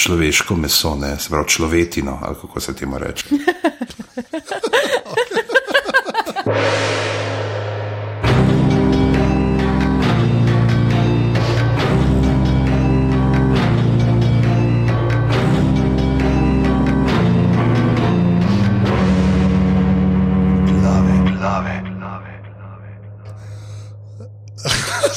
[0.00, 3.24] človeško meso, ne, se pravi človetino, ali kako se temu reče.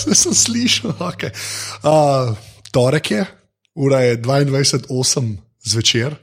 [0.04, 1.31] Zdaj sem slišal, okay.
[1.84, 2.36] uh,
[2.71, 3.25] torek je,
[3.76, 6.16] ura je 22:08 zvečer,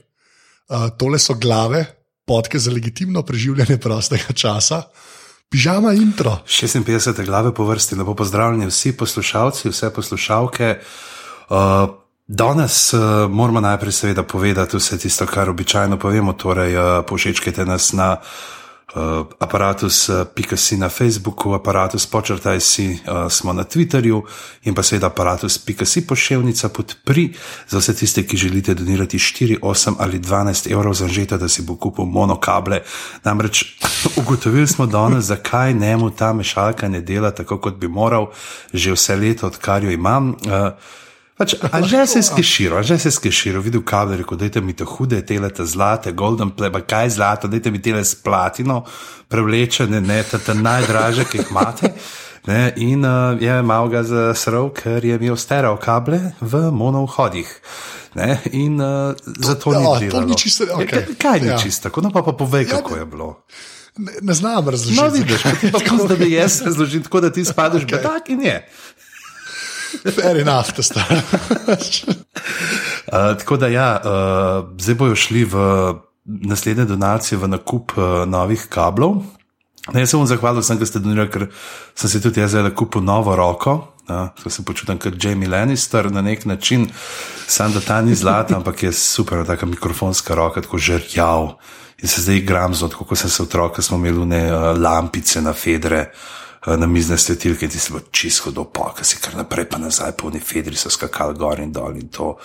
[0.69, 1.85] uh, tole so glave,
[2.25, 4.83] podke za legitimno preživljanje prostega časa,
[5.49, 6.37] pižama intro.
[6.47, 10.77] 56 glave po vrsti, lepo pozdravljeni vsi poslušalci, vse poslušalke.
[11.49, 11.57] Uh,
[12.27, 17.93] danes uh, moramo najprej seveda povedati vse tisto, kar običajno povemo, torej uh, povšečkajte nas
[17.93, 18.17] na
[18.95, 24.23] uh, aparatus.si na Facebooku, aparatus počrtaj si, uh, smo na Twitterju
[24.63, 27.33] in pa seveda aparatus.si pošiljnica podpri
[27.67, 31.61] za vse tiste, ki želite donirati 4, 8 ali 12 evrov za žeto, da si
[31.61, 32.81] bo kupil monokable.
[33.23, 33.77] Namreč
[34.21, 38.31] ugotovili smo danes, zakaj njemu ta mešalka ne dela tako, kot bi moral,
[38.73, 40.29] že vse leto, odkar jo imam.
[40.29, 40.71] Uh,
[41.41, 44.61] Pač, a že se je skiširo, a že se je skiširo, videl kabel, rekel, dajte
[44.61, 48.85] mi to hude, telete zlate, golden pleba, kaj zlato, dajte mi tele s platino,
[49.25, 51.89] prevlečene, ne, te najdraže, ki jih imate.
[52.45, 57.49] Ne, in uh, je malo ga zasrl, ker je imel stereo kable v monovhodih.
[58.17, 60.21] Ne, in uh, zato ni bilo.
[60.21, 60.89] To ni čisto, okay.
[60.89, 61.57] kaj, kaj ni ja.
[61.57, 63.29] čisto, tako no pa, pa povej, ja, kako je bilo.
[63.97, 65.01] Ne, ne znam razložiti.
[65.01, 65.41] No, vidiš,
[65.73, 68.01] tako da bi jaz razložil, tako da ti spadeš, okay.
[68.01, 68.57] tak in je.
[70.15, 71.05] Fair enough, to sta.
[71.11, 71.13] uh,
[73.37, 74.09] tako da, ja, uh,
[74.79, 75.55] zdaj bojo šli v
[76.25, 79.15] naslednje donacije v nakup uh, novih kablov.
[79.93, 81.47] Ne, jaz se bom zahvalil, sem, da ste donirali, ker
[81.97, 83.87] sem si tudi jaz zdaj kupil novo roko.
[84.11, 86.87] Uh, se počutim kot Jamie Lannister na nek način,
[87.47, 91.53] sam da ta ni zlata, ampak je super, taka mikrofonska roka, tako žrjav.
[92.01, 95.53] In se zdaj igram z odkud sem se otrok, smo imeli ne uh, lampice na
[95.53, 95.99] fedre.
[95.99, 100.11] Eh, na mizne svetilke, ti se bo čisto do poka, si kar naprej, pa nazaj,
[100.17, 102.35] polni fedri so skakali gor in dol in to.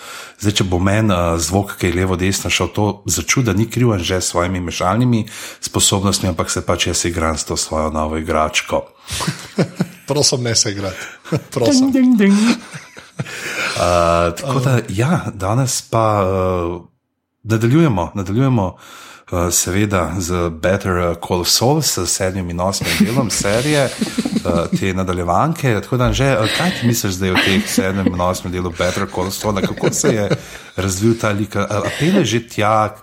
[0.41, 3.93] Zdaj, če bo meni uh, zvok, ki je levo, desno šel, to začuda ni kriv,
[4.01, 5.27] že s svojimi mešalnimi
[5.61, 8.81] sposobnostmi, ampak se pač jaz igram s to svojo novo igračko.
[10.09, 10.97] Prosim, ne se igrati.
[11.53, 11.91] Prosim.
[11.91, 12.57] Ding, ding, ding.
[13.77, 16.81] Uh, tako da, ja, danes pa uh,
[17.43, 18.77] nadaljujemo, nadaljujemo.
[18.77, 19.07] Eh,
[19.51, 25.81] seveda z Better Call Saul, s sedmim in osmim delom serije, eh, te nadaljevanke.
[25.81, 29.07] Tako da, že, eh, kaj ti misliš zdaj o teh sedmem in osmem delu Better
[29.15, 30.29] Call Saul, kako se je
[30.75, 32.95] razvil ta lik, a pele že tja,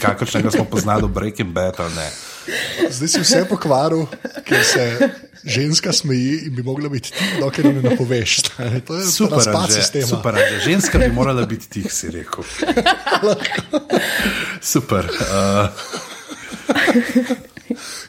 [0.00, 2.10] kakršnega smo poznali v Breaking Bad ali ne?
[2.90, 4.06] Zdaj si vse pokvaril,
[4.44, 5.10] ker se
[5.44, 8.42] ženska smeji in bi mogla biti ti, dokler ne napoveš.
[8.86, 10.60] To je super, že, super že.
[10.64, 12.44] Ženska bi morala biti tih, si rekel.
[14.60, 15.08] super.
[15.10, 15.68] Uh.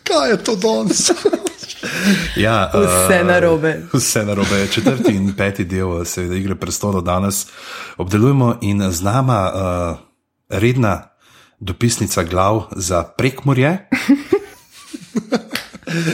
[0.03, 1.11] Kaj je to danes?
[2.35, 3.81] Ja, uh, vse narobe.
[3.93, 4.67] Vse narobe.
[4.67, 7.45] Četrti in peti del, seveda, igre prestolov danes
[7.97, 9.97] obdelujemo in z nama uh,
[10.49, 11.14] redna
[11.59, 13.77] dopisnica glav za prekmorje.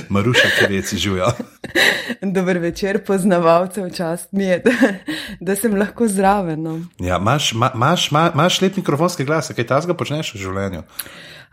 [0.09, 1.28] Maruša, ki reci živijo.
[2.22, 4.72] Dober večer, poznavalcev, čast mi je, da,
[5.40, 6.63] da sem lahko zraven.
[6.63, 6.79] No.
[7.00, 10.84] Ja, imaš, imaš, imaš lep mikrofonski glas, kaj ta zgo počneš v življenju?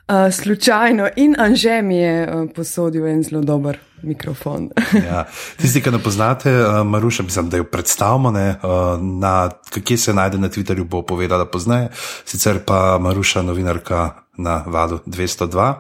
[0.09, 4.71] Uh, slučajno in Anže mi je uh, posodil en zelo dober mikrofon.
[5.11, 5.27] ja.
[5.61, 9.51] Tisti, ki ne poznate, uh, Maruša, mislim, da jo predstavimo, ne, uh, na,
[9.85, 11.91] kje se najde na Twitterju, bo povedala pozneje.
[12.25, 15.75] Sicer pa Maruša, novinarka na valu 202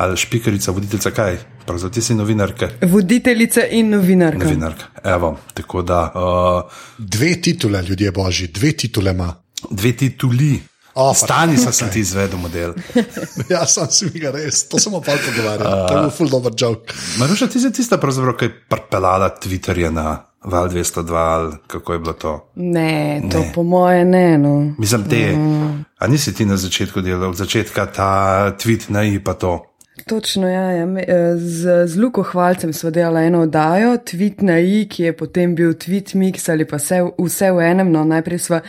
[0.00, 1.38] ali špikarica, voditeljica, kaj?
[1.66, 2.68] Pravzaprav ti si novinarka.
[2.82, 4.44] Voditeljica in novinarka.
[4.44, 4.84] Novinarka.
[5.04, 6.12] Evo, tako da.
[6.14, 9.34] Uh, dve titule, ljudje božji, dve titule ima.
[9.70, 10.60] Dve tituli.
[10.94, 11.92] Oh, Stani sem okay.
[11.92, 12.74] ti izvedel model.
[13.52, 15.68] ja, sem si ga res, to sem opal pogovarjal.
[15.68, 16.96] Uh, to je bil full dobro joke.
[17.18, 22.50] Maruša, ti si tista, ki je prpelala Twitterje na Val 202, kako je bilo to?
[22.54, 23.52] Ne, to ne.
[23.54, 24.38] po moje ne.
[24.38, 24.74] No.
[24.78, 25.36] Mislim, te.
[25.36, 25.84] Mm.
[25.98, 28.12] A nisi ti na začetku delal, od začetka ta
[28.58, 29.66] tweet na i pa to.
[30.06, 30.86] Točno, ja, ja.
[30.98, 35.54] Eh, z, z Luko Hvalcem smo delali eno oddajo, tweet na i, ki je potem
[35.54, 37.92] bil tweet mix ali pa vse, vse v enem.
[37.92, 38.60] No, najprej smo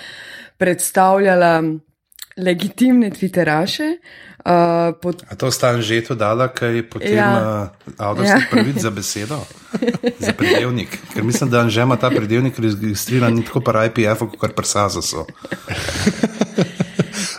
[0.57, 1.80] predstavljali
[2.42, 4.02] legitimne twitteraše.
[4.42, 5.22] Uh, pod...
[5.30, 7.70] A to stan že to dala, kaj je potem ja.
[7.70, 8.50] uh, avtorski ja.
[8.50, 9.38] pravic za besedo,
[10.18, 10.98] za predelnik.
[11.14, 15.30] Ker mislim, da že ima ta predelnik registriran tako pa IPF, kot kar prsaza so.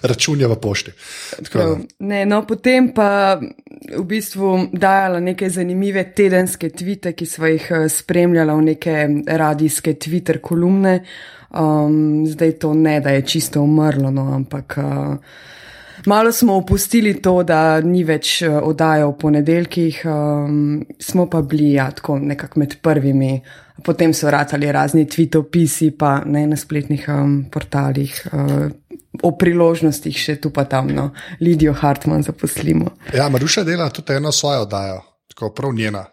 [0.02, 0.94] Računje v pošti.
[1.42, 1.66] Tako,
[1.98, 8.54] ne, no, potem pa v bistvu dajala neke zanimive tedenske tvite, ki smo jih spremljala
[8.58, 8.96] v neke
[9.26, 11.00] radijske Twitter kolumne.
[11.52, 15.16] Um, zdaj to ne, da je čisto umrlo, no, ampak uh,
[16.06, 21.74] malo smo opustili to, da ni več uh, oddaja v ponedeljkih, um, smo pa bili
[21.74, 23.34] ja, tako nekako med prvimi.
[23.84, 28.70] Potem so ratali razni tvitopisi, pa ne na spletnih um, portalih, uh,
[29.22, 31.10] o priložnostih še tu pa tam, no,
[31.40, 32.96] Lidijo Hartmann zaposlimo.
[33.14, 36.06] Ja, Maruša dela tudi eno svojo oddajo, tako prav njena.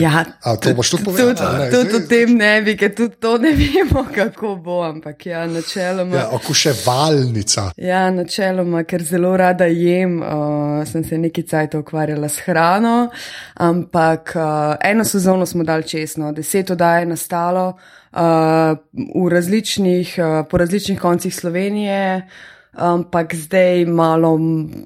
[0.00, 1.32] Ja, A to boš tudi povedal?
[1.32, 1.70] Tudi, ne?
[1.70, 5.46] tudi Zdaj- o tem ne bi, ker tudi to ne vemo, kako bo, ampak ja,
[5.46, 6.16] načeloma.
[6.16, 7.70] Ja, okuševalnica.
[7.76, 13.08] Ja, načeloma, ker zelo rada jem, uh, sem se nekaj cajt ukvarjala s hrano,
[13.54, 17.78] ampak uh, eno sezono smo dali česno, deset oddaj je nastalo
[18.16, 22.28] v različnih, uh, po različnih koncih Slovenije,
[22.76, 24.38] ampak zdaj malo,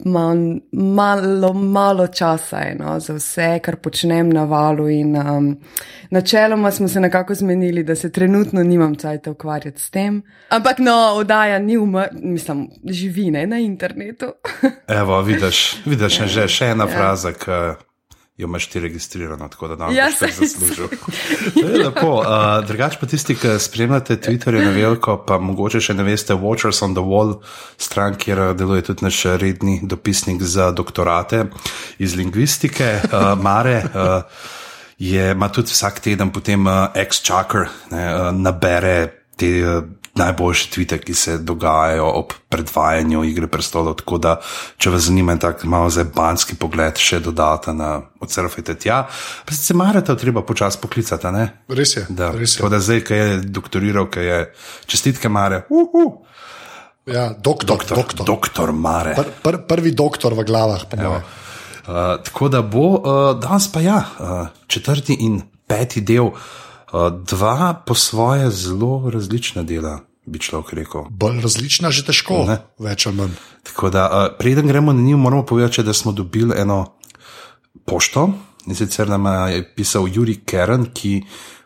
[0.05, 5.57] man, malo, malo časa je no, za vse, kar počnem na valu in um,
[6.11, 10.23] načeloma smo se nekako zmenili, da se trenutno nimam cajt ukvarjati s tem.
[10.49, 14.33] Ampak no, oddaja ni umrla, mislim, živi ne na internetu.
[15.01, 17.90] Evo, vidiš, vidiš že še ena fraza, ki
[18.41, 20.89] jo imaš ti registrirano, tako da nam Ja, saj- zaslužil.
[21.55, 22.13] To je lepo.
[22.21, 22.27] Uh,
[22.67, 26.97] drugač pa tisti, ki spremljate Twitterje na veliko, pa mogoče še ne veste, Watchers on
[26.97, 27.37] the Wall,
[27.79, 31.45] stran, kjer deluje tudi naš redni dopisnik za doktorate
[31.99, 33.83] iz lingvistike, uh, Mare.
[33.85, 34.23] Uh,
[35.01, 38.97] je, ima tudi vsak teden potem uh, ex-chucker, ne, uh, nabere
[39.37, 39.85] te uh,
[40.15, 43.95] najboljše tvite, ki se dogajajo ob predvajanju Igre prestolov.
[44.03, 44.37] Tako da,
[44.79, 49.05] če vas zanima tak malo zebanski pogled, še dodata na odsurfajte tja.
[49.47, 51.47] Pa se marate, treba počasi poklicati, ne?
[51.69, 52.07] Res je.
[52.09, 52.63] Da, res je.
[52.63, 54.41] tako da zdaj, ki je doktoriral, ki je
[54.91, 56.09] čestitke Mare, uhu,
[57.11, 58.27] Ja, doktor, doktor, doktor.
[58.27, 59.15] doktor Mare.
[59.17, 60.85] Pr, pr, prvi doktor v glavah.
[60.93, 66.70] Uh, tako da bo uh, danes pa ja, uh, četrti in peti del, uh,
[67.25, 71.05] dva po svoje zelo različna dela, bi človek rekel.
[71.11, 72.59] Bolj različna, že težko, Ne.
[72.79, 73.35] več ali manj.
[73.63, 76.93] Tako da, uh, preden gremo na njih, moramo povedati, da smo dobili eno
[77.85, 78.31] pošto
[78.67, 81.23] in sicer nam je pisal Juri Keren, ki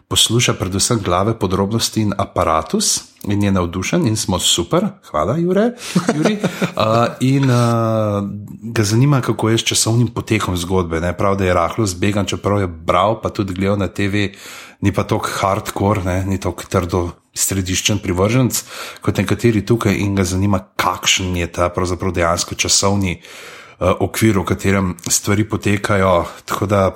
[0.09, 3.01] posluša predvsem glave, podrobnosti in aparatus.
[3.25, 5.71] In je navdušen, in smo super, hvala, Jure.
[6.15, 6.37] Juri.
[6.75, 8.29] Uh, in uh,
[8.63, 11.01] ga zanima, kako je s časovnim potekom zgodbe.
[11.01, 11.13] Ne?
[11.17, 14.35] Prav, da je rahlo zbegan, čeprav je bral, pa tudi gledal na TV,
[14.81, 16.25] ni pa tako hardcore, ne?
[16.27, 17.03] ni tako trdo
[17.35, 18.65] središčen privrženec
[19.01, 24.45] kot nekateri tukaj, in ga zanima, kakšen je ta pravzaprav dejansko časovni uh, okvir, v
[24.51, 26.25] katerem stvari potekajo.
[26.45, 26.91] Tako da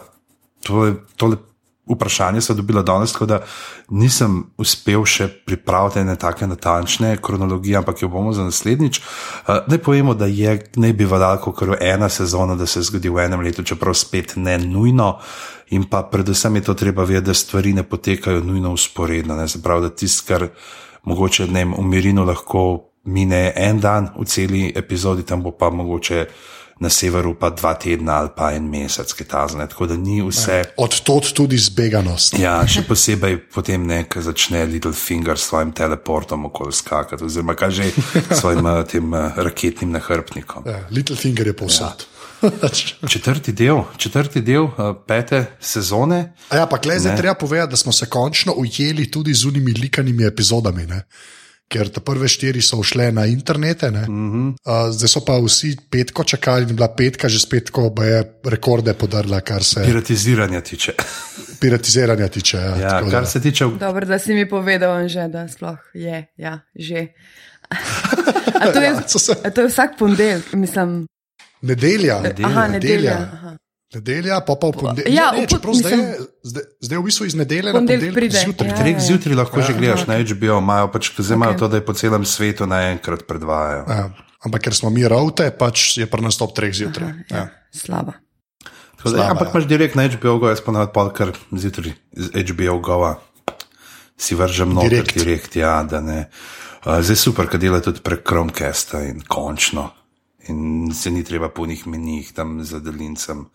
[0.66, 1.36] to je tole
[1.88, 3.40] vprašanje sem dobila danes, tako da
[3.88, 9.00] nisem uspel še pripraviti ene take natančne kronologije, ampak jo bomo za naslednjič.
[9.00, 13.08] Uh, naj povemo, da je ne bi valjalo, ker je ena sezona, da se zgodi
[13.08, 15.18] v enem letu, čeprav spet ne nujno.
[15.70, 19.36] In pa predvsem je to treba vedeti, da stvari ne potekajo nujno usporedno.
[19.36, 19.48] Ne?
[19.48, 20.48] Se pravi, da tisto, kar
[21.04, 25.70] mogoče ne vem, v Mirinu lahko mine en dan v celi epizodi, tam bo pa
[25.70, 26.26] mogoče
[26.80, 29.66] na severu pa dva tedna ali pa en mesec, ki ta zne.
[29.68, 30.62] Tako da ni vse.
[30.76, 32.38] Od tod tudi zbeganost.
[32.38, 37.70] Ja, še posebej potem nekaj začne Little Finger s svojim teleportom okoli skakati, oziroma kaj
[37.70, 40.68] že s svojim eh, tem eh, raketnim nahrbtnikom.
[40.68, 42.06] Ja, Little Finger je povsod.
[43.12, 46.34] Četrti del, četrti del eh, pete sezone.
[46.50, 49.72] A ja, pa klej zdaj treba povedati, da smo se končno ujeli tudi z unimi
[49.72, 50.86] likanimi epizodami.
[50.86, 51.02] Ne?
[51.68, 54.08] Ker te prve štiri so šle na internete, mm Mhm.
[54.32, 54.48] -hmm.
[54.48, 58.94] uh, zdaj so pa vsi petko čakali, in bila petka že spet, ko je rekorde
[58.94, 60.92] podarila, kar se Piratiziranja tiče.
[61.60, 62.56] piratiziranja tiče.
[62.56, 66.26] Ja, Ja, kar da- se tiče Dobro, da si mi povedal, že, da sploh je,
[66.36, 67.06] ja, že.
[68.54, 71.06] A to je, Ja, se- a to je vsak ponedeljek, mislim.
[71.62, 73.30] Nedelja, Aha, nedelja.
[73.32, 73.56] Aha.
[73.90, 75.08] Nedelja, pa pa v ponedeljek.
[75.08, 77.72] Ja, ne, v po- čeprav zdaj, mislim- zdaj, zdaj je v bistvu iz nedelje na
[77.74, 78.68] Ponedeljek zjutraj.
[78.68, 78.76] ja.
[78.76, 80.08] treh zjutraj lahko že gledaš ok.
[80.08, 81.58] na HBO, imajo pač, zdaj imajo Ok.
[81.58, 83.84] to, da je po celem svetu naenkrat predvajajo.
[83.88, 84.04] Ja,
[84.40, 87.12] ampak ker smo mi rovte, pač je pri nas top treh zjutraj.
[87.28, 87.48] Ja.
[87.70, 88.12] Slaba.
[88.96, 89.52] Tako Slaba, ampak ja.
[89.52, 93.16] imaš direkt na HBO, go, jaz pa navad pol kar zjutraj z HBO Go.
[94.16, 95.14] Si vržem noter Direkt.
[95.14, 96.26] direkt, ja, da ne.
[96.80, 99.90] Uh, zdaj super, kad dela tudi prek Chromecasta in končno.
[100.48, 103.46] In se ni treba po njih menijih tam za delincem.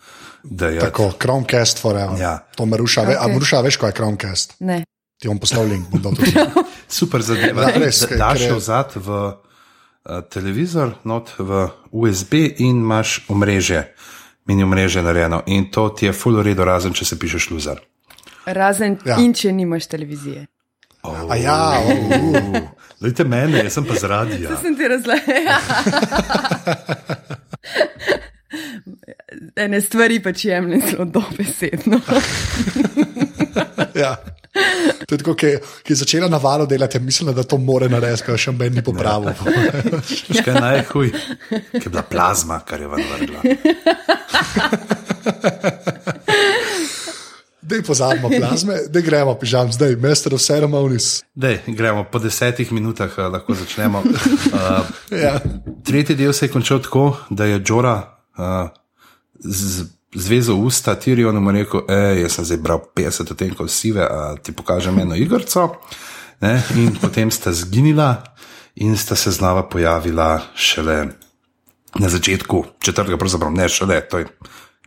[0.44, 2.20] Da Tako, Chromecast forever.
[2.20, 2.38] Ja.
[2.56, 3.18] To me ruša, okay.
[3.20, 4.56] a ruša, veš, kaj je Chromecast.
[4.60, 4.84] Ne.
[5.22, 6.34] Ti bom poslal link, bom dal tudi.
[7.00, 7.70] super zadeva.
[7.70, 13.88] Ja, res, Da- Daš jo vzad v uh, televizor, not v USB in imaš omrežje,
[14.46, 15.44] mini omrežje narejeno.
[15.48, 17.82] In to ti je full redo, razen če se pišeš luzar.
[18.46, 19.18] Razen ja.
[19.24, 20.46] in če nimaš televizije.
[21.04, 22.58] A ja, uh,
[23.04, 24.50] Dajte mene, jaz sem pa z radia.
[24.50, 25.60] To sem ti razlagal.
[29.64, 32.00] Ene stvari pač jemljem zelo dobesedno.
[34.04, 34.16] ja.
[35.08, 35.52] To je tako, ki,
[35.84, 38.84] ki je začela na valu delati, mislila, da to more narediti, ker še meni ni
[38.86, 39.34] popravil.
[40.38, 41.12] Še kaj najhuj,
[41.74, 43.40] ki je bila plazma, kar je ven vrgla.
[47.74, 51.24] Dej pozabimo plazme, da gremo, pižam, zdaj, mester of ceremonies.
[51.34, 54.04] Dej, gremo po desetih minutah, eh, lahko začnemo.
[54.06, 54.86] Uh,
[55.26, 55.40] Ja.
[55.82, 57.96] tretji del se je končal tako, da je Džora
[58.38, 58.70] uh,
[59.40, 61.82] z- zvezal usta Tirjonu in rekel:
[62.22, 65.74] jaz sem zdaj bral 50 odtenkov sive, a ti pokažem eno igrico.
[66.42, 66.62] Ne?
[66.78, 68.22] In potem sta zginila
[68.76, 71.08] in sta se znova pojavila šele
[72.00, 74.28] na začetku četrtega, pravzaprav ne šele, to je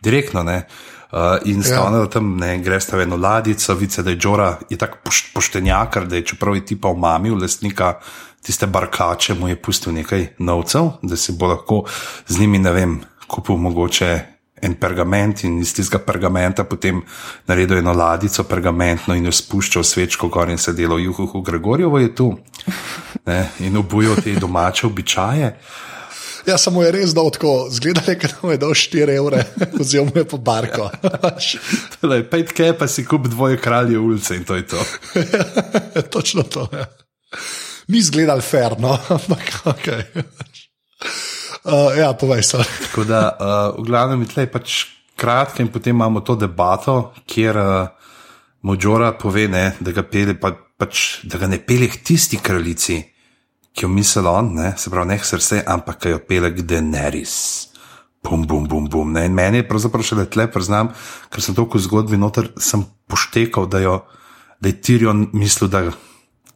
[0.03, 0.43] direktno.
[0.43, 0.69] Ne?
[1.13, 2.07] Uh, in sta Ja.
[2.07, 6.17] tam, ne, greš v eno ladico, vice, da je Džora je tako poš, poštenjakar, da
[6.17, 7.95] je čeprav je tipa omamil lastnika
[8.43, 11.85] tiste barkače, mu je pustil nekaj novcev, da si bo lahko
[12.27, 17.03] z njimi, ne vem, kupil mogoče en pergament in iz tistega pergamenta potem
[17.47, 22.15] naredil eno ladico pergamentno in jo spuščal svečko gor in se delal juhu, Gregorjevo je
[22.15, 22.31] tu
[23.27, 25.57] ne, in obujal te domače običaje.
[26.47, 29.45] Ja, samo je res dal tako, zgleda je, da mu je dal 4 evre,
[30.07, 30.91] mu je po barko.
[32.31, 34.85] Pet kaj pa si kup dvoje kralje ulice in to je to.
[36.15, 36.69] Točno to.
[36.73, 36.87] Ja.
[37.89, 39.87] Ni zgledal fair, no, ampak ok.
[41.67, 42.63] Uh, ja, povej se.
[42.83, 44.85] Tako da, uh, v glavnem, je tleh pač
[45.19, 47.89] kratko in potem imamo to debato, kjer uh,
[48.67, 52.99] Mođora pove, ne, da, ga pele, pa, pač, da ga ne pele k tisti kraljici,
[53.77, 57.37] ki jo misli on, ne, se pravi, ne srce, ampak ki jo pele k Deneris.
[58.25, 59.13] Bum, bum, bum, bum.
[59.13, 59.27] Ne.
[59.29, 60.89] In meni je pravzaprav še le tle, priznam,
[61.31, 63.99] ker sem toliko zgodbi noter, sem poštekal, da, jo,
[64.59, 65.85] da je Tirion mislil, da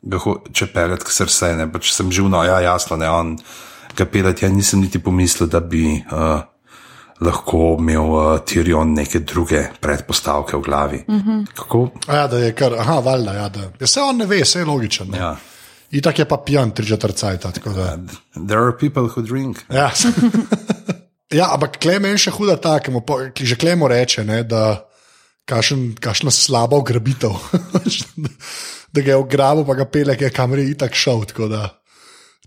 [0.00, 1.52] ga hoče pelet k srce.
[1.60, 1.68] Ne.
[1.70, 3.36] Pač sem živ, no, ja, jasno, ne, on
[3.94, 6.40] ga pelet, ja nisem niti pomislil, da bi uh,
[7.20, 11.04] lahko imel uh, Tirion neke druge predpostavke v glavi.
[11.06, 11.46] Uh -huh.
[11.54, 11.84] Kako?
[12.08, 13.70] Ja, da je kar, aha, valjda, ja, da.
[13.80, 15.10] Ja, se on ne ve, se je logičen.
[15.10, 15.16] No.
[15.16, 15.36] Ja.
[15.90, 17.98] Itak je pa pijan tri četrt da.
[18.34, 19.58] There are people who drink.
[19.70, 19.90] Ja.
[21.40, 24.86] ja, ampak klemen še huda ta, ki že klemo reče, ne, da
[25.50, 27.34] kašen, kašna slaba ugrabitev.
[28.92, 31.26] da ga je ugrabil, pa ga pele, ki je kamere itak šel.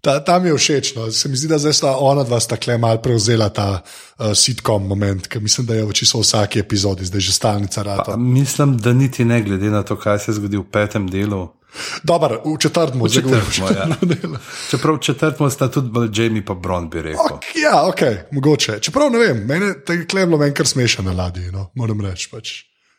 [0.03, 0.95] Ta, tam je všeč.
[0.95, 1.07] No.
[1.11, 4.87] Se mi zdi, da zdaj sta ona dva sta kle mal prevzela ta uh, sitcom
[4.87, 8.11] moment, ki mislim, da je v čisto vsaki epizodi, zdaj že stalnica rata.
[8.11, 11.47] Pa Mislim, da niti ne glede na to, kaj se je zgodilo v petem delu.
[12.03, 14.39] Dobar, v četrtmu, zdaj govorim, v četrtmu, ja.
[14.69, 17.35] Čeprav v četrtem sta tudi bolj Jamie pa Bron, bi rekel.
[17.35, 18.01] Ok, ja, ok,
[18.31, 18.79] mogoče.
[18.79, 22.29] Čeprav ne vem, meni je bilo meni kar smešno na ladji, no, moram reči.
[22.31, 22.53] Pač.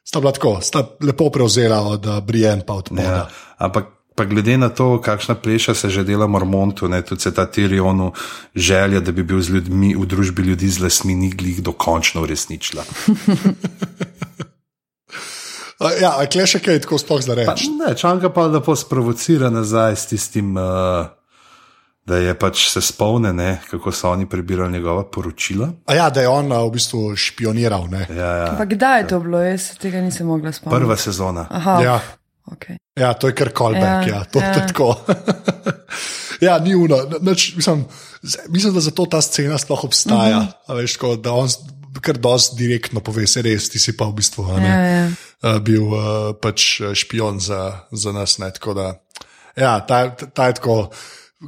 [0.05, 3.03] Sta bila tako, sta lepo prevzela od uh, Brienne pa od Poda.
[3.03, 3.29] Ja,
[3.59, 7.47] ampak pa glede na to, kakšna pleša se že dela Mormontu, ne, tudi se ta
[7.47, 8.13] Tirionu
[8.55, 12.85] želja, da bi bil z ljudmi v družbi ljudi z lasmi, ni glih dokončno uresničila.
[15.85, 17.69] Uh, ja, a kle še kaj tako sploh zdaj Pa, reči.
[17.77, 21.07] ne, Čanka pa lepo sprovocira nazaj s tistim, uh,
[22.07, 25.69] da je pač se spomne, ne, kako so oni prebirali njegova poročila.
[25.87, 27.89] A ja, da je on uh, v bistvu špioniral.
[27.91, 28.07] Ne?
[28.11, 28.49] Ja, ja.
[28.59, 29.41] Pa kdaj je to bilo?
[29.41, 30.81] Jaz se tega nisem mogla spomniti.
[30.81, 31.47] Prva sezona.
[31.51, 32.01] Aha, Ja.
[32.47, 32.77] okay.
[32.97, 34.67] Ja, to je kar callback, ja, Ja, to, to je ja.
[34.67, 34.89] tako.
[36.47, 36.97] ja, ni uno.
[37.21, 37.85] Nač, mislim,
[38.49, 40.39] mislim, da zato ta scena sploh obstaja.
[40.39, 40.77] Mm -hmm.
[40.77, 41.49] veš, tako, da on
[42.01, 45.07] kar dosti direktno pove, se res, ti si pa v bistvu a ne, Ja, ja.
[45.09, 48.39] uh, bil uh, pač špion za, za nas.
[48.39, 48.95] Ne, tako da,
[49.57, 50.91] ja, ta, ta, je tako.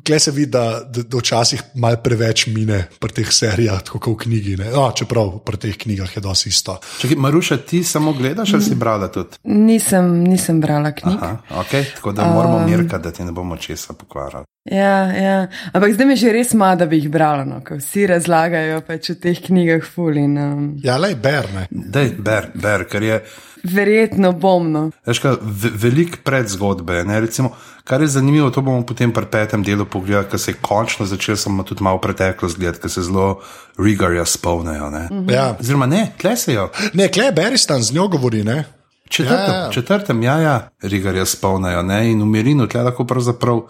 [0.05, 4.13] Kle se vidi, da, da, da včasih malo preveč mine pri teh serijah, tako kot
[4.13, 4.57] v knjigi.
[4.61, 4.67] ne.
[4.75, 6.75] No, čeprav pri teh knjigah je dosti isto.
[7.01, 9.41] Čakaj, Maruša, ti samo gledaš ali si brala tudi?
[9.45, 11.17] Nisem, nisem brala knjig.
[11.17, 14.45] Aha, okay, tako da moramo um, mirka, da ti ne bomo česa pokvarili.
[14.71, 15.49] Ja, ja.
[15.73, 19.13] Ampak zdaj mi že res ima, da bi jih brala, no, ker vsi razlagajo pač
[19.13, 21.69] v teh knjigah ful in um, Ja, le berne.
[21.71, 23.21] Dej, ber, ber, ker je
[23.67, 24.67] verjetno bom.
[24.73, 24.91] No.
[25.07, 27.05] veš, kaj, ve, velik predzgodbe.
[27.05, 27.21] Ne?
[27.21, 27.53] Recimo,
[27.85, 31.37] kar je zanimivo, to bomo potem pri petem delu pogledali, ker se je končno začel,
[31.37, 33.41] samo tudi malo preteklost gledati, ker se zelo
[33.79, 34.91] rigarja spomnijo.
[34.91, 35.09] Ne?
[35.11, 35.31] Mm.
[35.31, 35.49] Ja.
[35.61, 36.71] Oziroma, ne, klesejo.
[36.95, 38.45] Ne, kle Beristan z njo govori.
[38.45, 38.65] Ne?
[39.09, 42.11] Četrtem, Ja, ja, četrtem ja, ja, rigarja spomnijo ne?
[42.11, 43.61] in v Merinu tle lahko pravzaprav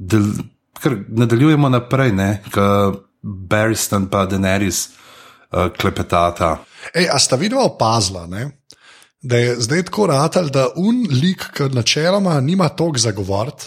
[0.00, 0.24] del,
[0.80, 2.14] kar nadaljujemo naprej,
[2.50, 4.86] ker Baristan pa Daenerys
[5.52, 6.54] uh, klepetata.
[6.96, 8.46] Ej, a sta videla opazila, ne?
[9.20, 13.66] da je zdaj tako ratal, da un lik, ki načeloma nima toliko zagovoriti,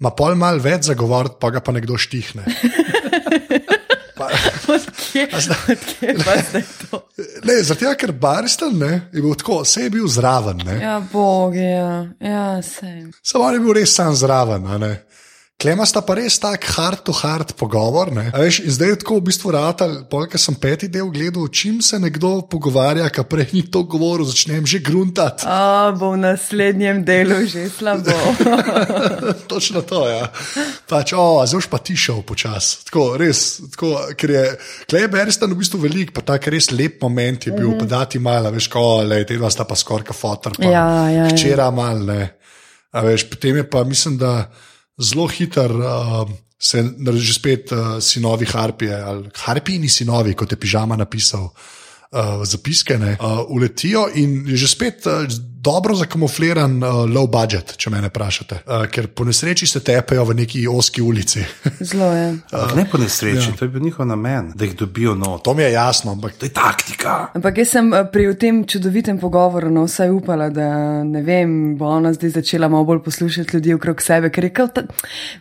[0.00, 2.46] ima pol mal več zagovoriti, pa ga pa nekdo štihne.
[4.16, 4.30] Pa,
[5.12, 6.98] Kje, a sta- kje pa zdaj to?
[7.44, 10.62] ne, zaradi tega, ker Baristan ne, je bil tako, vse je bil zraven.
[10.64, 10.78] Ne?
[10.80, 13.10] Ja, bog, ja, ja sej.
[13.20, 14.64] Samo on je bil res sam zraven.
[14.66, 14.90] a ne.
[15.56, 18.10] Klema sta pa res tak hard to hard pogovor.
[18.12, 22.42] Veš, zdaj je tako v bistvu rata, polka sem peti del gledal, čim se nekdo
[22.52, 25.48] pogovarja, ki prej ni to govoril, začnem že gruntati.
[25.48, 28.12] A, bo v naslednjem delu že slabo.
[29.50, 30.28] Točno to, ja.
[30.92, 32.84] Pač, o, zdaj pa ti šel počasi.
[32.92, 34.44] Tako, res, tako, ker je,
[34.92, 37.88] klej Berstan v bistvu velik, pa tak res lep moment je bil, mm -hmm.
[37.88, 41.24] pa dati malo, veš, ko, le, te dva sta pa skorka fotor, pa Ja, ja,
[41.24, 41.26] ja.
[41.32, 42.36] včeraj malo, ne.
[42.92, 44.52] A veš, potem je pa, mislim, da
[45.00, 45.70] zelo hiter.
[45.70, 46.80] Uh, Se
[47.12, 51.50] že spet uh, sinovi Harpije, ali Harpijini sinovi, kot je pižama napisal,
[52.16, 55.12] uh, zapiske, ne, uh, uletijo in je že spet uh,
[55.66, 58.60] dobro zakamufliran uh, low budget, če me ne vprašate.
[58.66, 61.42] Uh, ker po nesreči se tepejo v neki oski ulici.
[61.90, 62.28] Zelo je.
[62.52, 63.54] Ampak ne po nesreči, ja.
[63.58, 65.42] to je bil njihov namen, da jih dobijo not.
[65.44, 67.14] to mi je jasno, ampak To je taktika.
[67.34, 70.68] Ampak jaz sem pri tem čudovitem pogovoru no, vsaj upala, da
[71.04, 74.68] ne vem, bo ona zdaj začela malo bolj poslušati ljudi okrog sebe, ker je kar
[74.68, 74.84] ta,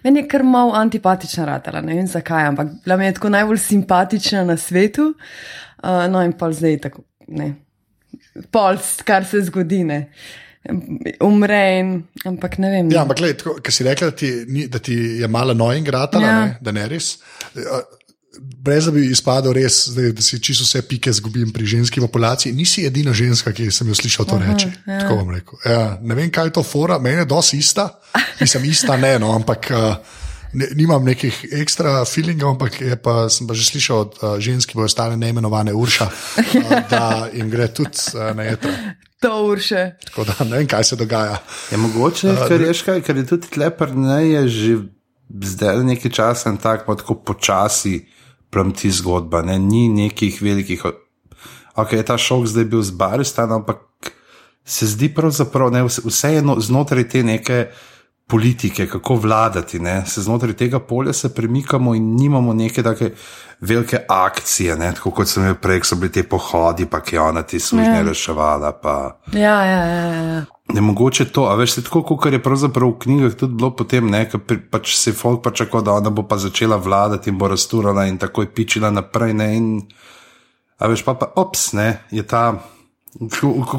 [0.04, 3.62] meni je kar malo antipatična ratala, ne vem zakaj, ampak bila mi je tako najbolj
[3.62, 5.14] simpatična na svetu.
[5.78, 7.52] Uh, no in pa zdaj tako, ne.
[8.52, 10.00] Pol, kar se zgodi, ne.
[11.22, 11.90] Umre in,
[12.26, 12.88] ampak ne vem.
[12.90, 13.02] Ja, no.
[13.04, 16.26] ampak gledaj, tako, ker si rekla, da ti, ni- da ti je malo nojing ratala,
[16.26, 16.40] Ja.
[16.40, 16.56] ja.
[16.62, 17.18] da ne res.
[17.56, 17.62] Eh,
[18.36, 22.52] Brez da bi izpadel res, zdaj, da si čisto vse pike zgubim pri ženski populaciji.
[22.52, 24.68] Nisi edina ženska, ki sem jo slišal to reči.
[24.84, 24.98] ja.
[25.00, 25.56] Tako bom rekel.
[25.64, 27.86] Ja, ne vem, kaj je to fora, meni je dosti ista.
[28.42, 29.72] Nisem ista, ne, no, ampak.
[29.72, 29.96] Uh,
[30.56, 34.72] Ne, nimam nekih ekstra feelingov, ampak je pa, sem pa že slišal od uh, žensk,
[34.72, 38.72] ki bodo ostale neimenovane Urša, uh, da jim gre tudi uh, na jedro.
[39.26, 39.96] To urše.
[40.06, 41.38] Tako da ne vem, kaj se dogaja.
[41.72, 44.76] Je mogoče, ker je, škaj, ker je tudi tlepr, ne je že
[45.56, 48.06] zdaj nekaj časa in tako, tako počasi
[48.50, 49.42] plamti zgodba.
[49.42, 49.60] Ne?
[49.60, 50.84] Ni nekih velikih.
[51.76, 53.82] Ok, ta šok zdaj bil z Baristan, ampak
[54.66, 57.68] se zdi pravzaprav, ne, vse- vseeno znotraj te neke
[58.28, 59.80] politike, kako vladati.
[59.80, 60.04] Ne?
[60.06, 63.12] Se znotraj tega polja se premikamo in nimamo neke take
[63.62, 64.92] velike akcije, ne?
[64.94, 68.72] tako kot sem jih prej, so bili te pohodi, pa ki ona ti služne reševala.
[68.82, 69.20] Pa...
[69.34, 70.06] Ja, ja, ja.
[70.24, 70.44] ja.
[70.74, 74.10] Ne mogoče to, a veš, se tako, kot je pravzaprav v knjigah tudi bilo potem,
[74.10, 74.42] ne, ker
[74.72, 78.50] pač se folk pričakoval, da ona bo pa začela vladati in bo rasturala in takoj
[78.54, 79.68] pičila naprej, ne, in,
[80.82, 82.48] a veš, pa pa, ops, ne, je ta,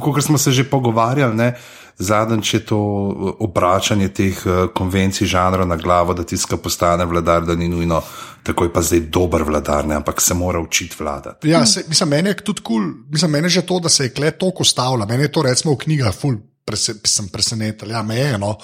[0.02, 1.54] kot smo se že pogovarjali, ne,
[1.98, 7.44] zadnjič je to eh, obračanje teh eh, konvencij žanra na glavo, da tiska postane vladar,
[7.44, 8.02] da ni nujno
[8.42, 11.48] takoj pa zdaj dober vladar, ne, ampak se mora učiti vladati.
[11.48, 14.04] Ja, se, mislim, meni je tudi kul, cool, mislim, meni je že to, da se
[14.04, 15.06] je kle toliko stavila.
[15.06, 17.90] Meni je to recimo v knjigah, ful, prese, sem presenečen.
[17.90, 18.56] Ja, me je eno.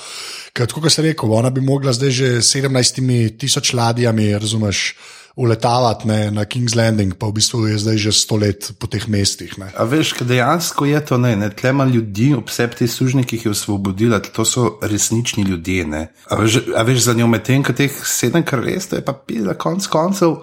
[0.52, 4.94] Tako kot sem rekel, ona bi mogla zdaj že s 17 tisoč ladjami, razumeš,
[5.36, 9.08] uletavati ne, na King's Landing, pa v bistvu je zdaj že sto let po teh
[9.08, 9.56] mestih.
[9.56, 9.72] Ne.
[9.72, 13.46] A veš, dejansko je to, ne, ne tle ima ljudi, obseb te sužnje, ki jih
[13.48, 15.88] je osvobodila, to so resnični ljudje.
[16.28, 19.86] A veš, a veš za njo medtem, ko teh sedem kraljestev je pa pila konc
[19.86, 20.42] koncev.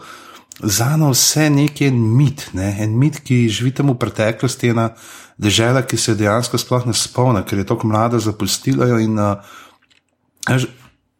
[0.60, 2.73] Za nas vse nekje en mit, ne?
[2.84, 4.89] en mit, ki živi tam v preteklosti, ena
[5.39, 8.89] država, ki se dejansko sploh ne spomni, ker je tako mlada zapustila.
[8.99, 10.65] In, uh,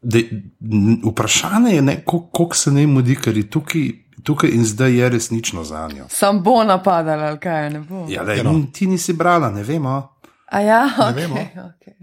[0.02, 3.82] n- vprašanje je, ne, kol- koliko se ne mudi, ker je tukaj,
[4.24, 6.06] tukaj in zdaj je resnično za njo.
[6.10, 8.06] Sam bo napadala, ali kaj ne bo.
[8.10, 8.54] Ja, lej, no.
[8.74, 10.16] Ti nisi brala, ne vemo.
[10.48, 11.36] A ja, Ne okay, vemo.
[11.36, 11.94] okay.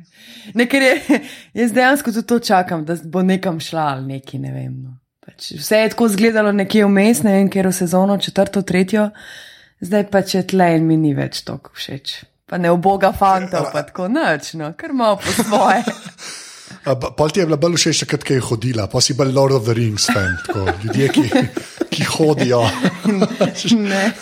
[0.54, 1.00] ne, ker je,
[1.54, 4.82] jaz dejansko tudi to čakam, da bo nekam šla ali neki, ne vem.
[4.82, 4.92] No.
[5.20, 9.08] Pač vse je tako izgledalo nekje vmes, ne vem, ker v sezono četrto, tretjo,
[9.80, 12.20] zdaj pa če tle in mi ni več tako všeč.
[12.46, 15.82] Pa ne oboga fantov, pa tako noč, no, kar malo po svoje.
[16.94, 19.64] Pol ti je bila bolj všeč, takrat, ko je hodila, pa si bil Lord of
[19.66, 21.24] the Rings fan, tako, ljudje, ki,
[21.90, 22.62] ki hodijo.
[23.90, 24.04] ne.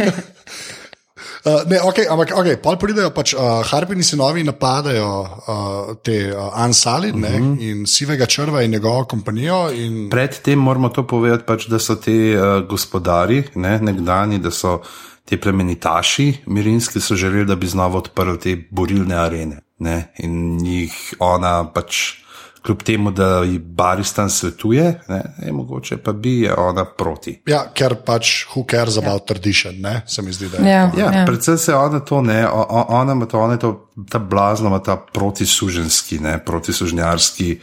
[1.45, 6.49] Uh, ne, okay, ampak okay, pol pridejo pač uh, Harpini sinovi napadajo uh, te uh,
[6.57, 7.61] Ansali uh -huh.
[7.61, 9.69] in sivega črva in njegovo kompanijo.
[9.71, 14.81] In, Predtem moramo to povedati, pač, da so ti uh, gospodari, ne, nekdani, da so
[15.25, 19.61] ti plemenitaši mirinski, so želeli, da bi znova odprli te borilne arene.
[19.79, 22.24] Ne, in jih ona pač.
[22.65, 27.43] Kljub temu, da ji Baristan svetuje, ne, je mogoče pa bi je ona proti.
[27.47, 29.27] ja, ker pač who cares about ja.
[29.35, 30.71] tradition, ne, se mi zdi, da je.
[30.71, 30.91] Ja.
[30.91, 31.01] to.
[31.01, 31.25] Ja, ja.
[31.27, 34.79] Predvsem se ona to ne, o- ona ima to, ona je to, ta blazna, ima
[34.79, 37.59] ta protisuženski, ne, protisužnjarski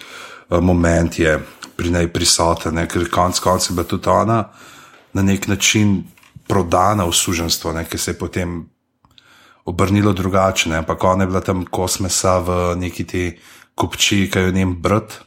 [0.50, 1.40] uh, moment je
[1.76, 4.44] pri njej prisoten, ne, ker konc koncev je bila tudi ona
[5.14, 6.04] na nek način
[6.48, 8.70] prodana v suženstvo, ne, ki se je potem
[9.66, 13.26] obrnilo drugače, ne, ampak ona je bila tam kosmesa v neki ti
[13.76, 15.20] kupči, ki jo je njen brat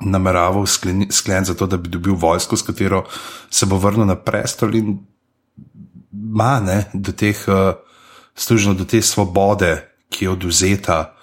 [0.00, 3.04] nameraval skleni- skleniti za to, da bi dobil vojsko, s katero
[3.50, 4.98] se bo vrnil na prestol in
[6.12, 7.74] ima ne, do teh, uh,
[8.34, 11.14] služno do te svobode, ki je oduzeta,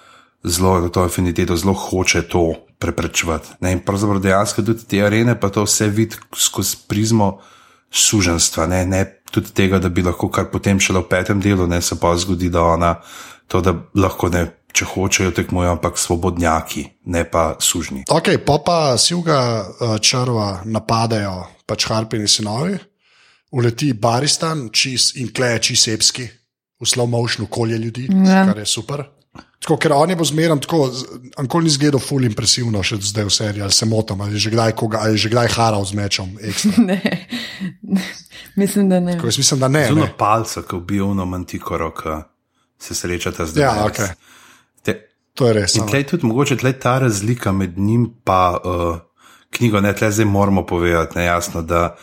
[0.44, 3.48] zelo na to afiniteto, zelo hoče to preprečevati.
[3.60, 3.72] Ne?
[3.72, 7.38] In pravzaprav dejansko tudi te arene, pa to vse vidi skozi prizmo
[7.90, 8.86] suženstva, ne?
[8.86, 12.14] ne tudi tega, da bi lahko kar potem šele v petem delu, ne se pa
[12.16, 12.94] zgodi, da ona
[13.48, 14.46] to, da lahko ne.
[14.72, 18.04] Če hočejo tekmujo, ampak svobodnjaki, ne pa sužni.
[18.12, 22.76] Ok, pa pa sivga uh, črva napadajo, pač harpini sinovi,
[23.56, 26.28] uleti Baristan čis, in kleje čisepski,
[26.78, 28.44] v slow motion okolje ljudi, ja.
[28.50, 29.06] kar je super.
[29.58, 30.86] Tako, ker on je bo zmeren tako,
[31.36, 34.52] ankoli ni zgledal ful impresivno, še zdaj v seriji, ali se motim, ali je že
[34.54, 36.30] kdaj, koga, ali je že kdaj haral z mečom.
[36.88, 37.00] ne.
[38.54, 39.16] mislim, da ne.
[39.18, 39.84] Tako, mislim, da ne.
[39.90, 42.20] Zelo palca, ko bi bil na mantikoro, ki
[42.78, 43.64] se srečata zdaj.
[43.64, 43.98] Ja, ok.
[45.38, 45.76] To je res.
[45.78, 48.98] In tleh tudi mogoče tleh ta razlika med njim in uh,
[49.54, 51.96] knjigo, ne tleh zdaj moramo povedati, ne jasno, da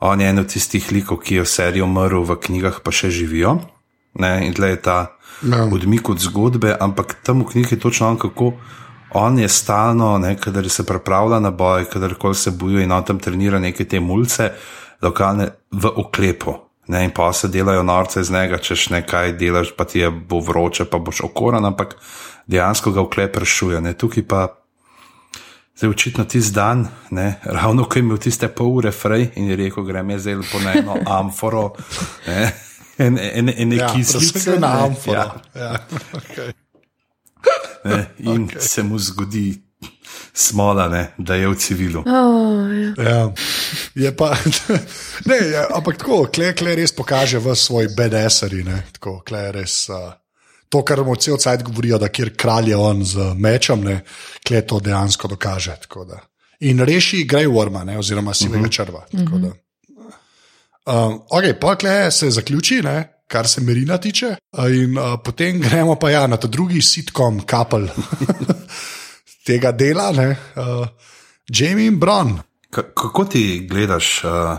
[0.00, 3.08] on je en od tistih likov, ki je v seriji umrl, v knjigah pa še
[3.10, 3.56] živijo.
[4.20, 4.46] Ne?
[4.46, 4.98] In tleh je ta
[5.42, 5.64] no.
[5.72, 8.52] odmik od zgodbe, ampak tam v knjigi je točno on, kako
[9.14, 13.18] on je stalno, kadar se pripravlja na boj, kadar koli se boji in on tam
[13.18, 14.50] trenira neke te mulce,
[15.02, 16.58] lokalne v oklepu.
[16.88, 20.42] Ne, in pa se delajo norce iz njega, češ nekaj delaš, pa ti je bo
[20.44, 21.96] vroče, pa boš okoran, ampak
[22.46, 23.80] dejansko ga vklep rešuje.
[23.80, 23.94] Ne.
[23.98, 24.46] Tukaj pa
[25.82, 29.56] je očitno tisti dan, ne, ravno ko je imel tiste pol ure frej in je
[29.56, 31.72] rekel, grem je zdaj po eno amforo,
[32.26, 32.52] ne,
[32.98, 35.18] en, en, en, en ja, kislice na amforo.
[35.18, 35.34] Ja.
[35.54, 36.52] Ja, okay.
[37.84, 38.60] ne, in okay.
[38.60, 39.60] se mu zgodi.
[40.34, 42.00] Smola, ne, da je v civilu.
[42.06, 42.66] Oh,
[42.98, 43.10] ja.
[43.10, 43.32] Ja.
[43.94, 44.32] Je pa,
[45.28, 48.64] ne, je, ampak tako, klej kle res pokaže v svoj BDS-eri.
[48.96, 49.76] Tako, klej res.
[49.90, 50.10] Uh,
[50.68, 54.00] to, kar mu cel cajt govorijo, da kjer kralj je on z mečem, ne,
[54.46, 55.76] kle to dejansko dokaže.
[56.60, 58.72] In reši Grey Worma, ne, oziroma sivega uh -huh.
[58.72, 59.06] črva.
[60.86, 64.36] Um, ok, pa kle se zaključi, ne, kar se Merina tiče,
[64.70, 67.88] in uh, potem gremo pa ja, na ta drugi sitkom, kapel
[69.46, 70.86] tega dela, ne, uh,
[71.48, 72.38] Jamie in Bron.
[72.70, 74.58] K kako ti gledaš uh,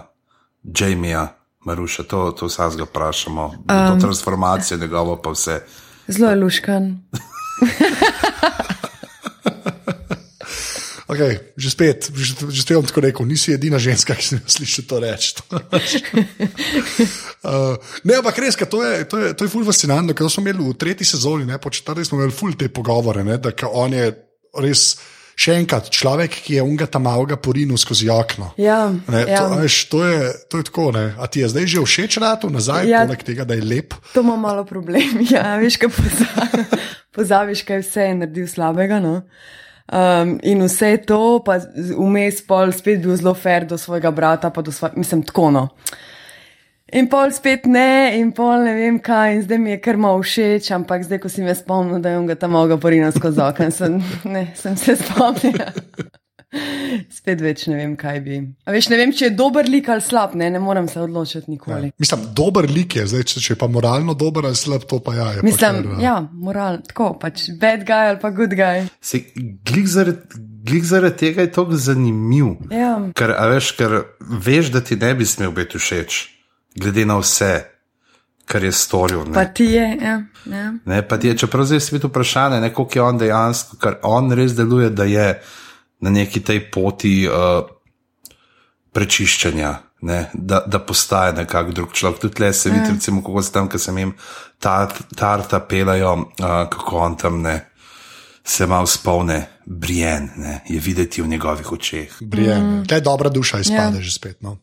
[0.79, 1.27] Jamija,
[1.65, 5.61] Maruša, to, to vsaj ga vprašamo, um, to transformacijo njegovo pa vse.
[6.07, 6.95] Zelo je luškan.
[11.07, 14.41] okay, že spet, že, že spet bom tako rekel, nisi edina ženska, ki si mi
[14.45, 15.33] sliši to reči.
[15.49, 15.57] uh,
[18.07, 20.73] ne, ampak res, to je, to je, to je ful fascinantno, ker smo imeli v
[20.77, 24.13] tretji sezoni, ne, po četrti smo imeli ful te pogovore, ne, da on je
[24.61, 24.97] res
[25.35, 28.53] še enkrat človek, ki je unga tam avga porinil skozi okno.
[28.61, 29.43] Ja, ne, ja.
[29.43, 30.87] To, veš, to, je, to je tako.
[30.95, 31.05] Ne.
[31.19, 33.97] A ti je zdaj že všeč rado nazaj, ja, poleg tega, da je lep?
[34.15, 35.19] To ima malo problem.
[35.35, 35.91] Ja, veš, kaj
[37.15, 39.01] pozabiš, kaj vse je naredil slabega.
[39.03, 39.21] No?
[39.85, 44.63] Um, in vse to, pa vmes pol spet bil zelo fair do svojega brata, pa
[44.65, 45.67] do svojega, mislim, tako no.
[46.95, 50.21] In pol spet ne, in pol ne vem kaj, in zdaj mi je kar malo
[50.23, 53.41] všeč, ampak zdaj, ko si me spomnil, da je on ga tam mogel porinati skozi
[53.43, 53.97] okno, sem,
[54.61, 55.59] sem se spomnil.
[57.11, 58.37] Spet več ne vem, kaj bi.
[58.63, 61.51] A veš, ne vem, če je dober lik ali slab, ne, ne morem se odločiti
[61.51, 61.89] nikoli.
[61.89, 61.95] Ja.
[61.99, 65.17] Mislim, dober lik je, zdaj, če, če je pa moralno dober ali slab, to pa
[65.17, 65.43] ja, je.
[65.43, 68.85] Mislim, kar, ja, moral, tako pač, bad guy ali pa good guy.
[69.03, 69.25] Se,
[69.67, 70.43] glik zaradi.
[70.65, 72.55] Glik zaradi tega je to zanimiv.
[72.73, 72.95] Ja.
[73.13, 76.23] Ker, veš, ker veš, da ti ne bi smel biti všeč
[76.75, 77.53] glede na vse,
[78.45, 79.23] kar je storil.
[79.25, 79.33] Ne.
[79.33, 80.21] Pa ti je, ja.
[80.45, 80.73] ja.
[80.85, 84.55] Ne, pa ti je, čeprav zdaj svet vprašanje, koliko je on dejansko, ker on res
[84.55, 85.41] deluje, da je
[85.99, 87.65] na neki tej poti uh,
[88.93, 89.73] prečiščanja.
[90.05, 92.19] Ne, da, da postaje nekako drug človek.
[92.21, 92.93] Tudi le se vidi, ja.
[92.93, 94.11] recimo, kako se tam, ki sem jim
[94.61, 97.55] tarta pelajo, uh, kako on tam ne,
[98.43, 102.19] se malo spomne, brijen, ne, je videti v njegovih očeh.
[102.21, 102.85] Brijen, mm.
[102.85, 104.01] ta je dobra duša, izpade ja.
[104.01, 104.41] že spet.
[104.41, 104.59] No.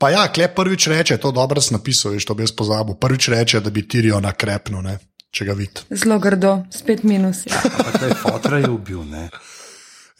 [0.00, 2.96] Pa ja, klep prvič reče, to dobro si napisal, veš, to bi jaz pozabil.
[2.96, 4.94] Prvič reče, da bi tirijo na krepno, ne,
[5.30, 5.84] če ga vidiš.
[5.92, 7.42] Zelo grdo, spet minus.
[7.50, 9.26] Ja, ampak taj fotra je ubil, ne.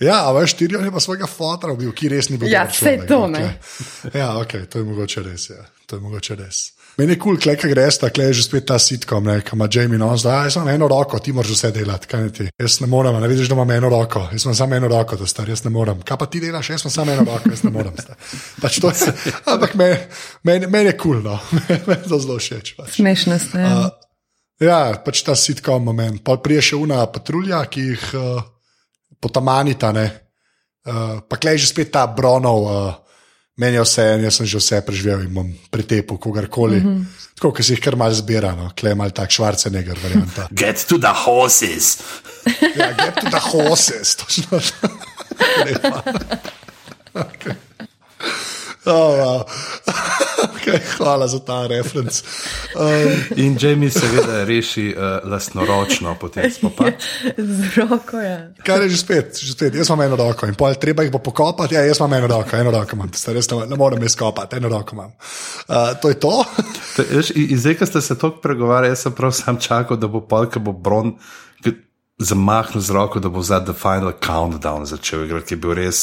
[0.00, 2.52] Ja, a veš, tirijo je pa svojega fotra ubil, ki res ni bil.
[2.52, 3.40] Ja, vse to ne.
[3.40, 4.20] Okay.
[4.20, 5.64] Ja, ok, to je mogoče res, ja.
[5.88, 6.60] To je mogoče res.
[6.98, 9.98] Meni je kul, cool, klej, greš, tako je že spet ta sitkom, ki ima Jamie
[9.98, 12.48] no, zdaj jaz imam eno roko, ti moraš vse delati, kaj ti.
[12.58, 15.26] Jaz ne morem, ne vidiš, da imam eno roko, jaz imam samo eno roko, da
[15.26, 16.02] star, jaz ne morem.
[16.02, 17.96] Kaj pa ti delaš, jaz imam samo eno roko, jaz ne morem.
[18.60, 19.14] Pač to je,
[19.54, 19.96] ampak meni
[20.42, 21.38] men, men je kul, cool, no,
[21.88, 22.74] meni to zelo všeč.
[22.76, 22.96] Pač.
[22.98, 23.64] Smešno ste.
[23.64, 23.88] Uh,
[24.60, 26.24] ja, pač ta sitkom moment.
[26.24, 28.42] Pa prije še una patrulja, ki jih uh,
[29.20, 30.08] potamanita, ne.
[30.84, 32.66] Uh, pa klej že spet ta bronov.
[32.66, 33.09] Uh,
[33.60, 36.80] meni je vse, jaz sem že vse preživel in bom pretepel kogarkoli.
[36.80, 37.04] Mm -hmm.
[37.34, 38.70] Tako, ki si jih kar mal zbira, no.
[38.76, 40.48] klej mal tak švarce negar varianta.
[40.52, 41.98] Get to the horses.
[42.80, 44.60] ja, get to the horses, točno.
[47.24, 47.54] okay.
[48.84, 49.40] Oh, wow.
[50.44, 52.22] ok, Okay, hvala za ta referenc.
[52.76, 56.92] Um, In Jamie seveda reši uh, lastnoročno potem spopad.
[57.38, 58.30] Z roko je.
[58.30, 58.64] Ja.
[58.64, 61.18] Kaj je že spet, že spet, jaz imam eno roko in pol treba jih bo
[61.18, 61.74] pokopati.
[61.74, 64.60] Ja, jaz imam eno roko, eno roko imam, Ste res ne, ne morem jaz kopati,
[64.60, 65.12] eno roko imam.
[65.68, 66.34] Uh, to je to.
[66.90, 67.04] To,
[67.38, 70.48] in zdaj, ko ste se tako pregovarjali, jaz sem prav sam čakal, da bo pol,
[70.50, 71.14] ko bo Bron
[72.18, 76.00] zamahnil z roko, da bo za The Final Countdown začel igrati, ki je bil res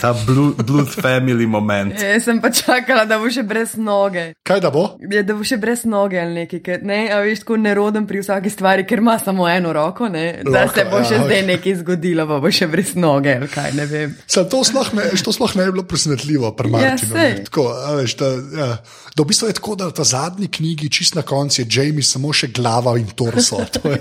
[0.00, 1.94] ta Blood, blood Family moment.
[2.14, 4.32] Jaz sem pa čakala, da bo še brez noge.
[4.46, 4.84] Kaj da bo?
[5.00, 8.22] Je, da bo še brez noge ali nekaj, ker, ne, a veš, tako neroden pri
[8.24, 11.42] vsaki stvari, ker ima samo eno roko, ne, da Roko, se bo še ja, zdaj
[11.52, 14.16] nekaj zgodilo, pa bo še brez noge ali kaj, ne vem.
[14.26, 17.12] Sa, to sploh ne, to sploh ne je bilo presenetljivo, pri Martinu.
[17.14, 17.32] sej.
[17.40, 17.46] ne.
[17.50, 18.70] Tako, a veš, da, ja.
[19.14, 22.06] da v bistvu je tako, da v ta zadnji knjigi, čist na koncu, je Jamie
[22.06, 23.62] samo še glava in torso.
[23.76, 23.98] To je,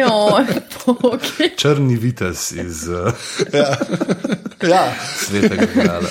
[0.00, 0.40] Jo,
[0.84, 1.50] poki.
[1.56, 3.12] Črni vitez iz uh,
[3.54, 3.68] ja,
[5.16, 6.08] svetega grada.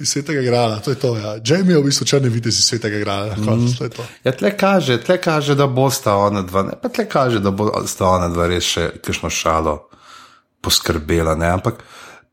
[0.00, 1.16] iz svetega grada, to je to.
[1.16, 1.36] Ja.
[1.44, 3.36] Jamie je v bistvu črni videz iz svetega grada.
[3.36, 3.72] Mm.
[3.78, 4.06] To to.
[4.24, 8.06] Ja, tle kaže, tle kaže, da bosta ona dva, ne pa tle kaže, da bosta
[8.06, 9.78] ona dva res še kakšno šalo
[10.62, 11.34] poskrbela.
[11.34, 11.50] Ne?
[11.58, 11.82] Ampak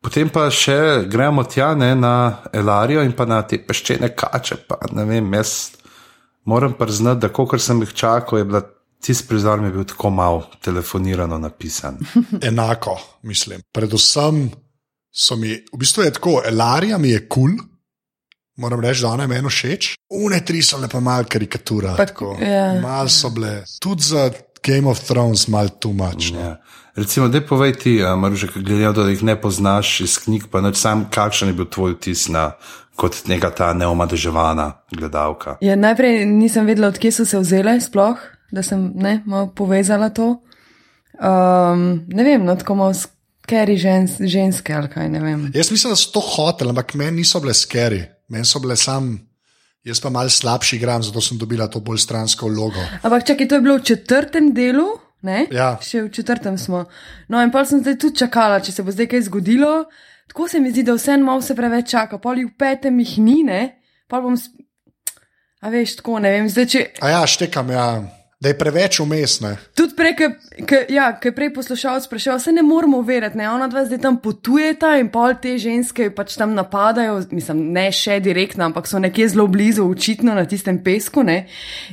[0.02, 4.62] potem pa še gremo tja ne, na Elarijo in pa na te peščene kače.
[4.70, 5.76] Pa, ne vem, jaz
[6.46, 8.62] moram priznati, da kot sem jih čakal, je bila
[9.06, 11.98] tisti prizor mi je bil tako malo telefonirano napisan.
[12.50, 13.62] Enako, mislim.
[13.72, 14.50] Predvsem
[15.16, 17.56] so mi, v bistvu je tako, Elarija mi je kul.
[17.56, 17.70] Cool.
[18.58, 19.94] Moram reči, da ona je meni všeč.
[20.16, 21.96] Une tri so le pa malo karikatura.
[21.98, 22.38] Pa- tako.
[22.40, 22.80] ja.
[22.82, 24.30] Mal so bile, tudi za
[24.64, 26.32] Game of Thrones, malo too much.
[26.34, 26.40] no.
[26.40, 26.56] Ja.
[26.96, 30.62] Recimo, da povej ti, Maruže, glede na to, da jih ne poznaš iz knjig, pa
[30.62, 32.54] noč sam, kakšen je bil tvoj vtis na
[32.96, 35.58] kot neka ta neomadeževana gledalka.
[35.62, 38.16] Ja, najprej nisem vedela, odkje so se vzele, sploh,
[38.52, 40.38] da sem ne, malo povezala to.
[41.20, 42.96] Um, ne vem, no, tako malo
[43.46, 45.46] skeri žens, ženske ali kaj, ne vem.
[45.54, 48.02] Jaz mislim, da so to hoteli, ampak meni niso bile skeri,
[48.34, 49.14] meni so bile sam.
[49.86, 52.82] Jaz pa mal slabši igram, zato sem dobila to bolj stransko vlogo.
[53.06, 54.88] Ampak čakaj, to je bilo v četrtem delu,
[55.22, 55.44] ne?
[55.54, 55.76] Ja.
[55.78, 56.88] Še v četrtem smo.
[57.30, 59.76] No, in pa sem zdaj tudi čakala, če se bo zdaj kaj zgodilo.
[60.34, 63.44] Tako se mi zdi, da vse malo se preveč čaka, pol v petem jih ni,
[63.46, 63.62] ne?
[64.10, 64.34] Pa bom.
[65.62, 66.82] A veš, tako ne vem, zdaj če.
[67.06, 67.86] A ja, štekam, ja,
[68.40, 69.56] da je preveč umestne.
[69.76, 73.86] Tudi prej, ki ja, je prej poslušalec spraševal, se ne moramo verjeti, ne, ona dva
[73.86, 78.90] zdaj tam potujeta in pol te ženske pač tam napadajo, mislim, ne še direktno, ampak
[78.92, 81.46] so nekje zelo blizu, očitno na tistem pesku, ne,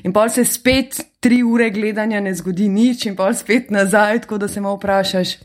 [0.02, 4.42] in pol se spet tri ure gledanja ne zgodi nič in pol spet nazaj, tako
[4.42, 5.38] da se malo vprašaš.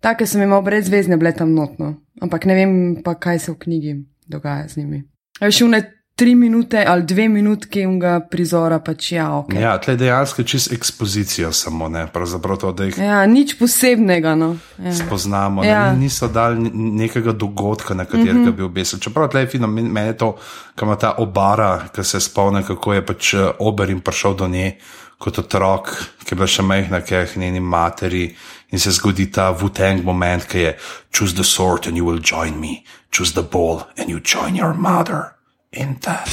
[0.00, 3.58] Take so mi malo brezvezne bile tam notno, ampak ne vem pa, kaj se v
[3.58, 3.98] knjigi
[4.30, 5.02] dogaja z njimi.
[5.40, 5.82] Veš, une
[6.16, 9.52] tri minute ali dve minutke unga prizora, pač ja, ok.
[9.60, 14.32] Ja, tle dejansko čist ekspozicijo samo, ne, pravzaprav to, da jih Ja, nič posebnega.
[14.34, 14.54] No.
[14.80, 14.94] Ja.
[14.96, 15.64] spoznamo.
[15.64, 15.70] Ja.
[15.70, 15.92] Ja.
[15.92, 18.56] Niso dali nekega dogodka, na katerega mm -hmm.
[18.56, 18.98] bi obesil.
[18.98, 20.36] Čeprav tle je fino, men- meni je to,
[20.74, 24.76] kam ta obara, ki se spomne, kako je pač eh, Oberin prišel do nje
[25.18, 25.88] kot otrok,
[26.24, 28.36] ki je bila še majhna, ki je njeni materi.
[28.70, 30.76] In se zgodi ta Wu-Tang moment, ki je
[31.12, 34.74] choose the sword and you will join me, choose the ball and you join your
[34.74, 35.35] mother.
[35.76, 36.28] In tak.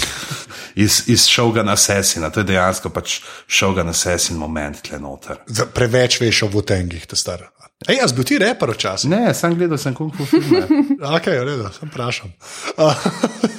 [0.75, 5.41] Iz, iz Shogun Assassina, to je dejansko pač Shogun Assassin moment tle noter.
[5.47, 7.43] Za- Preveč veš o votengih, te star.
[7.87, 9.09] Ej, jaz bil ti reper včasih.
[9.11, 10.63] Ne, sem gledal sem kung fu filme.
[11.17, 12.31] Ok, v redu, sem vprašal.
[12.73, 12.95] Uh,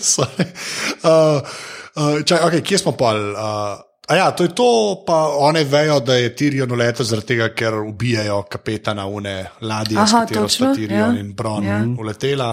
[0.00, 0.46] sorry.
[1.04, 1.38] uh,
[1.94, 3.12] uh, čaj, okay, kje smo pa?
[3.14, 4.68] Uh, a ja, to je to,
[5.06, 10.12] pa one vejo, da je Tirion uletel zaradi tega, ker ubijajo kapetana une ladje, s
[10.12, 11.20] Aha, katero sta točno, Tirion ja.
[11.20, 11.78] in Bron Ja.
[11.98, 12.50] uletela,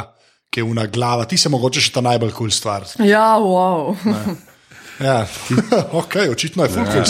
[0.52, 1.24] ki je una glava.
[1.26, 2.88] Ti se mogoče še ta najbolj kul cool stvar.
[3.00, 3.96] Ja, wow.
[5.02, 5.28] Ja,
[6.02, 6.88] ok, očitno je stvar.
[6.88, 7.04] Ja.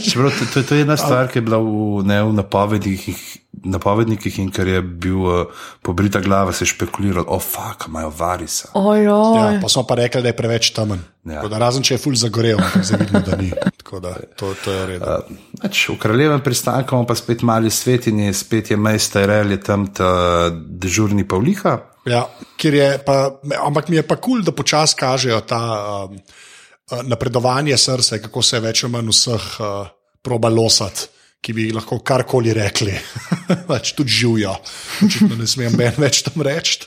[0.10, 3.18] Čeprav to, to, to je ena stvar, ki je bila v, ne, v napovednikih,
[3.64, 8.12] napovednikih in ker je bil uh, pobrita glava, se je špekuliral, o oh, fuk, imajo
[8.18, 8.70] varisa.
[8.78, 9.38] Ojoj.
[9.38, 11.02] Ja, pa smo pa rekli, da je preveč temen.
[11.24, 11.42] Ja.
[11.42, 13.50] Tako Da, razen če je ful zagorel, zdaj vidimo, da ni.
[13.76, 15.36] Tako Da, to, to je v redu.
[15.62, 19.60] Pač, v kraljevem pristanku pa spet mali svet in je spet je Mejster Rel, je
[19.64, 21.78] tam ta dežurni Pavliha.
[22.08, 22.24] Ja,
[22.62, 25.60] je pa, ampak mi je pa kul, cool, da počasi kažejo ta
[26.08, 29.86] um, uh, napredovanje srca, kako se več ali manj vseh uh,
[30.22, 31.08] proba losati,
[31.40, 32.96] ki bi lahko karkoli rekli.
[33.70, 34.56] pač tudi živijo,
[35.04, 36.84] očitno ne smem več tam reči.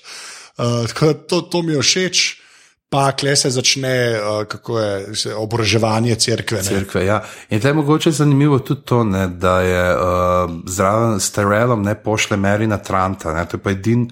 [0.58, 0.86] Uh,
[1.28, 2.28] to, to mi je všeč.
[2.92, 6.58] Pa kle se začne, uh, kako je se, oboroževanje cerkve.
[6.58, 6.64] ne.
[6.68, 7.22] Cerkve, ja.
[7.50, 11.96] In te je mogoče zanimivo tudi to, ne, da je uh, zraven s Terelom ne
[11.96, 13.32] pošle Merina Tranta.
[13.32, 14.10] Ne, to je pa edin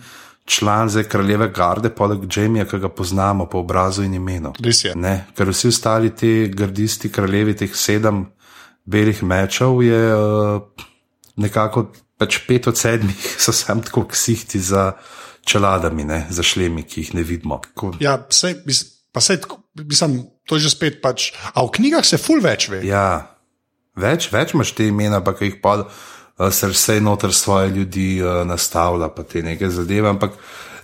[0.49, 4.53] član zdaj kraljeve garde, poleg Jamija, ki ga poznamo po obrazu in imenu.
[4.97, 8.25] Ne, ker vsi ostali ti gardisti, kraljevi, teh sedem
[8.89, 10.85] belih mečev, je uh,
[11.37, 14.91] nekako pač pet od sedmih, so sam tako ksihti za
[15.45, 17.61] čeladami, ne, za šlemi, ki jih ne vidimo.
[17.63, 18.57] Tako, Ja, sej,
[19.11, 19.41] Pa sej,
[19.73, 21.33] mislim, to je že spet pač.
[21.57, 22.85] A v knjigah se ful več ve.
[22.85, 23.37] Ja,
[23.97, 25.89] več, več imaš te imena, pa ki jih pa
[26.39, 30.09] uh, srce noter svoje ljudi uh, nastavlja, pa te neke zadeve.
[30.09, 30.31] Ampak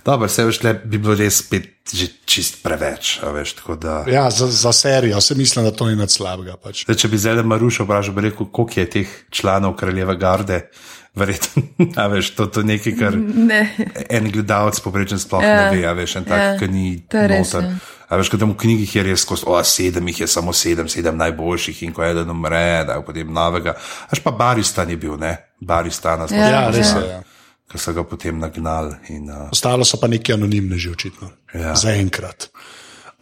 [0.04, 3.20] dobro, vse veš, le bi bilo res spet že čist preveč.
[3.22, 6.56] a Veš, tako da, Ja, za, za serijo, se mislim, da to ni nič slabega.
[6.58, 6.82] Pač.
[6.84, 10.60] Zdaj, če bi zdaj Marušo vprašal, bi rekel, koliko je teh članov kraljeve garde.
[11.16, 11.62] Verjetno,
[11.96, 13.72] a veš, to, to je nekaj, kar Ne.
[14.10, 17.64] en gledalec poprečen sploh ja, ne ve, a veš, en tak, ja, ki ni noter.
[17.64, 17.78] ja.
[18.08, 21.16] A veš, kot v knjigih je res skozi, o, sedem jih je samo sedem, sedem
[21.16, 23.78] najboljših in ko eden umre, da je potem novega.
[24.12, 25.45] Až pa Baristan je bil, ne?
[25.60, 27.08] Baristana smo Ja, Ja, res je.
[27.08, 27.22] Ja.
[27.66, 28.94] ki so ga potem nagnali.
[29.10, 31.30] In, uh, Ostalo so pa neki anonimni, že očitno.
[31.54, 31.74] Ja.
[31.74, 32.48] Zaenkrat.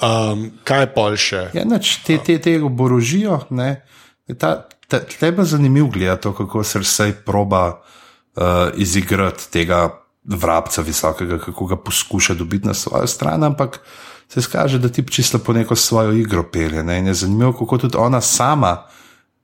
[0.02, 1.42] Um, kaj je pol še?
[1.54, 3.86] ja, nač, te, te, te oborožijo, ne?
[4.36, 9.86] Ta, ta, tebe je zanimivo gledati, to, kako se vse proba uh, izigrati tega
[10.24, 13.80] vrabca visokega, kako ga poskuša dobiti na svojo stran, ampak
[14.28, 16.82] se skaže, da ti čisto po neko svojo igro pelje.
[16.82, 16.98] Ne?
[16.98, 18.86] In je zanimivo, kako tudi ona sama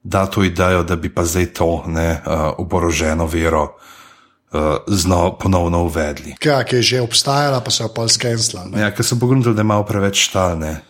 [0.02, 3.62] da to idejo, da bi pa zdaj to ne, uh, oboroženo vero
[4.52, 6.34] uh, znov ponovno uvedli.
[6.44, 8.80] Ja, ki je že obstajala, pa so jo pol skenslali.
[8.80, 10.80] Ja, ker so pogledali, da je malo preveč štalne,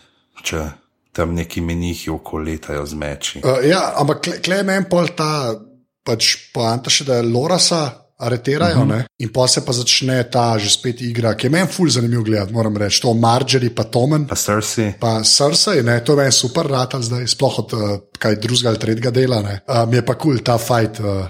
[0.43, 0.69] če
[1.13, 3.43] tam neki menihi okoletajo z meči.
[3.43, 5.59] Uh, ja, ampak kle, kle je meni pol ta
[6.07, 7.83] pač poanta še, da je Lorasa
[8.21, 9.05] aretirajo uh -huh.
[9.19, 12.53] in pa se pa začne ta že spet igra, ki je meni ful zanimiv gledati,
[12.53, 13.01] moram reči.
[13.03, 14.27] To Marjorie pa Tomen.
[14.27, 17.81] Pa Cersei, Pa Cersei, ne, to je meni super rata zdaj, sploh od uh,
[18.19, 19.43] kaj drugega ali tretjega dela.
[19.43, 19.61] Ne.
[19.69, 21.27] Uh, mi je pa kul cool, ta fight, uh,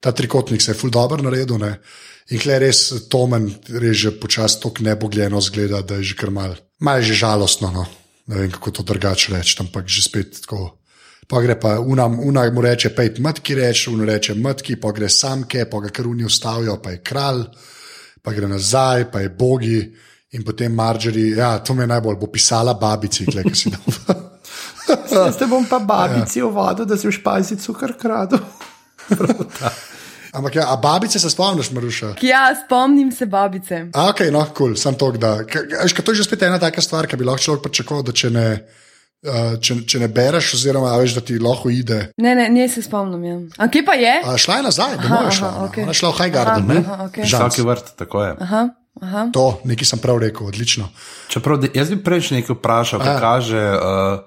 [0.00, 1.58] ta trikotnik se je ful dobro naredil.
[1.58, 1.80] Ne.
[2.30, 6.54] In kle res Tomen res že počasi tako nebogljeno zgleda, da je že kar mal,
[6.80, 7.70] mal je že žalostno.
[7.70, 7.86] No.
[8.26, 10.78] Ne vem, kako to drugače reči, ampak že spet tako.
[11.28, 15.08] Pa gre pa unam, una mu reče, pejt matki reče, un reče matki, pa gre
[15.08, 17.44] samke, pa ga kar unijo ustavijo, pa je kralj,
[18.22, 19.80] pa gre nazaj, pa je bogi.
[20.34, 24.22] In potem Marjorie, ja, to mi je najbolj, bo pisala babici, ki si dal.
[25.14, 26.46] Jaz te bom pa babici ja.
[26.46, 28.40] ovadil, da si v špajzi cukor kradu.
[30.34, 32.16] Ampak, ja, a babice se spomniš, Maruša?
[32.26, 33.86] Ja, spomnim se babice.
[33.94, 35.36] A, ok, no, kul, cool, sem to, da.
[35.46, 38.12] Ka, ka, to je že spet ena taka stvar, ki bi lahko človek pričakoval, da
[38.12, 38.48] če ne,
[39.24, 42.12] uh, če, če ne bereš, oziroma veš, da ti lahko ide.
[42.20, 43.24] Ne, ne, ne se spomnim.
[43.24, 43.38] Ja.
[43.64, 44.14] A kje pa je?
[44.24, 45.50] A, šla je nazaj, je aha, šla.
[45.50, 45.66] no.
[45.68, 45.86] okej.
[45.86, 46.78] Ona je šla v Highgarden, ne?
[46.84, 47.24] aha, okej.
[47.24, 47.40] Žans.
[47.40, 48.36] Vsaki vrt, tako je.
[48.46, 48.62] Aha,
[49.02, 49.26] aha.
[49.34, 50.88] To, nekaj sem prav rekel, odlično.
[51.32, 54.24] Čeprav de- jaz bi prej še nekaj vprašal, kaj kaže uh,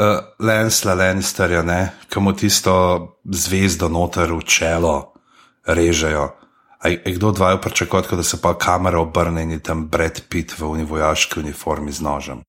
[0.00, 1.64] uh, Lensla Lannisterja,
[2.08, 2.74] ki mu tisto
[3.24, 4.96] zvezdo noter v čelo
[5.66, 6.32] režejo.
[6.82, 10.58] A je kdo dvajo pričakovati, da se pa kamera obrne in je tam Brad Pitt
[10.58, 12.42] v uni vojaški uniformi z nožem?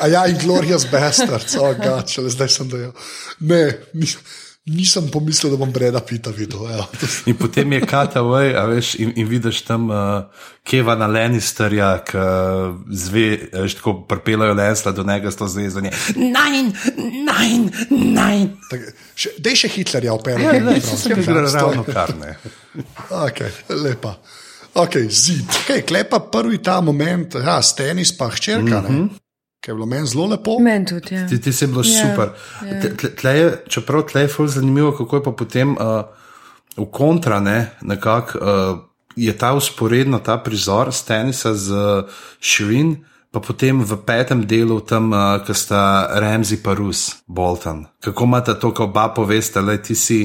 [0.00, 2.92] A ja, in Glorious Bastards, oh, God, šele zdaj sem dojel.
[3.40, 3.62] Ne,
[3.96, 4.20] nisem,
[4.68, 6.60] nisem pomislil, da bom Breda Pita videl.
[6.68, 6.84] evo.
[7.26, 9.96] In potem je Kataway, a veš, in, in vidiš tam uh,
[10.64, 12.24] Kevana Lannisterja, ki
[12.92, 15.78] zve, a veš, tako pripeljajo Lensla do njega s to zvezo.
[15.78, 16.72] in je, Nine,
[17.24, 18.50] nine, nine.
[18.70, 18.80] Tak,
[19.14, 20.60] še, dej še Hitlerja operati.
[20.60, 22.36] Ja, ne, se mi gre ravno kar ne.
[23.08, 24.18] Okay, lepa.
[24.74, 25.48] Okay, zid.
[25.64, 29.08] Okay, klepa prvi ta moment, ja, s tenis pa hčerka, mm -hmm.
[29.60, 30.58] Ki je bilo meni zelo lepo.
[30.60, 31.14] Meni tudi.
[31.14, 31.26] Ja.
[31.28, 32.28] Ti, ti si bilo Ja, yeah, super.
[32.62, 32.68] ja.
[32.68, 32.96] Yeah.
[32.96, 36.02] Tle, tle je, čeprav tle je ful zanimivo, kako je pa potem uh,
[36.76, 38.78] v kontra, ne, nekako uh,
[39.16, 42.06] je ta usporedno, ta prizor z tenisa z uh,
[42.40, 42.96] Širin,
[43.30, 47.86] pa potem v petem delu tam, uh, ki sta Ramsey pa Rus, Bolton.
[48.00, 50.22] Kako imate to, ko oba poveste, da ti si,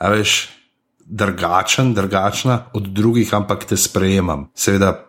[0.00, 0.48] a veš,
[1.04, 4.48] drugačen, drugačna od drugih, ampak te sprejemam.
[4.56, 5.04] Seveda,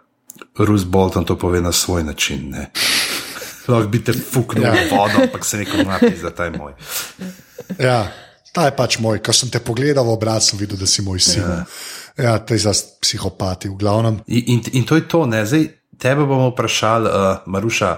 [0.59, 2.49] Rus Bolton to pove na svoj način.
[2.51, 2.71] Ne.
[3.67, 4.73] Lahko bi te fuknil ja.
[4.73, 6.75] v vodo, ampak se neko napi za taj moj.
[7.79, 8.11] Ja,
[8.53, 9.19] ta je pač moj.
[9.25, 11.43] Ko sem te pogledal v obraz, sem videl, da si moj sin.
[11.43, 11.63] Ja,
[12.17, 14.21] ja te za psihopati, v glavnem.
[14.27, 15.43] In, in, in to je to, ne?
[15.45, 15.67] zdaj
[15.99, 17.91] tebe bomo vprašali, uh, Maruša,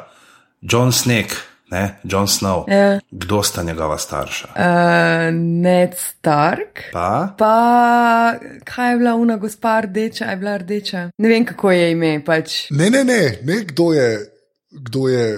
[0.62, 1.36] John Snake,
[1.72, 2.00] ne?
[2.04, 2.64] John Snow.
[2.72, 3.00] Ja.
[3.12, 4.48] Kdo sta njegova starša?
[4.56, 6.90] Uh, Ned Stark.
[6.94, 7.36] Pa?
[7.38, 11.10] Pa kaj je bila una gospa rdeča, je bila rdeča.
[11.18, 12.24] Ne vem, kako je ime.
[12.26, 12.70] Pač.
[12.70, 14.34] Ne, ne, ne, ne kdo je.
[14.72, 15.38] Kdo je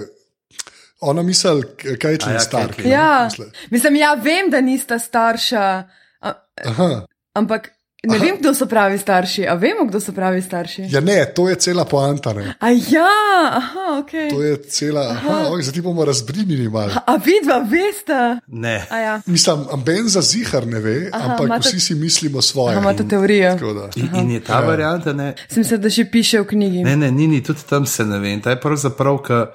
[1.02, 1.62] Ona misli,
[1.98, 2.66] kaj je A ja, ja, Stark.
[2.70, 2.84] Caitlyn.
[2.84, 3.46] ne, Ja, misli.
[3.70, 5.84] mislim, ja, vem, da nista starša,
[6.20, 6.32] a,
[6.64, 7.06] Aha.
[7.34, 7.70] ampak
[8.02, 9.44] ne vem, kdo so pravi starši.
[9.44, 10.86] A vemo, kdo so pravi starši?
[10.88, 12.32] Ja, ne, to je cela poanta.
[12.32, 12.54] Ne.
[12.58, 13.08] A ja,
[13.50, 14.10] aha, ok.
[14.30, 15.00] To je cela.
[15.10, 16.92] Aha, ok, zdaj ti bomo razbrinili malo.
[16.96, 18.40] A vidva veste?
[18.46, 18.86] Ne.
[18.90, 22.72] A ja, Mislim, Ben za zihar ne ve, Aha, ampak imate- vsi si mislimo svoje.
[22.72, 23.56] aha, imate teorijo.
[23.96, 25.34] In, in je ta varianta, ne?
[25.48, 26.84] Sem se, da še piše v knjigi.
[26.84, 28.30] Ne, ne, ni, ni, tudi tam se ne ve.
[28.30, 29.46] In ta je pravzaprav, ka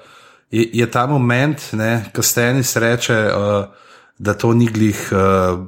[0.50, 1.70] je, je ta moment,
[2.14, 3.64] ko Stenis reče, uh,
[4.18, 5.58] da to ni glih uh,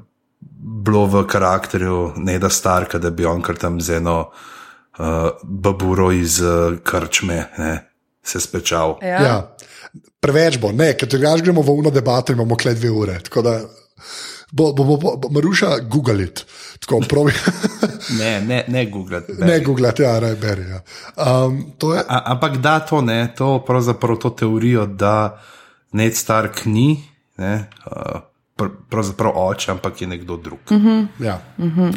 [0.85, 6.41] bilo v karakterju Neda Starka, da bi on kar tam z eno uh, baburo iz
[6.41, 7.75] uh, krčme ne,
[8.23, 8.99] se spečal.
[9.03, 9.23] Ja.
[9.23, 9.57] Ja.
[10.21, 13.21] Preveč bo, ne, ker če gremo v uno debato, imamo kle dve ure.
[13.23, 13.61] Tako da
[14.53, 16.47] bo, bo, bo, bo, Maruša Google it.
[16.81, 17.33] Tako probi.
[18.19, 19.21] Ne, ne, ne Google.
[19.39, 20.63] ne Google, ja, raj beri.
[20.63, 20.81] Ja.
[21.17, 22.01] Um, to je.
[22.09, 25.41] A, ampak da to ne, to pravzaprav to teorijo, da
[25.93, 27.05] Ned Stark ni,
[27.37, 28.21] ne, uh,
[28.57, 30.59] pr pravzaprav oče, ampak je nekdo drug.
[30.71, 31.07] Mm -hmm.
[31.25, 31.41] Ja.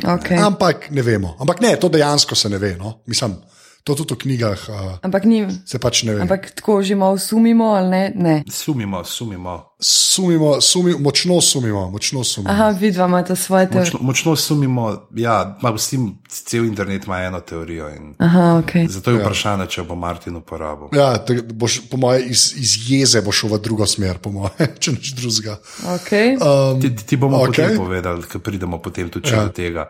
[0.03, 0.45] Okay.
[0.45, 1.37] Ampak ne vemo.
[1.39, 2.75] Ampak ne, to dejansko se ne ve.
[2.77, 2.99] No?
[3.05, 3.35] Mislim,
[3.83, 6.21] to tudi v knjigah uh, Ampak, ni, se pač ne ve.
[6.21, 8.11] ampak tako že malo sumimo, ali ne?
[8.15, 8.43] ne.
[8.49, 9.70] Sumimo, sumimo.
[9.83, 12.53] Sumimo, sumimo, močno sumimo, močno sumimo.
[12.53, 13.79] Aha, vidva imate svoje teorije.
[13.79, 17.89] Močno, močno sumimo, ja, vsi, cel internet ima eno teorijo.
[17.89, 18.71] in Aha, ok.
[18.89, 20.87] Zato je vprašanje, če bo Martin uporabil.
[20.93, 24.75] Ja, te, boš, po mojem, iz, iz jeze boš šel v drugo smer, po mojem,
[24.81, 25.57] če nič drugega.
[25.97, 26.37] okay.
[26.37, 27.47] Um, Ti, ti bomo okay.
[27.73, 29.41] potem povedali, ko pridemo potem tudi ja.
[29.41, 29.45] Ja.
[29.49, 29.89] do tega.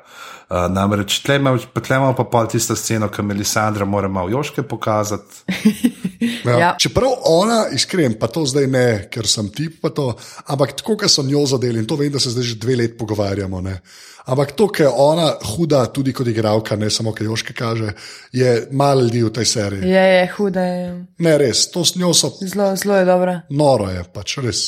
[0.52, 4.30] Uh, namreč tle imamo pa, tle imamo pa pol tisto sceno, ki Melisandra mora malo
[4.30, 5.44] joške pokazati.
[6.46, 6.58] Ja.
[6.58, 6.70] Ja.
[6.78, 10.12] Čeprav ona, iskren, pa to zdaj ne, ker sem tip, pa to,
[10.46, 12.98] ampak tako, ker so njo zadeli in to vem, da se zdaj že dve leti
[12.98, 13.62] pogovarjamo.
[13.62, 13.80] Ne.
[14.26, 17.94] Ampak to, ker je ona huda, tudi kot igralka, ne samo, ker joške kaže,
[18.32, 19.90] je malo ljudi v tej seriji.
[19.90, 20.86] Je, je, huda je.
[21.20, 23.42] Ne, res, to s njo so Zelo, zelo je dobra.
[23.50, 24.62] noro, je pač res.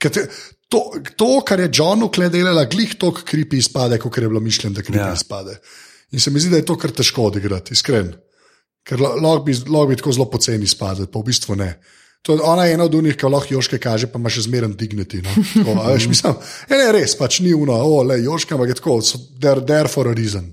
[0.00, 0.24] Te,
[0.72, 0.80] to,
[1.16, 4.82] to, kar je Johnu kle delala, glih tok kripi izpade, kot je bilo mišljeno, da
[4.82, 5.12] kripi Ja.
[5.12, 5.58] izpade.
[6.12, 8.14] In se mi zdi, da je to kar težko odigrati, iskren.
[8.82, 11.74] Ker lahko bi, lahko bi tako zelo poceni izpadel, pa v bistvu ne.
[12.22, 15.22] To, ona je ena od unih, ki lahko joške kaže, pa ima še zmeren dignity.
[15.24, 15.32] No?
[15.54, 16.34] Tako, a veš, mislim,
[16.68, 19.88] je ne, res, pač ni uno, o, le, joška, ampak je tako, so there, there
[19.88, 20.50] for a reason.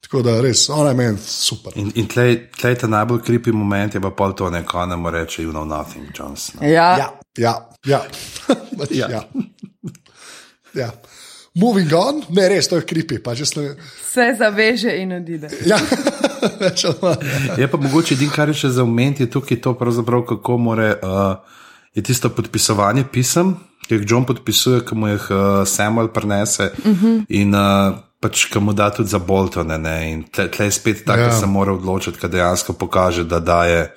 [0.00, 1.76] Tako da res, ona je meni super.
[1.76, 4.96] In, in tlej, tlej ta najbolj kripi moment je pa pol to, ne, ko ne
[4.96, 6.64] more reči, you know nothing, Johnson.
[6.64, 7.54] Ja, Ja, ja,
[7.84, 8.00] ja.
[8.80, 9.20] Pač, Ja.
[10.74, 10.90] ja.
[11.54, 13.76] Moving on, ne res, to je kripi, ste.
[14.12, 15.48] se zaveže in odide.
[15.66, 15.78] Ja.
[17.60, 19.74] Je pa mogoče edino, kar je še za omeniti, je tukaj to,
[20.26, 21.36] kako more, uh,
[21.94, 23.56] je tisto podpisovanje pisem,
[23.88, 27.24] ki jih John podpisuje, ki mu jih uh, Samuel prenese uh -huh.
[27.28, 29.78] in uh, pač, ki mu da tudi za Boltone.
[29.78, 30.12] Ne?
[30.12, 31.40] In tle, tle je spet tako, da Ja.
[31.40, 33.94] se mora odločiti, da dejansko pokaže, da daje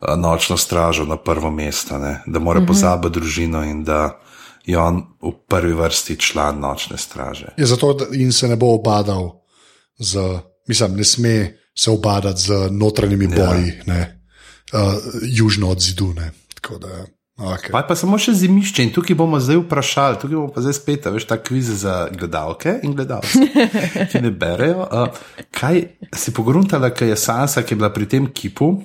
[0.00, 2.22] uh, nočno stražo na prvo mesto, ne?
[2.26, 2.68] da mora uh -huh.
[2.68, 4.21] pozabiti družino in da
[4.64, 7.54] je on v prvi vrsti član nočne straže.
[7.56, 9.42] Je zato, in se ne bo obadal
[9.98, 10.18] z,
[10.68, 11.34] mislim, ne sme
[11.74, 14.22] se obadati z notranjimi boji, ne,
[14.72, 16.12] uh, južno od zidu.
[16.14, 16.30] Ne.
[16.54, 17.06] Tako da,
[17.36, 17.72] okay.
[17.72, 21.10] Pa, pa samo še zimišče in tukaj bomo zdaj vprašali, tukaj bomo pa zdaj spet,
[21.10, 23.42] veš, ta kviz za gledalke in gledalce,
[24.12, 24.86] ki ne berejo.
[24.86, 25.82] Uh, kaj
[26.14, 28.76] si pogruntala, kaj je Sansa, ki je bila pri tem kipu?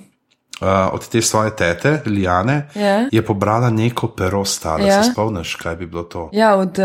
[0.60, 3.08] Uh, od te svoje tete, Lijane, Ja.
[3.12, 4.86] je pobrala neko pero stalo.
[4.86, 5.02] Ja.
[5.02, 6.30] Se spomniš, kaj bi bilo to?
[6.32, 6.84] Ja, od, uh,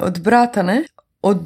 [0.00, 0.82] od brata, ne?
[1.22, 1.38] Od,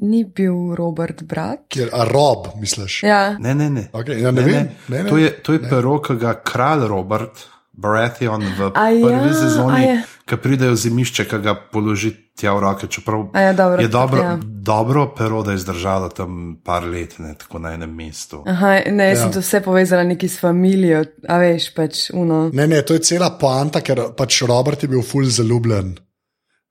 [0.00, 1.58] ni bil Robert brat?
[1.68, 3.02] Kjer, a rob, misliš?
[3.02, 3.88] Ja, Ne, ne, ne.
[3.92, 5.08] Okay, ja, ne, ne, vem, ne, ne.
[5.08, 7.46] To je, to je pero, ki ga kralj Robert
[7.76, 9.86] Baratheon v A prvi ja, sezoni,
[10.24, 12.86] ki pridejo zimišče, ki ga položi tja v roke.
[12.86, 14.38] Čeprav A ja, dobro, je dobro, ja.
[14.42, 18.42] dobro pero, da je zdržalo tam par let, ne, tako na enem mestu.
[18.46, 19.22] Aha, ne, jaz Ja.
[19.22, 22.50] sem to vse povezala neki s familijo, a veš, pač uno.
[22.52, 25.96] Ne, ne, to je cela poanta, ker pač Robert je bil ful zaljubljen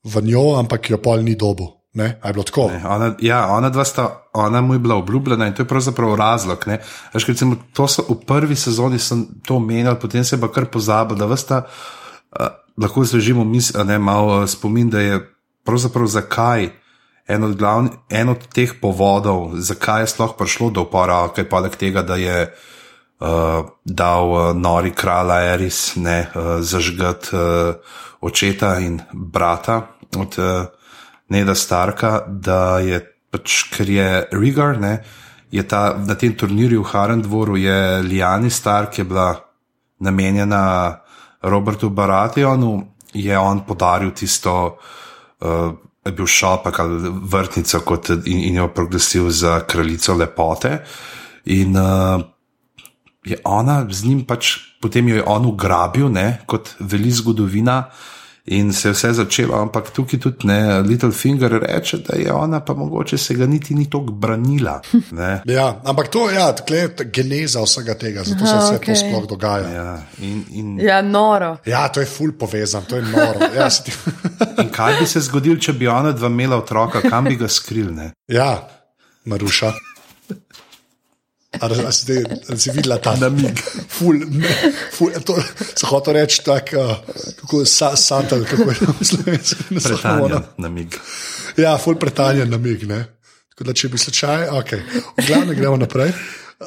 [0.03, 1.67] v njo, ampak jo pol ni dobu.
[1.93, 2.19] Ne?
[2.21, 2.67] A je bilo tako?
[2.73, 6.15] Ne, Ona, ja, ona dva sta, ona mu je bila obljubljena in to je pravzaprav
[6.15, 6.65] razlog.
[7.13, 8.97] Veš, recimo, to so v prvi sezoni
[9.45, 12.47] to omenjal, potem se je pa kar pozabil, da vsta, uh,
[12.81, 15.21] lahko zvežimo mis, a ne malo uh, spomin, da je
[15.65, 16.69] pravzaprav zakaj.
[17.27, 21.77] En od, glavni, en od teh povodov, zakaj je sploh prišlo do upora, kaj poleg
[21.79, 27.75] tega, da je uh, dal uh, nori kralj Eris ne, uh, zažgati uh,
[28.21, 29.81] očeta in brata
[30.17, 30.82] od uh,
[31.29, 32.99] Neda Starka, da je
[33.31, 34.97] pač, ker je Rigar, ne,
[35.53, 39.29] je ta, na tem turnirju v Harendvoru je Liani Stark, ki je bila
[40.03, 40.63] namenjena
[41.43, 44.77] Robertu Barationu, je on podaril tisto.
[45.43, 50.77] Uh, je bil šopek ali vrtnica kot, in, in jo proglasil za kraljico lepote.
[51.45, 52.19] In uh,
[53.23, 57.85] je ona z njim pač, potem jo je on ugrabil, ne, kot veli zgodovina.
[58.45, 62.73] In se je vse začelo, ampak tukaj tudi ne, Littlefinger reče, da je ona pa
[62.73, 64.81] mogoče se ga niti ni tako branila.
[65.11, 65.41] Ne.
[65.45, 68.85] Ja, ampak to ja, je geneza vsega tega, zato se Aha, vse okay.
[68.85, 69.69] to sploh dogaja.
[69.69, 70.01] Ja.
[70.19, 71.57] In, in, Ja, noro.
[71.65, 73.39] ja, to je ful povezan, to je noro.
[73.55, 73.91] Ja, se ti,
[74.61, 77.93] in kaj bi se zgodilo, če bi ona dva imela otroka, kam bi ga skril?
[77.95, 78.11] Ne?
[78.27, 78.67] ja
[79.25, 79.71] Maruša.
[81.61, 82.17] A, a, si,
[82.49, 83.59] a si videla ta namig?
[83.93, 84.53] Ful, ne,
[84.91, 89.81] ful, to, se hoče reči tako, uh, kako je sa, satel, kako je v slovenski
[89.83, 90.97] Pretanjen namig.
[91.57, 92.87] Ja, ful pretanjen namig.
[92.89, 93.03] Ne?
[93.53, 94.71] Tako da, če bi slučaj, ok,
[95.19, 96.15] v glavnem gremo naprej.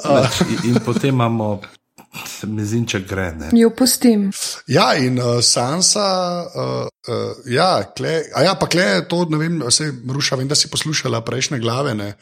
[0.04, 1.56] Uh, In, in potem imamo
[2.46, 3.30] mezinček gre.
[3.36, 3.50] Ne?
[3.58, 4.30] Jo pustim.
[4.70, 6.08] Ja, in uh, Sansa,
[6.46, 10.58] uh, uh, ja, kle, a ja, pa kle to, ne vem, se ruša, vem, da
[10.58, 12.14] si poslušala prejšnje glave, ne.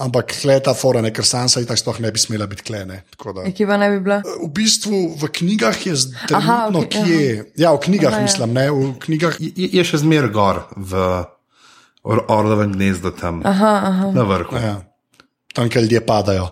[0.00, 2.64] Ampak kle je ta fora, ne, ker Sansa in tako sploh ne bi smela biti
[2.64, 3.02] klene.
[3.44, 4.22] Ekipa ne bi bila.
[4.24, 6.38] V bistvu v knjigah je zdaj,
[6.80, 7.26] okay, kje.
[7.60, 9.36] Ja, v knjigah aha, mislim, ne, v knjigah.
[9.36, 11.04] Je, je še zmer gor v
[12.02, 14.06] or Orlovem gnezdu tam aha, aha.
[14.16, 14.56] na vrhu.
[14.58, 14.80] Ja,
[15.54, 16.48] tam, kjer ljudje padajo.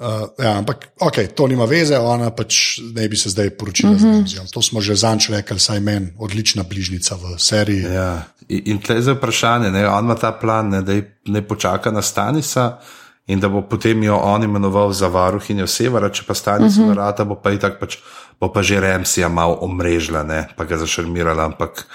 [0.00, 0.06] Uh,
[0.40, 4.28] ja, ampak okay, to nima veze, ona pač ne bi se zdaj poročila uh -huh.
[4.28, 4.46] z njim.
[4.52, 7.82] To smo že zanč rekli, saj meni odlična bližnica v seriji.
[7.82, 8.22] Ja.
[8.48, 10.92] In, in tle za vprašanje, ne, on ima ta plan, ne, da
[11.26, 12.78] ne počaka na Stanisa
[13.26, 16.88] in da bo potem jo on imenoval za varuhinjo severa, če pa Stanis uh -huh.
[16.88, 17.96] narata, bo pa itak pač,
[18.40, 21.86] bo pa že Remsija malo omrežila, ne, pa ga zašarmirala, ampak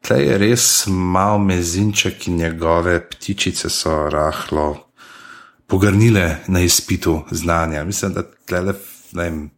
[0.00, 4.89] tle je res mal mezinček in njegove ptičice so rahlo
[5.70, 7.84] pogrnile na izpitu znanja.
[7.84, 8.74] Mislim, da tlele,
[9.12, 9.50] ne vem,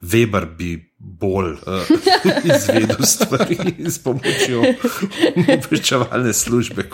[0.00, 1.58] Weber bi bolj uh,
[2.54, 4.62] izvedel stvari s pomočjo
[5.54, 6.84] obveščevalne službe.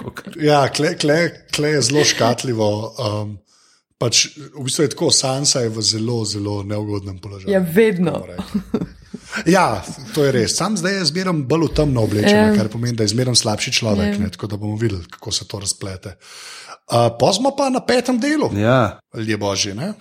[0.40, 1.18] Ja, kle, kle,
[1.54, 2.68] kle je zelo škatljivo.
[2.98, 3.36] Um,
[3.98, 4.24] pač,
[4.54, 7.52] v bistvu je tako, Sansa je v zelo, zelo neugodnem položaju.
[7.52, 8.22] Ja, vedno.
[9.46, 9.82] Ja,
[10.14, 10.56] to je res.
[10.56, 14.18] Sam zdaj zmeram bolj temno oblečen, kar pomeni, da je zmeram slabši človek.
[14.20, 16.16] Ne, tako da bomo videli, kako se to razplete.
[16.92, 18.50] Uh, pa smo pa na petem delu.
[18.56, 19.00] Ja.
[19.16, 19.74] Ljudje božji.
[19.74, 19.92] Ne?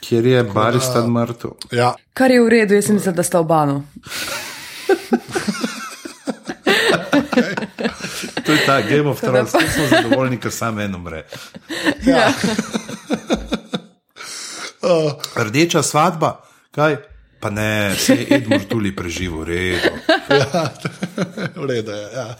[0.00, 1.50] Kjer je Baristan mrtev.
[1.72, 1.94] Ja.
[2.14, 3.84] Kar je v redu, jaz mislim, da sta obano.
[7.12, 7.54] okay.
[8.46, 11.26] To je ta Game of Thrones, ki smo zadovoljni, ker samo eno mre.
[12.06, 12.32] Ja.
[14.88, 15.12] uh.
[15.36, 16.96] Rdeča svadba, kaj?
[17.40, 19.94] Pa ne, se je Edmund tudi preživel, redo.
[20.30, 20.72] Ja,
[21.62, 22.08] v redu je.
[22.14, 22.34] Ja.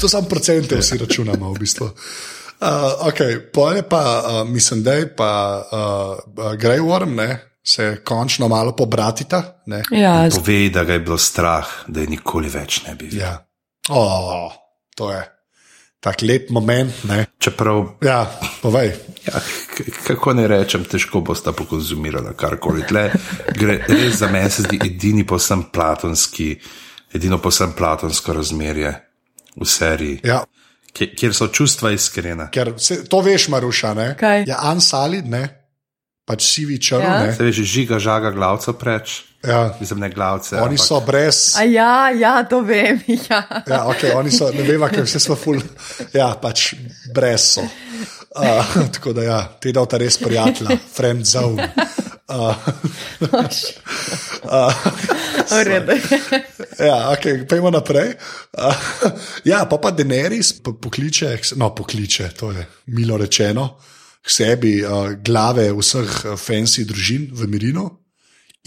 [0.00, 1.86] To samo procente vsi računamo, v bistvu.
[2.58, 8.48] Uh, okay, Poje pa, uh, mislim, da je pa uh, Grey Worm, ne, se končno
[8.48, 9.62] malo pobratita.
[9.90, 13.28] Ja, Povej, da ga je bilo strah, da je nikoli več ne bi videl.
[13.28, 13.44] Ja.
[13.88, 14.52] Oh,
[14.96, 15.37] to je
[16.00, 17.04] tak lep moment.
[17.04, 17.26] Ne.
[17.38, 17.98] Čeprav.
[18.02, 18.30] Ja,
[18.62, 18.94] povej.
[19.26, 19.40] Ja,
[20.06, 22.86] kako ne rečem, težko bo sta pokonzumirala karkoli.
[22.88, 23.10] Tle
[23.58, 26.54] gre res za meni, se zdi edini posem platonski,
[27.14, 28.94] edino posem platonsko razmerje
[29.58, 30.20] v seriji.
[30.24, 30.42] Ja.
[30.94, 32.48] Kjer so čustva iskrena.
[32.50, 34.06] Ker se, to veš, Maruša, ne?
[34.18, 34.44] Kaj?
[34.48, 35.57] Je Ansalid, ne?
[36.28, 37.02] Pač sivi črn.
[37.02, 37.32] Ja.
[37.32, 39.22] Se veš, žiga, žaga, glavca preč.
[39.46, 39.74] Ja.
[39.80, 40.56] Mislim, ne glavce.
[40.56, 40.86] Oni ampak...
[40.86, 41.54] so brez.
[41.56, 43.00] A ja, ja, to vem.
[43.30, 45.62] Ja, ja ok, oni so, ne vem, kaj vse smo ful.
[46.12, 46.72] Ja, pač
[47.14, 47.64] brez so.
[48.38, 51.70] Uh, tako da, ja, te da ta res prijatelja, friend zone.
[52.28, 52.54] Uh,
[54.44, 54.74] uh,
[56.78, 58.12] ja, okay, Pejmo naprej.
[58.52, 58.74] Uh,
[59.48, 62.66] ja, pa pa Denerys pokliče, no, pokliče, to je
[62.98, 63.70] milo rečeno,
[64.28, 67.86] k sebi uh, glave vseh fancy družin v Mirinu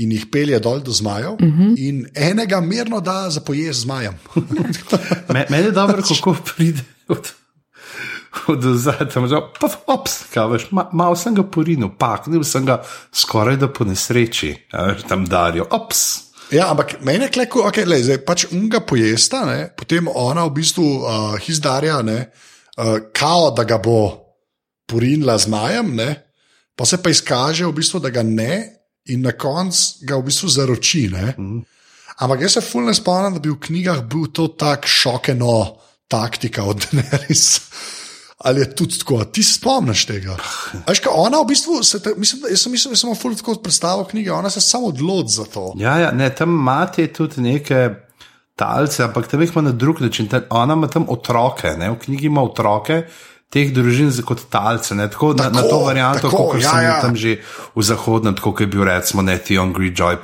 [0.01, 1.75] in jih pelje dol do zmajev, uh -huh.
[1.77, 4.17] in enega mirno da za pojez zmajem.
[5.51, 6.81] Meni je dobro, kako pride.
[7.07, 7.33] Od
[8.47, 12.81] od zadaj, da pa ops, kavaš, ma, malo sem ga porinil, paknil sem ga
[13.13, 16.31] skoraj da po nesreči, veš, tam darijo, ops.
[16.51, 20.53] Ja, ampak meni je kleko, okay, lej, zdaj pač unga pojesta, ne, potem ona v
[20.55, 22.31] bistvu uh, izdarja, ne,
[22.77, 24.30] uh, kao da ga bo
[24.91, 26.09] porinila z majem, ne,
[26.75, 30.49] pa se pa izkaže v bistvu, da ga ne, in na koncu ga v bistvu
[30.51, 31.07] zaroči.
[31.09, 31.61] Mm.
[32.21, 35.77] Ampak jaz se fulno spomnim, da bi v knjigah bil to tak šokeno
[36.11, 37.61] taktika od Daenerys
[38.43, 40.37] ali je tudi tako, ti se spomniš tega.
[40.87, 44.07] Veš, kaj ona v bistvu, te, mislim, jaz sem mislil, da sem fulj tako predstavil
[44.09, 45.73] knjige, ona se samo odloči za to.
[45.77, 47.89] Ja, ja ne, tam imate tudi neke
[48.55, 50.29] talce, ampak tam jih ima na drug način.
[50.49, 53.03] Ona ima tam otroke, ne, v knjigi ima otroke
[53.51, 54.95] teh družin kot talce.
[54.95, 56.95] Tako, tako, na, na to varianto, kot ja, sem ja.
[57.03, 57.35] tam že
[57.75, 60.21] v zahodnem, kot je bil recimo Netion Greyjoy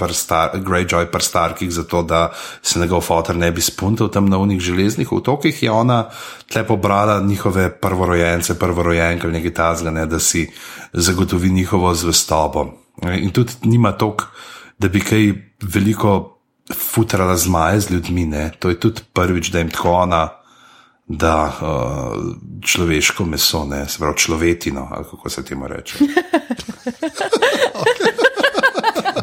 [1.11, 2.32] per Starkih, zato da
[2.63, 6.07] se njegov fotor ne bi spuntal tam na unih železnih otokih, je ona
[6.47, 10.47] tle pobrala njihove prvorojence, prvorojenke ali nekaj tazga, ne, da si
[10.93, 12.71] zagotovi njihovo zvestobo.
[13.03, 14.23] In tudi nima tok,
[14.80, 16.34] da bi kaj veliko.
[16.67, 18.49] Futrala zmaje z ljudmi, ne?
[18.59, 20.36] to je tudi prvič, da jim tako ona
[21.08, 25.95] da uh, človeško meso, ne se pravi človetino, ali kako se temu reče.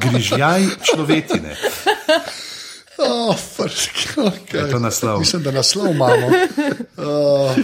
[0.11, 1.57] Grižljaj človetine.
[2.99, 3.37] Oh,
[4.17, 4.57] okay.
[4.57, 5.19] Je to naslov?
[5.19, 6.27] Mislim, da naslov imamo.
[6.27, 7.57] Uh,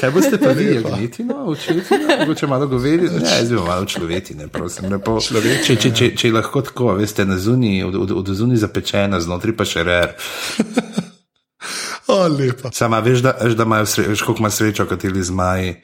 [0.00, 3.08] Kaj boste pa vi, gledetino, učitino, če malo govori?
[3.08, 4.92] Ne, zdaj malo človetine, prosim.
[4.92, 5.18] Lepo,
[5.64, 9.56] če, če, če, če lahko tako, veste, na zuni, od, od, od zuni zapečena, znotraj
[9.56, 10.14] pa še rer.
[12.06, 12.28] Oh,
[12.72, 15.74] Sama veš, da, veš, da imajo sre, veš, koliko ima srečo, kateri zmaji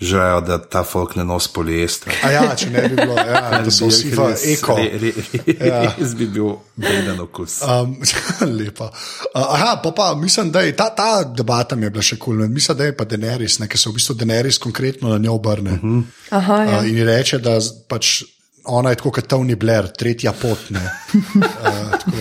[0.00, 2.14] želejo, da ta folk ne nos poliester.
[2.24, 4.76] A ja, če ne bi bilo, ja, da so vsi v eko.
[4.80, 5.12] Re, re,
[5.60, 5.80] Ja.
[5.98, 7.58] Res bi bil beden okus.
[7.66, 7.98] Um,
[8.58, 8.88] lepa.
[9.34, 12.40] Uh, aha, pa, pa mislim, da je ta, ta debata mi je bila še kul.
[12.40, 12.48] Cool.
[12.48, 15.76] Mislim, da je pa Daenerys, ne, ker se v bistvu Daenerys konkretno na njo obrne.
[15.76, 16.02] Uh -huh.
[16.30, 16.78] Aha, ja.
[16.78, 18.22] uh, in reče, da pač
[18.64, 20.70] ona je tako kot Tony Blair, tretja pot.
[20.70, 20.80] Ne,
[21.20, 22.16] uh, tako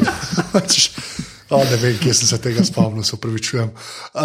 [0.51, 0.89] pač,
[1.49, 3.69] Oh, ne vem, kje sem se tega spomnil, se upravičujem.
[4.13, 4.21] Uh,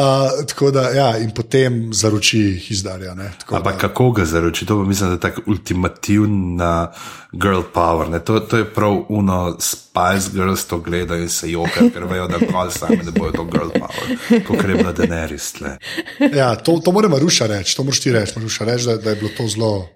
[0.49, 3.15] tako da, ja, in potem zaroči izdarja.
[3.15, 4.67] ne, tako Ampak kako ga zaroči?
[4.67, 6.93] To pa mislim, da je tako ultimativna
[7.33, 8.11] girl power.
[8.11, 8.21] Ne?
[8.21, 12.39] To, to je prav uno Spice Girls to gledajo in se jokajo, ker vejo, da
[12.39, 15.55] prav sami ne bojo to girl power, kot je bila Daenerys.
[16.35, 19.17] Ja, to, to mora Maruša reči, to moraš ti reči, Maruša, reči da, da je
[19.17, 19.89] bilo to zelo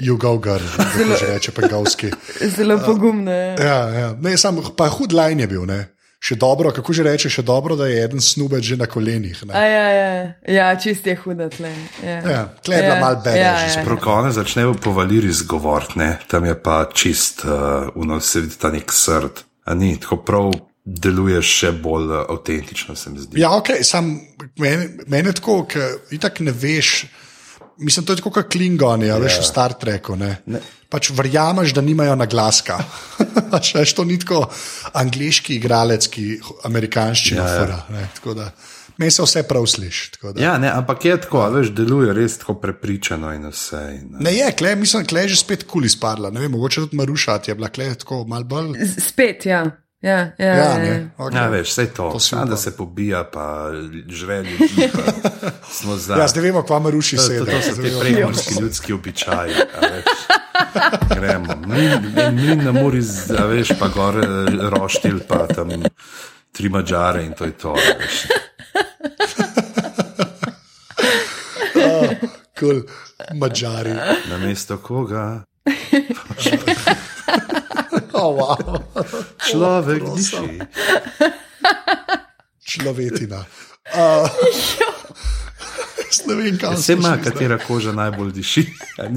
[0.00, 0.62] jugovgar,
[1.08, 2.10] da že reče pegalski.
[2.56, 3.56] Zelo pogumno je.
[3.60, 4.12] Ja, ja.
[4.20, 5.99] Ne, sam, pa hud line je bil, ne.
[6.20, 9.38] Še dobro, kako že reče, še dobro, da je eden snubec že na kolenih.
[9.48, 10.08] Ja, ja,
[10.44, 11.72] ja čist je huda tle.
[12.04, 13.84] Ja, Ja, tle je bila malo badass ja, ja.
[13.86, 16.10] Prav ko one začnejo po Valiri zgovoriti, ne?
[16.28, 19.40] tam je pa čist, uh, uno se vidi ta nek srd.
[19.64, 20.52] A ni, tako prav
[20.84, 23.40] deluje še bolj uh, avtentično, se mi zdi.
[23.40, 24.12] Ja, ok, sam
[24.60, 27.06] meni, meni je tako, ker itak ne veš.
[27.78, 30.16] Mislim, to je kot Klingoni, a veš v Star Treku.
[30.16, 30.36] Ne?
[30.46, 30.60] Ne.
[30.88, 32.78] Pač verjameš, da nimajo naglaska.
[33.52, 34.50] Pač, veš, to ni tako
[34.92, 37.84] angliški igralec, ki amerikanščino Ja, ja, ja.
[37.88, 38.08] Ne?
[38.34, 38.50] Da
[39.00, 40.12] Meni se vse prav sliši.
[40.12, 43.96] tako da- Ja, ne, ampak je tako, a veš, deluje res tako prepričano in vse.
[43.96, 46.30] In, uh, Ne je, kle, mislim, kle je že spet kul izpadla.
[46.30, 48.76] Ne vem, mogoče tudi Maruša ti je bila kle tako mal bolj.
[48.98, 49.64] Spet, ja.
[50.02, 50.86] Ja, ja, Ja, ja, ne.
[50.86, 51.08] ja.
[51.18, 51.34] Okay.
[51.34, 53.70] Ja, veš, vse to, To si samo da se pobija, pa
[54.08, 54.90] žre ljudi.
[55.60, 56.14] Pa smo za.
[56.14, 57.38] Ja, zdaj vemo, kva Maruši To, sedi.
[57.38, 59.54] to, to so ti prekmorski ljudski običaji.
[59.54, 60.04] a veš.
[61.10, 61.56] Gremo.
[61.58, 61.90] Mlin,
[62.32, 64.26] mlin na muri, z- a veš, pa gore eh,
[64.70, 65.68] roštilj, pa tam
[66.52, 67.74] tri mačare in to je to.
[67.74, 68.26] veš.
[72.54, 72.82] Cool.
[73.34, 73.94] Mačari.
[74.26, 75.42] Na mesto koga?
[78.20, 78.56] Oh, wow.
[79.50, 80.60] Človek diši.
[82.60, 83.40] Človetina.
[83.90, 84.28] Uh,
[86.28, 88.66] ne vem, kam Se smo ima, katera koža najbolj diši.
[88.98, 89.08] A.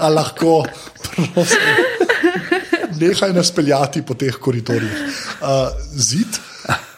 [0.00, 0.62] A lahko,
[1.34, 1.58] prosim.
[3.00, 4.92] Nehaj nas peljati po teh koridorjih.
[5.40, 6.38] Uh, zid.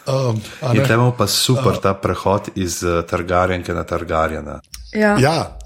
[0.05, 0.41] Um,
[0.73, 0.87] In ne?
[0.87, 4.59] temu pa super ta prehod iz uh, Targarjenke na Targarjena.
[4.93, 5.15] ja.
[5.19, 5.57] ja,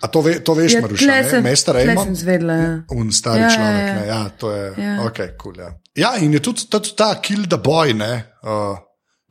[0.00, 1.40] a to, ve, to veš, Ja, Maruša, ne?
[1.40, 2.72] Mester sem zvedela, ja.
[2.90, 3.86] Un stari Ja, ja, človek.
[3.88, 3.94] ja.
[3.94, 4.04] Ja, ja.
[4.06, 4.74] Ja, to je.
[4.76, 4.84] Ja.
[4.84, 5.04] Ja.
[5.08, 5.70] Okay, cool, ja.
[5.94, 8.76] ja, in je tudi, tudi ta Kill the Boy, ne, uh,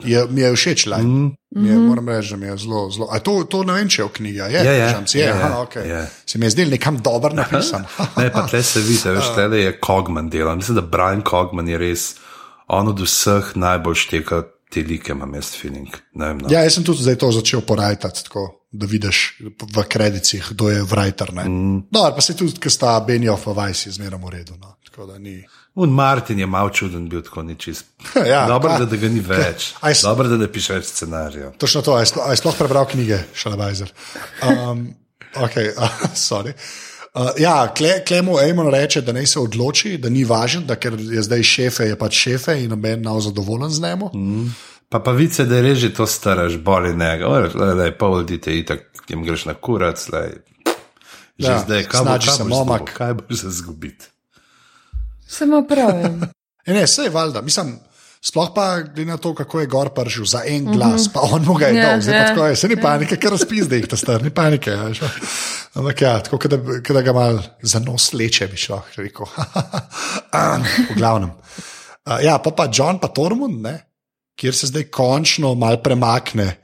[0.04, 0.86] je, mi je všeč.
[0.86, 0.94] Mm.
[0.94, 1.64] Mhm.
[1.64, 2.90] Mi je, moram reči, da mi je zelo.
[2.92, 4.38] zelo a to, to ne vem, če je v knjigi.
[4.38, 5.88] Je, Ja, ja, Žamc, je, ja, ja, aha, okay.
[5.90, 6.06] ja.
[6.26, 7.86] Se mi je zdel nekam dober napisan.
[8.18, 10.56] Ne, pa tle se vidi, veš, tle je Kogman delal.
[10.56, 12.16] Mislim, da Brian Kogman je res
[12.68, 15.90] on od vseh najbolj šteka te like, imam jaz feeling.
[16.14, 16.50] Vem, no.
[16.52, 19.40] Ja, jaz sem tudi zdaj to začel porajtati, tako, da vidiš
[19.76, 21.32] v kredicih, kdo je writer.
[21.32, 21.88] Mm.
[21.92, 24.58] No, pa se tudi, ker sta Benioff in Vice zmeraj v redu.
[24.60, 24.76] No.
[25.78, 27.86] Un Martin je mal čuden bil, tako ni čist.
[28.16, 29.74] Ja, Dobro, kva- da, da ga ni več.
[29.86, 31.52] Aj Dobro, da ne piše več scenarijev.
[31.62, 33.94] Točno to, a je sploh, a je prebral knjige, Šalabajzer.
[34.42, 34.88] Um,
[35.36, 36.56] okay, uh, sorry.
[37.18, 40.94] Uh, ja, Kle, Klemo Amon reče, da naj se odloči, da ni važen, da ker
[41.00, 44.04] je zdaj šefe, je pač šefe in noben nav zadovoljen z njim.
[44.14, 44.52] Mm.
[44.90, 47.28] Pa pa vice, da reži to staraš, boli njega.
[47.78, 50.30] Le, pa odite itak, jim greš na kurac, le.
[51.40, 54.06] Že Ja, zdaj, kaj bo, kaj se boš zgubil, kaj boš za zgubiti?
[55.28, 56.22] Samo pravim.
[56.68, 57.42] E ne, vse je valjda.
[57.42, 57.78] Mislim,
[58.22, 61.14] sploh pa glede na to, kako je gor pržil za en glas, mm -hmm.
[61.14, 62.28] pa on mu ga je Ja, dal, zdaj pa ja.
[62.28, 64.70] tako je, se ni panike, ker razpis, da jih ta star, ni panike.
[64.70, 64.92] Ja.
[65.74, 66.58] Ampak ja, tako da,
[66.90, 69.26] da ga mal za nos leče, bi šlo, rekel.
[70.34, 71.30] Um, v glavnem.
[72.06, 73.80] Uh, ja, pa pa John pa Tormund, ne,
[74.36, 76.58] kjer se zdaj končno mal premakne.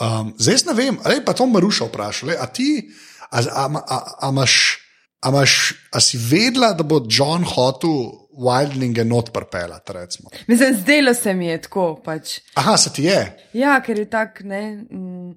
[0.00, 2.88] Um, zdaj ne vem, ali pa to Maruša vprašal, a ti,
[3.30, 4.78] a, a, a, a, imaš,
[5.20, 10.30] a, imaš, a si vedela, da bo John hotel Wildlinge not prpelati, recimo.
[10.46, 12.00] Mislim, zdelo se mi je tako.
[12.04, 12.40] Pač.
[12.54, 13.48] Aha, se ti je.
[13.52, 15.32] Ja, ker je tak ne, mm,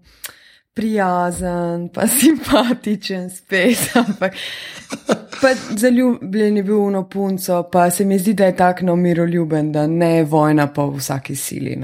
[0.74, 3.92] prijazen, pa simpatičen, spet.
[3.96, 4.34] Ampak
[5.42, 8.96] pa zaljubljen je bil v eno punco, pa se mi zdi, da je tak no
[8.96, 11.78] miroljuben, da ne je vojna pa v vsaki sili.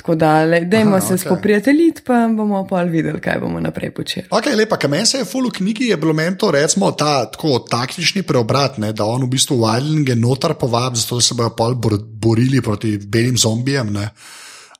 [0.00, 1.26] Tako da, le- dajmo Aha, se okay.
[1.26, 4.26] spoprijateljiti, pa bomo pa videli, kaj bomo naprej počeli.
[4.30, 7.26] Ok, lepa, kaj meni se je full v knjigi, je bilo meni to, recimo, ta
[7.28, 11.76] tako taktični preobrat, ne, da on v bistvu Wildlinge notar povabi, zato se bojo pol
[11.76, 13.92] bor, borili proti belim zombijem.
[13.92, 14.08] Ne.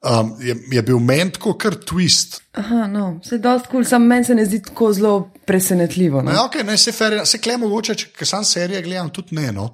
[0.00, 2.38] Um, je, je bil meni tako kar twist.
[2.56, 6.22] Aha, no, se je dosti kul, cool, samo meni se ne zdi tako zelo presenetljivo.
[6.22, 6.32] No.
[6.32, 9.50] Ja, okay, ne, se, fer, se kle mogoče, če ker sam serije gledam, tudi ne.
[9.52, 9.68] No.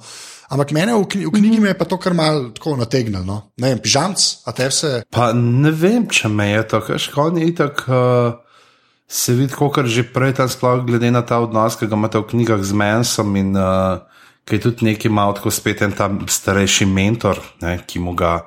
[0.50, 3.22] Ampak mene v, kni, v knjigi me je pa to kar mal tako nategnilo.
[3.26, 3.38] No.
[3.62, 4.92] Ne vem, pižamc, a te vse.
[5.14, 7.86] Pa ne vem, če me je to, kaj škodni itak.
[7.86, 8.34] Uh,
[9.06, 12.26] se vidi, kot že prej, tam sploh glede na ta odnos, ki ga imate v
[12.34, 14.02] knjigah z Mensom in uh,
[14.46, 18.46] ki je tudi neki malo tako spet en tam starejši mentor, ne, ki, mu ga,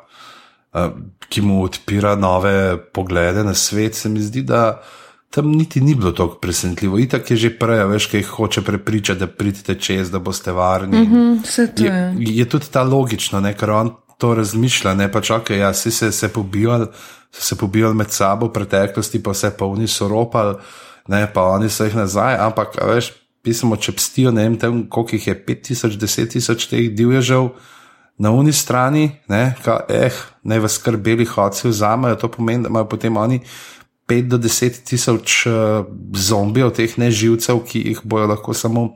[1.29, 4.81] ki mu odpira nove poglede na svet, se mi zdi, da
[5.29, 6.99] tam niti ni bilo tako presenetljivo.
[6.99, 10.97] Itak je že prej, veš, kaj hoče prepričati, da pridete čez, da boste varni.
[10.97, 11.91] Mm -hmm, je,
[12.25, 12.37] je.
[12.37, 16.11] je tudi ta logično, ne, ker on to razmišlja, ne pa čakaj, ja, si se,
[16.11, 16.87] se pobijali
[17.31, 20.55] so se pobijali med sabo v preteklosti, pa vse polni so ropali,
[21.07, 23.11] ne, pa oni so jih nazaj, ampak, veš,
[23.45, 27.49] pisamo, če pstijo, ne vem, tem, koliko jih je, 5000, 10000 teh divježev
[28.19, 32.89] na uni strani, ne, ka, eh, ne v skrbeli hodci vzamejo, to pomeni, da imajo
[32.91, 33.39] potem oni
[34.09, 35.85] 5 do 10 tisoč uh,
[36.17, 38.95] zombijev, teh neživcev, ki jih bojo lahko samo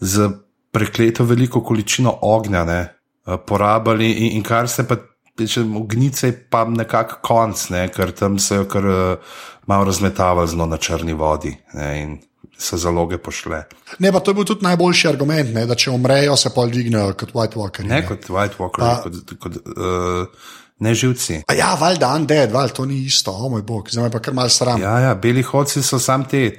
[0.00, 0.30] z
[0.72, 2.80] prekleto veliko količino ognja ne,
[3.26, 4.10] uh, porabili.
[4.12, 4.96] In, in kar se pa
[5.36, 9.36] če ognice, pa nekako konc, ne, ker tam se je kar uh,
[9.68, 12.16] malo razmetava zelo na črni vodi ne, in
[12.58, 13.64] so zaloge pošle.
[13.98, 17.12] Ne, pa to je bil tudi najboljši argument, ne, da če umrejo, se pa dvignejo
[17.20, 17.84] kot White Walker.
[17.86, 19.34] Ne, ne kot White Walker, pa, kot.
[19.40, 20.52] kot uh,
[20.84, 21.42] Neživci.
[21.56, 24.82] Ja, valjda, undead, valjda, to ni isto, o moj bog, zdaj pa kar mal sram.
[24.82, 26.50] Ja, ja, beli hodci so sam te.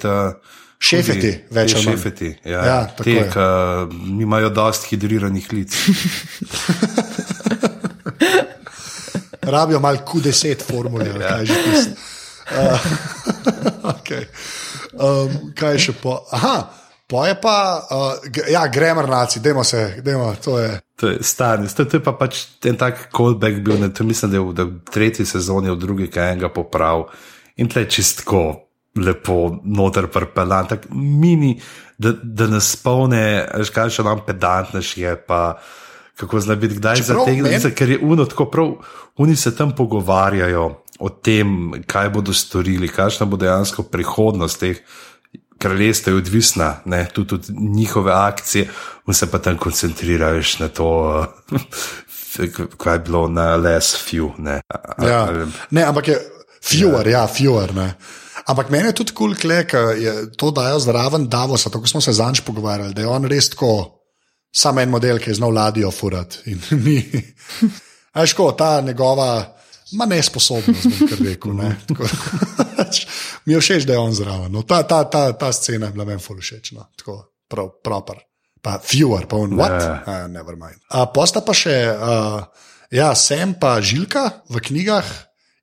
[0.78, 1.96] Šefeti, več ali manj.
[1.96, 2.60] Šefeti, ja.
[2.62, 5.74] ja te, ki imajo dosti hidriranih lic.
[9.50, 11.28] rabijo malo Q10 formule, ja.
[11.28, 11.90] kaj že tisto.
[12.48, 12.80] Uh,
[13.84, 14.24] okay.
[14.98, 16.18] Um, kaj še po.
[16.34, 16.56] Aha,
[17.08, 17.56] po je pa,
[17.90, 20.70] uh, ja, gremo naci, dajmo se, dajmo, to je.
[20.98, 24.30] To je stanje, to, to je pa pač en tak callback bil, ne, to mislim,
[24.30, 27.06] da je v, da v tretji sezoni, v drugi, kaj enega poprav
[27.56, 28.42] in tle čistko
[28.98, 31.54] lepo noter prpeljan, tako mini,
[31.98, 33.22] da, da nas spomne,
[33.74, 35.42] kaj še nam pedantneš je pa
[36.18, 38.72] kako zna biti kdaj zategnjen, ker je uno tako prav,
[39.16, 44.80] oni se tam pogovarjajo o tem, kaj bodo storili, kakšna bo dejansko prihodnost teh
[45.58, 48.68] kraljestev, odvisna, ne, tudi od njihove akcije,
[49.06, 51.26] in se pa tam koncentriraš na to,
[52.82, 54.30] kaj je bilo na less few.
[54.38, 54.60] Ne,
[55.02, 55.28] ja.
[55.70, 56.18] ne ampak je
[56.62, 57.74] fewer, ja, ja fewer.
[57.74, 57.94] Ne.
[58.46, 59.52] Ampak meni je tudi kul, cool,
[59.98, 63.97] je to dajo zraven Davosa, tako smo se zanj pogovarjali, da je on res tako
[64.58, 66.56] samo en model, ki je znal ladjo furati.
[68.12, 69.28] Ajško, ta njegova,
[69.92, 71.54] ma nesposobnost, bom kar rekel.
[71.56, 71.74] Ne?
[71.88, 72.08] Tako,
[73.44, 74.52] mi je všeč, da je on zraven.
[74.52, 76.72] No, ta, ta, ta, ta scena je bila meni všeč.
[76.76, 76.88] No?
[76.98, 78.24] Tako, prav, proper.
[78.62, 79.78] Pa fewer, pa on what?
[79.78, 80.02] Yeah.
[80.02, 80.82] Uh, never mind.
[80.90, 82.42] Uh, posta pa še, uh,
[82.90, 85.06] ja, sem pa žilka v knjigah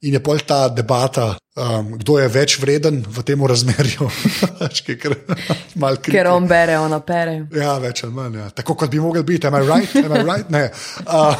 [0.07, 4.09] in je pol ta debata, um, kdo je več vreden v tem razmerju.
[6.11, 7.47] Ker on bere, ona pere.
[7.55, 8.39] Ja, več ali manj.
[8.41, 8.49] Ja.
[8.55, 9.95] Tako kot bi mogel biti, am I right?
[10.03, 10.49] Am I right?
[10.51, 10.69] Ne.
[11.07, 11.35] Uh,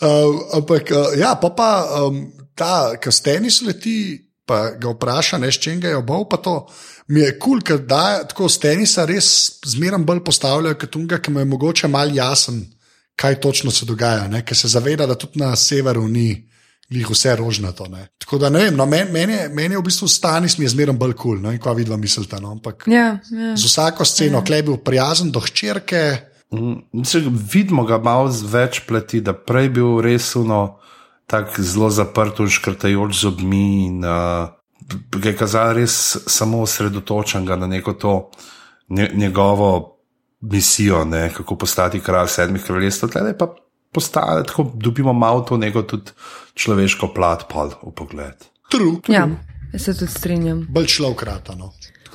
[0.00, 1.70] uh, ampak, uh, ja, pa pa
[2.04, 2.22] um,
[2.54, 6.66] ta, ki steni sleti, pa ga vpraša, ne s čim ga je obal, pa to.
[7.12, 11.34] Mi je kul, cool, da tako steni se res zmeraj bolj postavljajo kot unga, ki
[11.34, 12.62] mu je mogoče mal jasen
[13.16, 16.50] kaj točno se dogaja, ker se zaveda, da tudi na severu ni
[16.88, 17.86] jih vse rožnato.
[17.88, 18.08] Ne.
[18.18, 20.96] Tako da ne vem, no, meni men men je v bistvu stani, mi je zmeraj
[20.96, 22.40] bolj kul, cool, no, in kva vidva mislite.
[22.40, 23.56] No, ja, ja.
[23.56, 24.44] Z vsako sceno, ja.
[24.44, 26.02] klej bil prijazen do hčerke.
[26.52, 27.02] Mm,
[27.52, 30.78] vidimo ga malo z več plati, da prej bil res uno.
[31.26, 34.52] Tako zelo zaprt, škrtajoč z obmi, in uh,
[35.24, 38.30] je kazal res samo osredotočen na neko to
[38.90, 39.93] njegovo
[40.52, 43.54] misijo, ne, kako postati kralj sedmih kraljestv, tle pa
[43.92, 46.10] postane, tako dobimo malo to neko tudi
[46.54, 48.46] človeško plat, pa v pogled.
[48.70, 49.16] True, true.
[49.16, 50.66] Ja, se tudi strinjam.
[50.70, 51.72] Bolj človek ratano.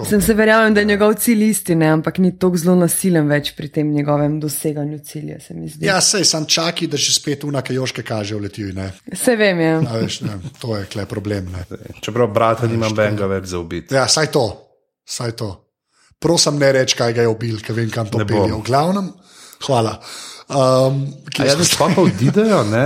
[0.09, 3.67] Sem se verjamem, da je njegov cilj istine, ampak ni tako zelo nasilen več pri
[3.67, 5.35] tem njegovem doseganju cilja.
[5.83, 8.71] Ja, sej sem čaki, da že spet unake joške kaže v letiju.
[9.13, 9.75] Se vem, ja.
[9.83, 11.51] ja veš, ne, to je kle problem.
[11.51, 11.65] Ne.
[11.99, 13.95] Čeprav brata nimam benga več za ubiti.
[13.95, 14.45] Ja, saj to,
[15.03, 15.68] saj to
[16.19, 18.53] prosim, ne reči, kaj ga je ubil, ker vem, kam to pelje.
[18.53, 19.11] V glavnem,
[19.65, 19.99] hvala.
[20.49, 21.05] Um,
[21.37, 22.85] ja, da pa odidejo, ne?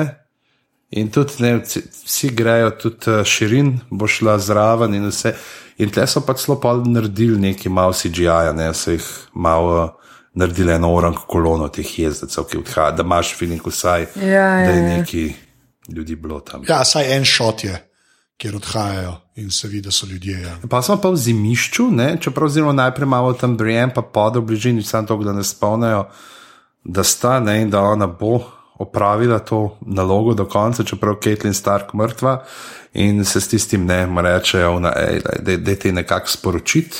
[0.94, 5.34] In tudi ne, vsi grejo, tudi uh, širin bo šla zraven in vse.
[5.82, 9.96] In tle so pač zelo pa naredili neki malo CGI, ne, so jih malo
[10.38, 14.78] naredili eno oranko kolono teh jezdecev, ki odhajajo, da imaš feeling vsaj, ja, da je
[14.78, 15.00] ja, ja.
[15.00, 15.26] neki
[15.90, 16.66] ljudi bilo tam.
[16.70, 17.80] Ja, saj en šot je
[18.44, 20.42] kjer odhajajo in se vidi, da so ljudje.
[20.42, 20.58] Ja.
[20.70, 22.18] Pa smo pa v zimišču, ne?
[22.20, 26.10] čeprav zelo najprej imamo tam Brian, pa pod v bližini, samo to, da ne spomnijo,
[26.84, 28.42] da sta ne in da ona bo
[28.84, 32.44] opravila to nalogo do konca, čeprav je Caitlin Stark mrtva
[32.94, 34.80] in se s tistim ne rečejo,
[35.40, 36.98] da te nekako sporočiti.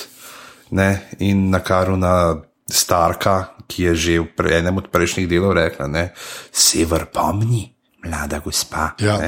[0.70, 1.10] Ne?
[1.18, 2.36] In na karu na
[2.70, 6.08] Starka, ki je že v enem od prejšnjih delov rekla, da
[6.52, 7.68] sever pomni,
[8.04, 8.94] mlada gospa.
[8.98, 9.20] Ja.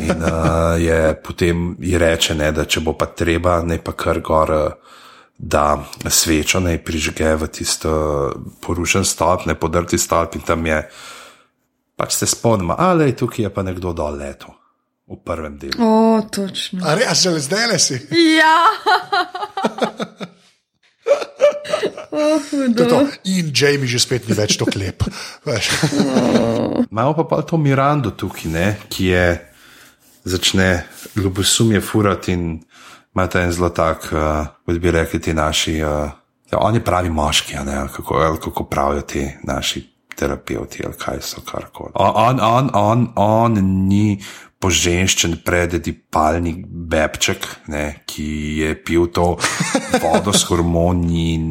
[0.00, 4.20] In uh, je potem ji reče, ne, da če bo pa treba, ne pa kar
[4.20, 4.96] gor, uh,
[5.38, 7.92] da svečo naj prižge v tisto
[8.60, 10.80] porušen stolp, ne podrti stolp in tam je,
[11.96, 14.54] pač se spomnimo, ali tukaj je pa nekdo dol leto
[15.06, 15.76] v prvem delu.
[15.78, 16.80] O, točno.
[16.82, 18.00] A, re, a že zdaj le si?
[18.40, 18.56] Ja.
[22.16, 22.98] Oh, To je to.
[23.28, 25.04] In Jamie že spet ni več tako lep.
[25.44, 25.68] Veš.
[26.92, 29.26] Imamo pa, pa to Mirando tukaj, ne, ki je
[30.26, 32.60] začne ljubosumje furati in
[33.14, 36.10] ima ta en zelo tak, uh, kot bi rekli ti naši, uh,
[36.52, 41.20] ja, oni pravi moški, ne, ali kako, ali kako pravijo ti naši terapeuti ali kaj
[41.20, 41.92] so karkoli.
[41.94, 43.52] On, on, on, on
[43.88, 44.18] ni
[44.58, 48.28] poženščen prededipalni bebček, ne, ki
[48.60, 49.36] je pil to
[50.02, 51.46] vodo s hormoni in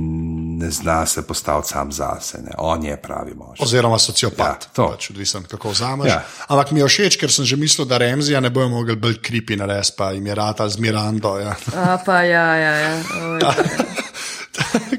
[0.65, 2.37] ne zna se postaviti sam zase.
[2.41, 2.51] Ne.
[2.57, 3.61] On je pravi mož.
[3.61, 4.65] Oziroma sociopat.
[4.65, 6.09] Ja, pač, odvisen, kako vzameš.
[6.09, 6.23] Ja.
[6.47, 9.57] Ampak mi je všeč, ker sem že mislil, da Remzija ne bojo mogli bolj kripi
[9.57, 11.37] narediti, pa jim je rata z Mirando.
[11.37, 11.53] Ja.
[11.75, 12.73] A, pa ja, ja.
[12.81, 12.93] ja.
[13.21, 13.39] Oj.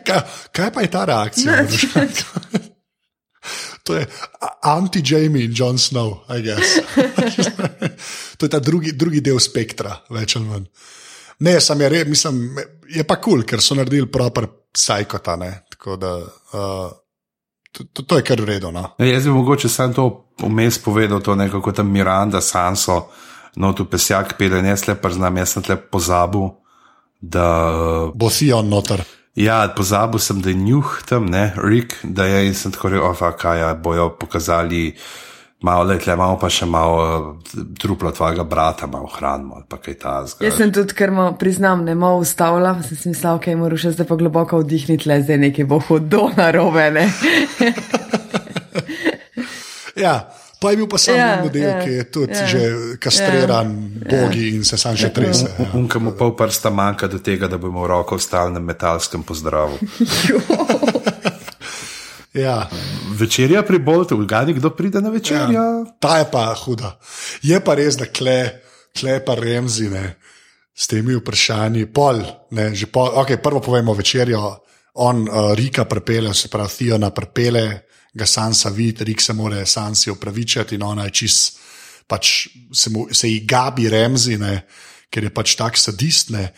[0.06, 1.64] kaj, kaj pa je ta reakcija?
[3.86, 4.06] To je
[4.62, 6.82] anti-Jamie in Jon Snow, I guess.
[8.36, 10.64] to je ta drugi, drugi del spektra, več ali manj.
[11.46, 12.40] Ne, sem je, mislim,
[12.90, 15.36] je pa kul, cool, ker so naredili proper psajkota.
[15.40, 16.92] ne, Tako da uh,
[17.72, 18.70] to, to, to je kar vredno.
[18.70, 18.84] No.
[18.98, 20.06] Ja, jaz bi mogoče sam to
[20.40, 23.08] vmes povedal, to nekako tam Miranda, Sanso,
[23.56, 26.48] no tu pesjak pele, ne slepa znam, jaz sem tle pozabil,
[27.20, 27.48] da.
[28.14, 29.04] Bo si on noter.
[29.36, 33.10] Ja, pozabil sem, da je njuh tam, ne, Rick, da je in sem tako rekel,
[33.10, 34.94] ofa, kaj ja, bojo pokazali.
[35.64, 39.94] Malo le, imamo pa še malo uh, truplo tvojega brata, malo hranimo ali pa kaj
[40.02, 40.44] ta zgolj.
[40.50, 43.94] Jaz sem tudi, ker mo, priznam, ne malo ustavila, sem si mislila, ok, moram še
[43.96, 46.90] zdaj pa globoko vdihniti, le zdaj nekaj bo hudo narobe.
[46.98, 47.08] Ne?
[49.96, 50.28] Ja,
[50.60, 52.40] pa je bil pa sam Ja, ja, model, ja, ja, ki je tudi ja.
[52.40, 52.60] ja, že
[53.00, 55.48] kastriran, ja, bogi in se sam še trese.
[55.56, 55.70] Ja.
[55.78, 59.80] Unka mu pol prsta manjka do tega, da bomo roko v stalnem metalskem pozdravu.
[62.36, 62.68] Ja.
[63.16, 65.52] Večerja pri Boltu, vgani, kdo pride na večerjo?
[65.52, 65.84] Ja.
[66.00, 66.98] Ta je pa huda.
[67.42, 68.60] Je pa res, da kle,
[68.92, 70.16] kle pa remzine
[70.76, 71.86] s temi vprašanji.
[71.92, 72.20] Pol,
[72.50, 74.42] ne, že pol, okay, prvo povemo večerjo.
[75.00, 77.64] On uh, Rika prepele, se pravi, Fiona prepele,
[78.12, 81.58] ga Sansa vidi, Rik se mora Sansi opravičiti in ona je čist,
[82.08, 84.62] pač se, mu, se ji gabi remzine,
[85.12, 86.48] ker je pač tak sadistne.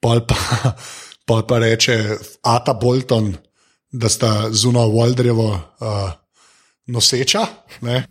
[0.00, 0.38] Pol pa,
[1.28, 1.98] pol pa reče
[2.42, 3.34] Ata Bolton,
[3.92, 5.50] da sta zunaj Waldrevo.
[5.80, 6.10] Uh,
[6.88, 7.46] noseča.
[7.80, 8.04] Ne?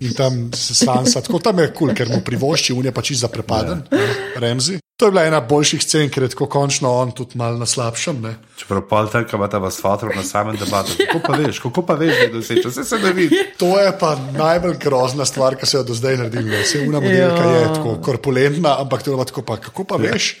[0.00, 3.28] In tam se sansa, tako tam je kul, cool, ker mu privošči, unje pa čisto
[3.28, 4.14] prepaden, ja.
[4.40, 4.78] Remzi.
[4.96, 8.20] To je bila ena boljših scen, ker je tako končno on tudi mal na slabšem.
[8.20, 8.34] Ne?
[8.60, 10.96] Čeprav pol tako ima ta vas fotor na samem debatu.
[10.98, 13.38] Kako pa veš, kako pa veš, da je doseča, vse se ne vidi.
[13.60, 16.60] To je pa najbolj grozna stvar, ki se je do zdaj naredila.
[16.64, 20.34] Vse una modelka je tako korpulentna, ampak to je pa tako, pa, kako pa veš?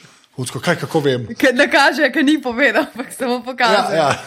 [0.46, 1.26] Tako, kaj, kako vem?
[1.36, 3.94] Ker ne kaže, ker ni povedal, ampak samo Ja, pokazal.
[3.94, 4.10] ja.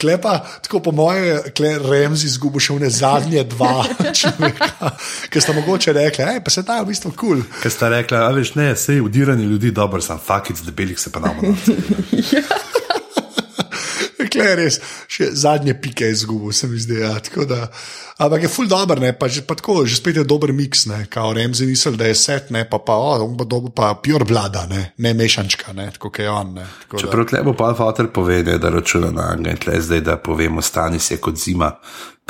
[0.00, 3.84] Klepa, tako po moje, kle Remzi izgubil še vne zadnje dva
[4.18, 4.94] človeka,
[5.28, 7.18] ki sta mogoče rekli, hej, pa se ta je v bistvu kul.
[7.20, 7.60] Cool.
[7.60, 11.20] Ker sta rekla, a veš, ne, sej udirani ljudi, dobro, sem fakic, debelih se pa
[11.20, 11.36] nam.
[14.30, 14.78] Kle je res,
[15.10, 17.00] še zadnje pike je izgubil, se mi zdi.
[17.02, 17.14] Ja,
[17.48, 17.66] da,
[18.22, 21.02] ampak je ful dobr, ne, pa, že, pa tako, že spet je dober miks, ne,
[21.10, 24.24] kao Remzi misel, da je set, ne, pa pa, o, on bo dobil pa pure
[24.28, 26.54] blada, ne, ne mešančka, ne, tako je on.
[26.60, 30.16] Ne, tako Čeprav tle bo pa fotor povedal, da računa na in tle zdaj, da
[30.16, 31.74] povemo, stani se kot zima.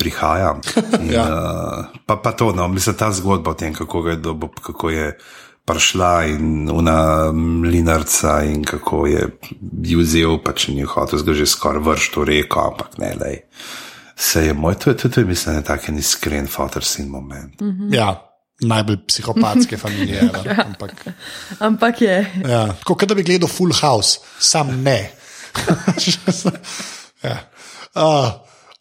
[0.01, 0.63] Prihajam.
[1.05, 1.27] In, Ja.
[1.29, 5.19] uh, pa, pa to, no, mislim, ta zgodba o tem, kako je, dobo, kako je
[5.71, 9.27] prišla in una mlinarca in kako je
[9.97, 13.39] vzel, pa če ni hotel, zga že skoraj vrš to reko, ampak ne, lej.
[14.17, 17.61] Se je moj, to je tudi, mislim, tak en iskren fotor sin moment.
[17.61, 17.89] Mm.
[17.95, 18.11] Ja,
[18.61, 20.21] najbolj psihopatske familije.
[20.21, 20.93] ever, ampak,
[21.59, 22.19] Ampak je.
[22.45, 25.11] ja, tako kot da bi gledal Full House, sam ne.
[27.25, 27.37] ja.
[27.97, 28.29] uh,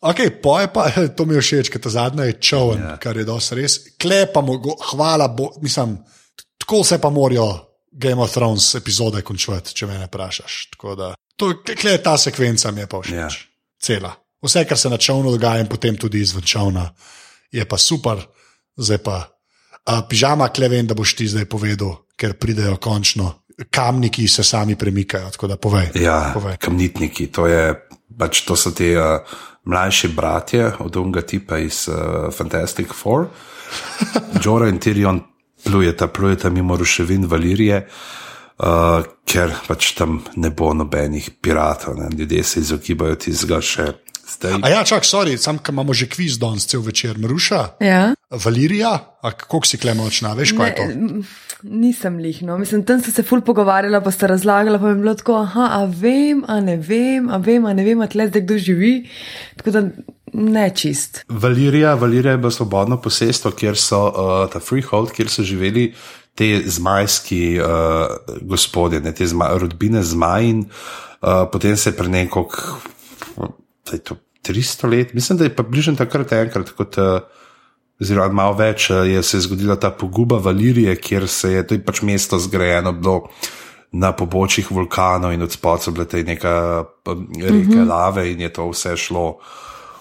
[0.01, 0.85] Ok, poje pa,
[1.15, 2.93] to mi je všeč, ker ta zadnja je čovn, Ja.
[2.93, 2.99] yeah.
[3.03, 3.73] kar je dosti res.
[3.99, 5.97] Klepamo, go, hvala, bo, mislim,
[6.69, 10.57] tako se pa morajo Game of Thrones epizode končati, če me ne vprašaš.
[10.75, 13.15] Tako da, to, kle, ta sekvenca mi je pa všeč.
[13.15, 13.25] Ja.
[13.25, 13.37] Yeah.
[13.81, 14.11] Cela.
[14.45, 16.83] Vse, kar se na čovnu dogaja, in potem tudi izven čovna,
[17.51, 18.21] je pa super,
[18.77, 19.15] zdaj pa.
[19.85, 23.31] A, pižama, kle vem, da boš ti zdaj povedal, ker pridejo končno.
[23.69, 25.89] Kamniki se sami premikajo, tako da povej.
[25.95, 26.59] Ja, povej.
[26.61, 27.73] kamnitniki, to, je,
[28.17, 29.25] pač, to so ti uh,
[29.65, 33.25] mlajši bratje od unga tipa iz uh, Fantastic Four.
[34.43, 35.23] Jora in Tyrion
[35.63, 42.09] plujeta, plujeta mimo ruševin Valirije, uh, ker pač tam ne bo nobenih piratov, ne.
[42.17, 43.91] ljudje se izogibajo tistega še
[44.29, 48.13] Zdaj, A ja, čak, sorry, sam, imamo že kviz danes cel večer, Mruša, Ja.
[48.29, 50.83] Valirija, a kako si klemočna, veš, kaj je to?
[51.63, 52.57] nisem lihno.
[52.57, 55.85] Mislim, tam ste se ful pogovarjala, pa ste razlagali, pa je bilo tako, aha, a
[55.85, 58.93] vem, a ne vem, a vem, a ne vem, a tle zdaj kdo živi.
[59.57, 59.81] Tako da
[60.33, 61.23] ne čist.
[61.29, 64.13] Valirija, Valirija je bilo svobodno posestvo, kjer so uh,
[64.53, 65.93] ta freehold, kjer so živeli
[66.35, 67.67] te zmajski uh,
[68.41, 70.65] gospodje, ne, te zma, rodbine zmajin.
[71.21, 72.55] Uh, potem se je pre nekog,
[73.85, 74.15] da je to
[74.47, 77.19] 300 let, mislim, da je pa bližnjo takrat enkrat, kot, uh,
[77.99, 81.83] oziroma malo več, uh, je se zgodila ta poguba Valirije, kjer se je, to je
[81.83, 83.29] pač mesto zgrajeno bilo.
[83.91, 86.51] Na pobočjih vulkanov in od spodaj so bile te neka
[87.09, 87.87] um, reke uh -huh.
[87.89, 89.39] lave, in je to vse šlo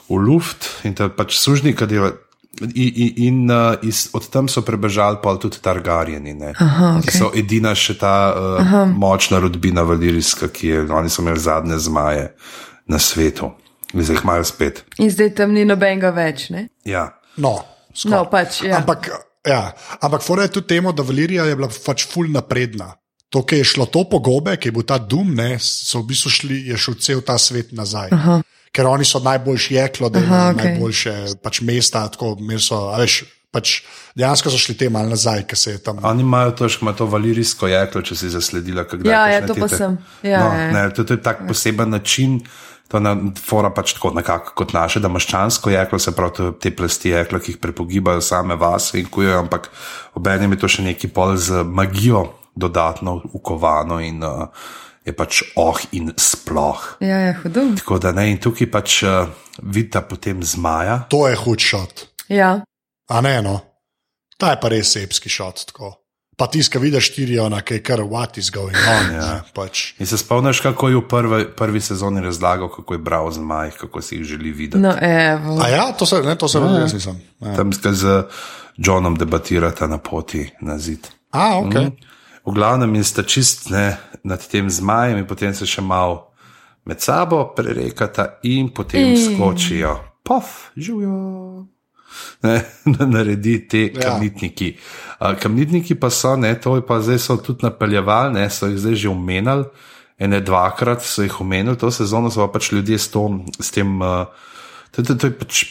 [0.08, 2.12] v luft, in je pač sužnika dela.
[2.58, 7.06] In, in, in uh, iz, od tam so prebežali pa tudi Targarjeni, ne, Aha, ki
[7.06, 7.14] okej.
[7.14, 12.24] so edina še ta uh, močna rodbina Valirijska, ki je, oni so imeli zadnje zmaje
[12.90, 13.52] na svetu.
[13.94, 14.82] In zdaj jih imajo spet.
[14.98, 16.66] In zdaj tam ni nobenega več, ne?
[16.88, 17.06] Ja.
[17.40, 17.60] No,
[17.94, 18.16] skoraj.
[18.16, 18.80] No, pač, ja.
[18.82, 19.06] Ampak,
[19.46, 19.62] ja,
[20.02, 22.90] ampak fora je tudi temu, da Valirija je bila pač ful napredna.
[23.28, 26.30] To, ki je šlo to pogobe, ki je bil ta dum, ne, so v bistvu
[26.32, 28.08] šli, je šel cel ta svet nazaj.
[28.16, 28.38] Aha.
[28.72, 30.64] Ker oni so najboljši jeklo, da imajo okej.
[30.64, 31.12] najboljše
[31.42, 33.82] pač mesta, tako imeli so, a veš, pač
[34.16, 36.00] dejansko so šli te malo nazaj, ker se je tam.
[36.04, 39.68] Oni imajo to, ima to valirijsko jeklo, če si zasledila, kako Ja, ja, to pa
[39.68, 39.98] sem.
[40.22, 40.72] Ja, no, ja.
[40.72, 42.40] ne, to, to je tak poseben način.
[42.88, 46.52] To je na fora pač tako nekako kot naše, da maščansko jeklo, se pravi to-
[46.56, 49.68] te plasti jekla, ki jih prepogibajo same vase in kujejo, ampak
[50.16, 52.22] obenem je to še neki pol z magijo
[52.58, 54.48] dodatno ukovano in uh,
[55.04, 56.98] je pač oh in sploh.
[57.00, 57.70] Ja, ja, hudo.
[57.80, 59.30] Tako da ne, in tukaj pač uh,
[59.62, 61.06] vidita potem zmaja.
[61.12, 62.04] To je hud šot.
[62.28, 62.58] Ja.
[63.08, 63.56] A ne, no.
[64.38, 65.64] Ta je pa res sepski šot.
[65.72, 65.94] Tako.
[66.38, 69.14] Pa tiska vidiš štiri, ona, ki je kar what is going on.
[69.16, 69.40] ja.
[69.56, 69.94] pač.
[69.98, 74.02] In se spomniš, kako je v prvi, prvi sezoni razlagal, kako je bral zmaj, kako
[74.02, 74.82] si jih želi videti.
[74.82, 75.58] No, evo.
[75.64, 76.70] A ja, to se, ne, to se ja.
[76.78, 77.18] res nisem.
[77.42, 77.56] Ja.
[77.56, 78.22] Tam sta z
[78.78, 81.08] Johnom debatirata na poti na zid.
[81.34, 81.74] A, ok.
[81.74, 82.07] Mm.
[82.48, 86.30] V glavnem in sta čist ne, nad tem zmajem, in potem se še malo
[86.88, 89.18] med sabo prerekata, in potem In.
[89.20, 91.66] skočijo, pof, živijo.
[92.42, 92.54] Ne,
[93.12, 94.00] naredi te Ja.
[94.00, 94.70] kamnitniki.
[95.20, 95.34] Ja.
[95.36, 98.96] Kamnitniki pa so, ne, to je pa zdaj so tudi napeljevali, ne, so jih zdaj
[99.04, 99.68] že omenjali,
[100.18, 103.28] ene dvakrat so jih omenili, to sezono so pa pač ljudje s, to,
[103.60, 104.24] s tem, uh,
[104.90, 105.64] to, to, to je pač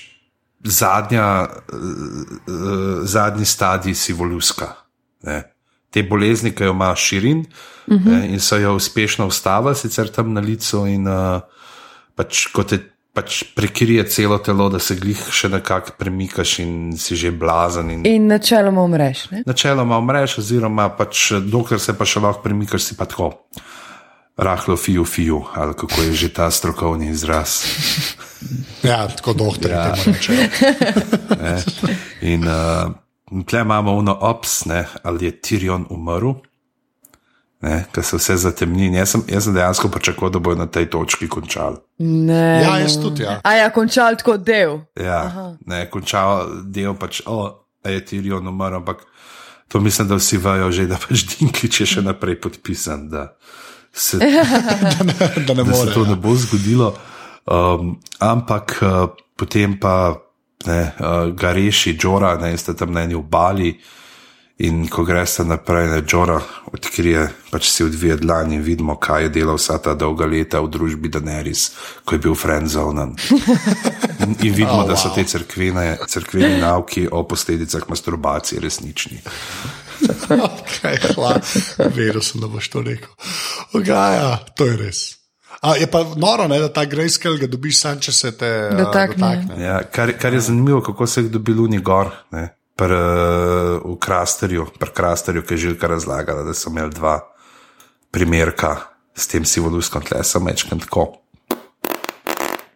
[0.63, 1.25] zadnja,
[1.73, 4.75] uh, zadnji stadij sivoluska.
[5.25, 5.41] Ne.
[5.98, 8.06] Te bolezni, ki jo ima širin uh -huh.
[8.06, 11.41] ne, in so jo uspešno ustavili, sicer tam na licu, in uh,
[12.16, 12.80] pač kot te
[13.18, 17.89] pač prekrije celo telo, da se glih še nekako premikaš in si že blazen.
[17.91, 19.41] In In načeloma umreš, ne?
[19.45, 23.32] Načeloma umreš, oziroma pač, dokler se pa še lahko premikaš, si pa tako.
[24.38, 27.66] Rahlo fiju, fiju, ali kako je že ta strokovni izraz.
[28.84, 29.93] Ja, tako doktor Ja.
[29.95, 30.50] temu reče.
[31.41, 31.58] Ne?
[32.22, 32.93] In uh,
[33.47, 34.86] tle imamo uno ops, ne?
[35.03, 36.34] ali je Tirion umrl,
[37.91, 38.86] ker se vse zatemni.
[38.88, 41.78] In Jaz sem, jaz sem dejansko pričakoval, da bojo na tej točki končali.
[41.99, 42.61] Ne.
[42.63, 43.39] Ja, jaz tudi, ja.
[43.43, 44.80] A ja, končal tako del.
[44.95, 49.03] Ja, ne, končal del pač, o, je Tirion umrl, ampak
[49.67, 53.09] to mislim, da vsi vajo že, da pač Dinkič je še naprej podpisan.
[53.11, 53.34] Da
[53.91, 55.15] se, da ne,
[55.47, 55.93] da ne da se more.
[55.93, 56.09] to ja.
[56.09, 56.93] ne bo zgodilo.
[57.47, 60.26] Um, ampak uh, potem pa
[60.66, 63.76] ne, uh, ga reši Džora, ne ste tam na eni obali.
[64.58, 66.39] In ko greš naprej, ne Džora
[66.74, 70.72] odkrije, pač si odvije dlan in vidimo, kaj je delal vsa ta dolga leta v
[70.74, 71.68] družbi Daenerys,
[72.05, 73.14] ko je bil friendzonen.
[74.26, 79.22] In, in vidimo, oh, da so te crkvene, crkveni nauki o posledicah masturbacije resnični.
[80.28, 81.39] Okay, hvala.
[81.95, 83.10] Veril sem, da boš to rekel.
[83.74, 84.99] Okay, ja, to je res.
[85.62, 88.76] A, je pa noro, ne, da ta grejskel ga dobiš sam, če se te a,
[88.78, 89.16] Dotakne.
[89.18, 89.64] dotakne.
[89.64, 92.12] Ja, kar, kar je zanimivo, kako se jih dobi Luni gor.
[92.32, 92.49] Ne?
[92.78, 92.93] Pr,
[93.82, 97.18] v Krasterju, pri Krasterju, ki je Žilka razlagala, da so imeli dva
[98.14, 98.76] primerka
[99.18, 101.08] s tem sivoluskom tlesom, večkrat tako.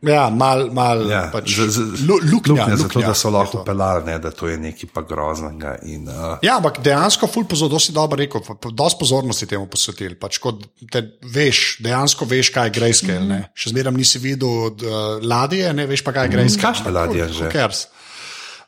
[0.02, 3.58] Ja, mal, mal Ja, pač, z- z- lu, luknja, luknja, zato, da so je lahko
[3.58, 3.64] to.
[3.64, 5.76] pelali, ne, da to je nekaj pa groznega.
[5.86, 8.42] In, uh, Ja, ampak dejansko, ful pozornosti, dosti dobro rekel,
[8.74, 10.18] dosti pozornosti temu posvetili.
[10.18, 13.20] Pač, kot te veš, dejansko veš, kaj je grejskel.
[13.22, 13.46] Mm -hmm.
[13.54, 14.74] Še zmeraj nisi videl uh,
[15.22, 16.62] ladje, ne veš pa, kaj je grejskel.
[16.62, 17.50] kakšna ladja že?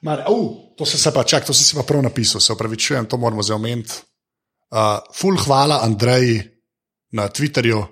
[0.02, 3.06] Mar, uh, to sem se pa, čak, to sem si pa prav napisal, se upravičujem,
[3.06, 3.94] to moramo zdaj omeniti.
[4.72, 6.44] Uh, ful hvala Andreji
[7.12, 7.86] na Twitterju,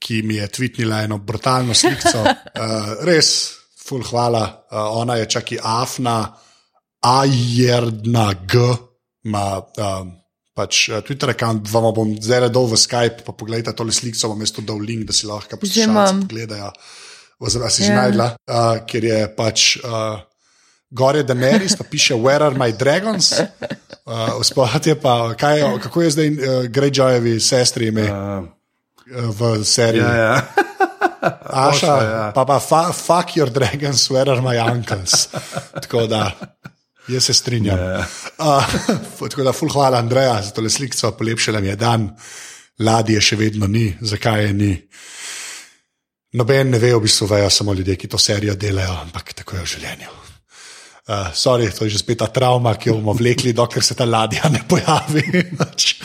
[0.00, 2.22] ki mi je tvitnila eno brutalno sliko.
[2.24, 3.50] Uh, res,
[3.84, 4.44] ful hvala.
[4.70, 6.22] Uh, ona je čak i Afna,
[7.00, 8.64] Ajerdna G,
[9.24, 10.10] ima um,
[10.56, 14.40] pač uh, Twitter račun, vam bom zdaj dal v Skype, pa pogledajte tole sliko, bom
[14.44, 16.72] jaz to dal link, da si lahko poslušalci pogledajo.
[17.40, 18.00] oziroma si že Ja.
[18.04, 19.76] najdla, uh, ker je pač.
[19.84, 20.20] Uh,
[20.90, 23.30] Gor je Daenerys, pa piše Where are my dragons?
[23.30, 28.42] Uh, Sploh je pa, kaj je, kako je zdaj uh, Greyjoyevi sestri ime uh,
[29.10, 30.02] v seriji.
[30.02, 30.34] Ja, ja.
[31.44, 32.32] Aša, Oša, ja.
[32.32, 35.28] pa pa fa, fuck your dragons, where are my uncles.
[35.82, 36.32] Tako da,
[37.08, 37.78] jaz se strinjam.
[37.78, 38.06] Ja.
[38.38, 38.64] Uh,
[39.30, 42.08] tako da, ful hvala Andreja za to sliko, polepšala mi je dan,
[42.78, 44.72] ladje še vedno ni, zakaj je ni.
[46.32, 49.62] Noben ne ve, v bistvu vejo samo ljudje, ki to serijo delajo, ampak tako je
[49.62, 50.16] v življenju.
[51.10, 54.06] Uh, sorry, to je že spet ta travma, ki jo bomo vlekli, dokler se ta
[54.06, 55.24] ladja ne pojavi.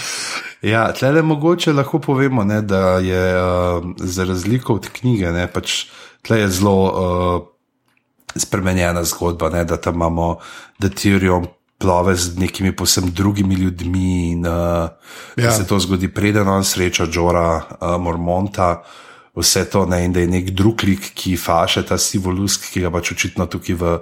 [0.66, 5.84] Ja, tle mogoče lahko povemo, ne, da je uh, za razliko od knjige, ne, pač
[6.26, 7.43] tle je zelo uh,
[8.36, 10.39] spremenjena zgodba, ne, da tam imamo,
[10.82, 11.45] da Tyrion
[11.78, 14.89] plove z nekimi posebno drugimi ljudmi in uh, ja.
[15.38, 15.45] Ja.
[15.45, 18.84] da se to zgodi, preden on sreča Džora uh, Mormonta.
[19.36, 22.91] Vse to ne, in da je nek drug lik, ki faše ta sivolusk, ki ga
[22.91, 23.97] pač očitno tukaj v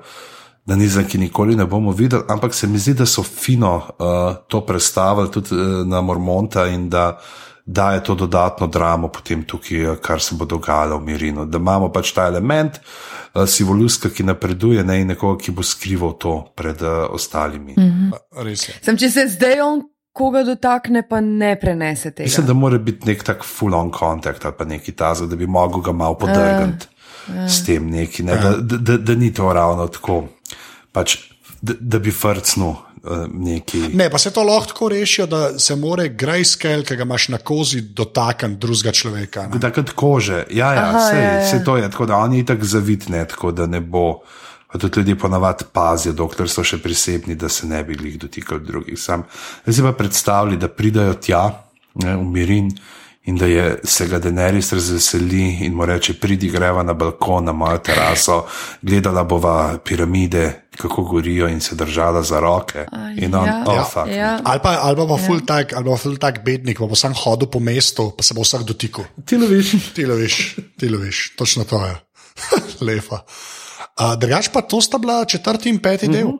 [0.66, 4.62] na nizanki nikoli ne bomo videli, ampak se mi zdi, da so fino uh, to
[4.66, 7.20] predstavili tudi uh, na Mormonta in da
[7.66, 11.46] daje to dodatno dramo potem tukaj, uh, kar se bo dogajalo v Mirinu.
[11.46, 16.18] Da imamo pač ta element uh, sivoluska, ki napreduje ne, in nekoga, ki bo skrival
[16.20, 17.76] to pred uh, ostalimi.
[17.78, 18.14] Mm.
[18.48, 18.80] Je.
[18.82, 19.84] Sem, če se zdaj on
[20.14, 22.28] koga dotakne, pa ne prenese tega.
[22.28, 25.82] Mislim, da mora biti nek tak full-on kontakt ali pa neki tazg, da bi mogel
[25.82, 27.48] ga malo podrgniti uh, uh.
[27.50, 30.22] s tem neki, ne, da, da, da, da ni to ravno tako,
[30.94, 31.18] pač,
[31.62, 32.74] da, da bi frcnil
[33.04, 33.82] uh, neki.
[33.94, 37.38] Ne, pa se to lahko tako rešijo, da se more grayscale, ki ga imaš na
[37.38, 39.48] kozi, dotakniti drugega človeka.
[39.48, 39.60] ne.
[39.60, 41.50] Da kot kože, ja, ja, Aha, sej, ja, ja.
[41.50, 44.22] sej to je tako, da oni tako zavitne, tako da ne bo.
[44.74, 48.66] Pa tudi ljudje ponavadi pazijo, dokler so še prisebni, da se ne bi jih dotikali
[48.66, 48.98] drugih.
[48.98, 49.22] Sam,
[49.70, 51.44] si pa predstavljaj, da pridajo tja,
[52.02, 52.72] ne, v Mirin,
[53.30, 57.54] in da je, se ga Denerys razveseli in mu reče: Pridi, greva na balkon, na
[57.54, 58.48] mojo teraso,
[58.82, 62.86] gledala bova piramide, kako gorijo in se držala za roke.
[62.92, 64.08] A, in on, ja, oh, fuck.
[64.08, 64.40] ja.
[64.44, 67.48] Ali pa, ali pa bo ful tak, ali pa ful tak bednik, bo sam hodil
[67.48, 69.06] po mestu, pa se bo vsak dotikal.
[69.26, 69.76] Ti loviš.
[69.94, 71.96] Ti loviš, ti loviš, točno to je.
[72.88, 73.24] Lepa.
[73.94, 76.28] Uh, Drugač pa to sta bila četrti in peti del.
[76.28, 76.38] Mhm.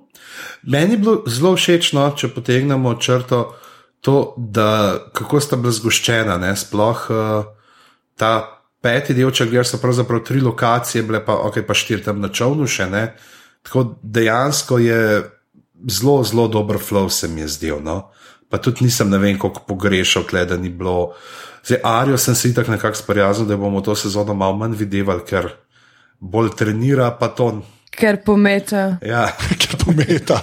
[0.64, 3.44] Meni je bilo zelo všeč, no, če potegnemo črto,
[4.02, 6.38] to, da kako sta bila zgoščena.
[6.42, 6.56] Ne?
[6.58, 7.46] Sploh uh,
[8.20, 8.32] ta
[8.84, 12.32] peti del, če gledaš, so pravzaprav tri lokacije, bile pa, okay, pa štiri tam na
[12.34, 12.90] čovnu še.
[12.92, 13.04] Ne?
[13.64, 15.00] Tako dejansko je
[15.88, 17.80] zelo, zelo dober flow, se mi je zdel.
[17.84, 18.12] No?
[18.50, 21.14] Pa tudi nisem ne vem, koliko pogrešal, tle, da ni bilo.
[21.66, 25.50] Zdaj, Arijo sem se itak nekako sprijaznil, da bomo to sezono malo manj videli, ker
[26.20, 27.62] bolj trenira, pa to.
[27.92, 28.98] Ker pometa.
[29.02, 29.28] Ja.
[29.62, 30.42] Ker pometa.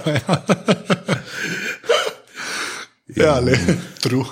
[3.15, 3.57] Ja, ja le,
[4.01, 4.25] true.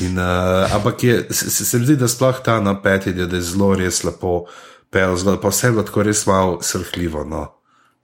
[0.00, 3.42] In, uh, ampak je, se, se, mi zdi, da sploh ta na peti, da je
[3.42, 4.44] zelo res lepo
[4.90, 7.24] pel, zgolj, pa vse je bilo tako res malo srhljivo.
[7.26, 7.46] No.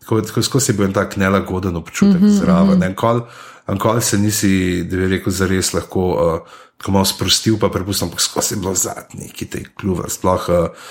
[0.05, 2.83] Tako, tako skozi je bil en tak nelagoden občutek mm -hmm, zraven.
[2.83, 3.25] Enkoli
[3.69, 8.21] enkol se nisi, da bi rekel, zares lahko uh, tako malo sprostil, pa prepustil, ampak
[8.21, 10.09] skozi je bilo zadnji, ki te kljuva.
[10.13, 10.87] Sploh uh,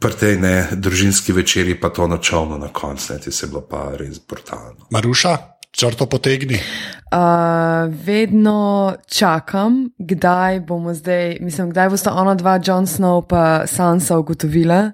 [0.00, 3.90] pri tej ne, družinski večerji, pa to načovno na koncu, ti se je bilo pa
[3.98, 4.88] res brutalno.
[4.90, 5.36] Maruša,
[5.70, 6.60] črto potegni.
[7.12, 14.18] Uh, vedno čakam, kdaj bomo zdaj, mislim, kdaj bosta ona dva, Jon Snow pa Sansa
[14.18, 14.92] ugotovila,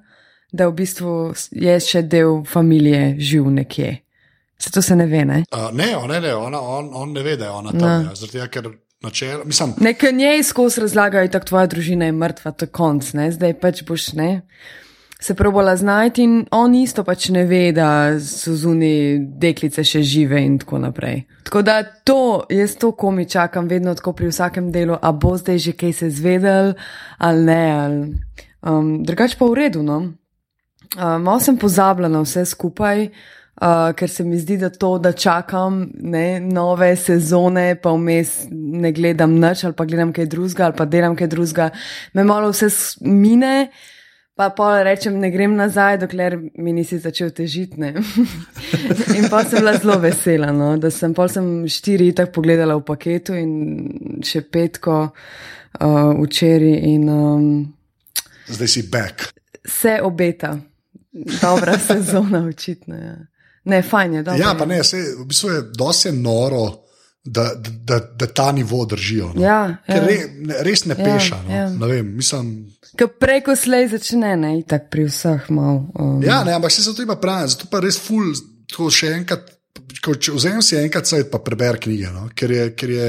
[0.55, 3.99] da v bistvu je še del družine živ nekje.
[4.59, 5.43] Se to se ne ve, ne?
[5.51, 8.07] Uh, ne, ne, ne, ona, on, on ne ve, da je ona tam.
[8.07, 8.71] Ja, zaradi tega, ker
[9.03, 13.29] načelo, mislim, Nekaj njej skozi razlagajo, da tvoja družina je mrtva, to je konc, ne?
[13.33, 14.31] zdaj pač boš ne.
[15.21, 20.41] Se probala znajti in on isto pač ne ve, da so zunaj deklice še žive
[20.45, 21.23] in tako naprej.
[21.49, 25.59] Tako da to, jaz to komi čakam vedno tako pri vsakem delu, a bo zdaj
[25.59, 26.75] že kaj se zvedel
[27.19, 27.63] ali ne.
[27.73, 28.03] Ali,
[28.63, 30.03] um, drugač pa v redu, no.
[30.95, 33.09] Uh, malo sem pozabila na vse skupaj.
[33.55, 38.91] Uh, ker se mi zdi, da to, da čakam ne, nove sezone, pa vmes ne
[38.93, 41.69] gledam nič, ali pa gledam kaj drugega, ali pa delam kaj drugega,
[42.19, 42.66] me malo vse
[43.07, 43.69] mine,
[44.35, 47.79] pa pa rečem, ne grem nazaj, dokler mi nisi začel težiti.
[47.79, 47.95] ne.
[49.19, 52.87] in pa sem bila zelo vesela, no, da sem pol sem štiri tako pogledala v
[52.91, 53.55] paketu in
[54.27, 57.51] še petko uh, včeraj in um,
[58.51, 59.31] zdaj si back.
[59.62, 60.57] se obeta.
[61.41, 62.95] Dobra sezona, očitno.
[62.95, 63.16] Ja.
[63.65, 64.41] Ne, fajn je, dobro.
[64.41, 66.85] Ja, pa ne, se, v bistvu je dosti noro,
[67.24, 69.31] da, da, da, ta nivo držijo.
[69.35, 69.43] No.
[69.43, 70.07] Ja, Ker ja.
[70.07, 71.39] re, ne, res ne Ja, peša.
[71.49, 71.55] No.
[71.55, 71.69] ja.
[71.70, 72.51] Ne vem, mislim,
[72.99, 75.81] Ker preko slej začne, ne, itak pri vseh mal.
[75.99, 78.35] Um, ja, ne, ampak se zato ima pravi, zato pa res ful,
[78.70, 79.53] tako še enkrat,
[80.35, 82.29] vzamem si enkrat cajt, pa preber knjige, no?
[82.37, 83.09] ker, je, ker, je,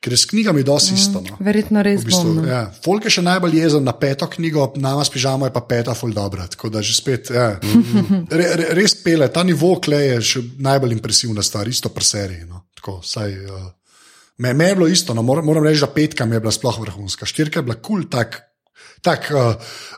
[0.00, 1.22] ker je s knjigami dosti isto.
[1.24, 1.38] No?
[1.42, 2.42] Verjetno res V bistvu, bom.
[2.42, 2.48] no.
[2.48, 2.62] ja.
[2.84, 6.12] Folk je še najbolj jezen na peto knjigo, nama s pižamo je pa peta, ful
[6.14, 6.46] dobra.
[6.50, 7.54] Tako da že spet, ja.
[8.38, 12.46] re, re, res pele, ta nivo klej je še najbolj impresivna stvar, isto pri seriji.
[12.50, 12.66] No.
[12.78, 13.66] Tako, saj, uh,
[14.38, 15.24] me, me je bilo isto, no.
[15.26, 18.08] moram, moram reči, da petka mi je bila sploh vrhunska, štirka je bila kul, cool,
[18.12, 18.42] tak,
[19.02, 19.54] tak uh,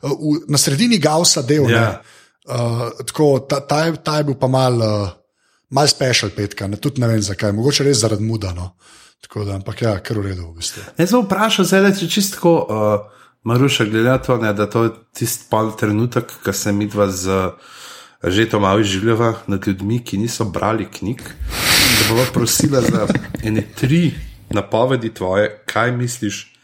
[0.07, 1.69] uh, na sredini Gausa del.
[1.71, 1.81] Ja.
[1.81, 2.15] ne.
[2.47, 5.15] Uh, tako, ta, ta, je, ta je bil pa mal, uh,
[5.71, 8.53] mal special petka, ne, tudi ne vem zakaj, mogoče res zaradi muda.
[8.57, 8.75] No.
[9.25, 10.85] Tako da, ampak ja, kar v redu, v bistvu.
[10.99, 14.93] Jaz sem vprašal, zdaj, če čistko, uh, Maruša, glede na to, ne, da to je
[15.15, 17.55] tisti pol trenutek, ko se mi dva z
[18.27, 21.23] Žetom malo življava nad ljudmi, ki niso brali knjig.
[21.99, 23.07] Da bova prosila za
[23.43, 24.15] ene tri
[24.51, 26.56] napovedi tvoje, kaj misliš,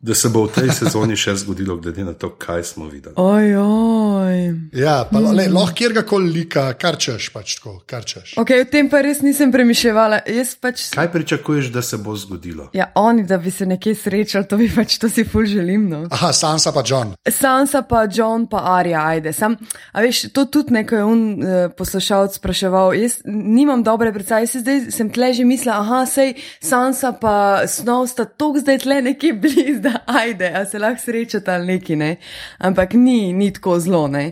[0.00, 3.18] da se bo v tej sezoni še zgodilo, glede na to, kaj smo videli.
[3.18, 4.70] Ojoj.
[4.78, 8.36] Ja, pa le, lahko kjerkoli lika, kar češ, pač tako, kar češ.
[8.38, 10.20] Okay, o tem pa res nisem premišljala.
[10.30, 10.84] Jaz pač.
[10.94, 12.68] Kaj pričakuješ, da se bo zgodilo?
[12.78, 15.88] Ja, oni, da bi se nekje srečali, to bi pač, to si ful želim.
[15.90, 16.04] No.
[16.14, 17.16] Aha, Sansa pa John.
[17.26, 19.34] Sansa, pa John, pa Arja, ajde.
[19.34, 19.58] Sam,
[19.90, 22.94] a veš, to tudi nekaj un uh, poslušalec spraševal.
[22.94, 27.66] Jaz nimam dobre predstave, jaz se zdaj sem tle že mislila, aha, sej Sansa pa
[27.66, 31.96] Snow sta tok zdaj tle nekje blizu, da ajde, a se lahko srečata ali neki,
[31.96, 32.16] ne.
[32.58, 34.28] Ampak ni, ni tako zelo, ne.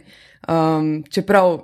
[0.48, 1.56] Um, čeprav.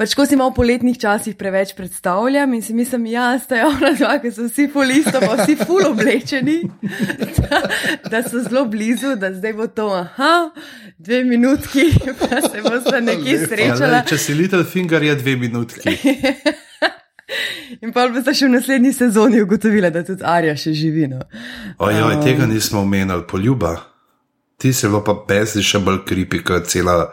[0.00, 4.14] Pač, ko si malo poletnih časih preveč predstavljam in si mislim, ja, sta ona dva,
[4.22, 6.54] ki so vsi ful isto, pa vsi ful oblečeni,
[7.36, 7.58] da,
[8.08, 10.50] da so zelo blizu, da zdaj bo to, aha,
[10.96, 11.84] dve minutki,
[12.16, 13.76] pa se bosta nekje Ja, srečala.
[14.00, 15.92] zdaj, če si Little Finger, je dve minutki.
[17.84, 21.08] In pa bosta še v naslednji sezoni ugotovila, da tudi Arja še živi.
[21.10, 21.22] No.
[21.78, 23.76] Ojoj, tega nismo omenjali, poljuba.
[24.60, 27.12] Ti se pa pesi še bolj kripi, kot cela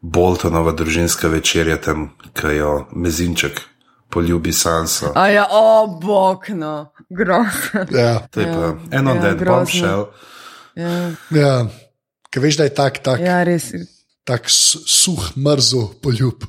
[0.00, 3.60] Boltonova družinska večerja tam, ki jo mezinček
[4.10, 5.12] poljubi Sansa.
[5.14, 7.84] A ja, o, bog, no, grozno.
[7.94, 9.56] Ja, To je Ja, pa eno ja, dan grozno.
[9.56, 10.06] bombshell.
[10.74, 11.54] Ja, ja.
[12.30, 13.42] Ker veš, da je tak, tak, ja.
[13.44, 13.70] res.
[14.24, 16.44] tak suh, mrzel poljub.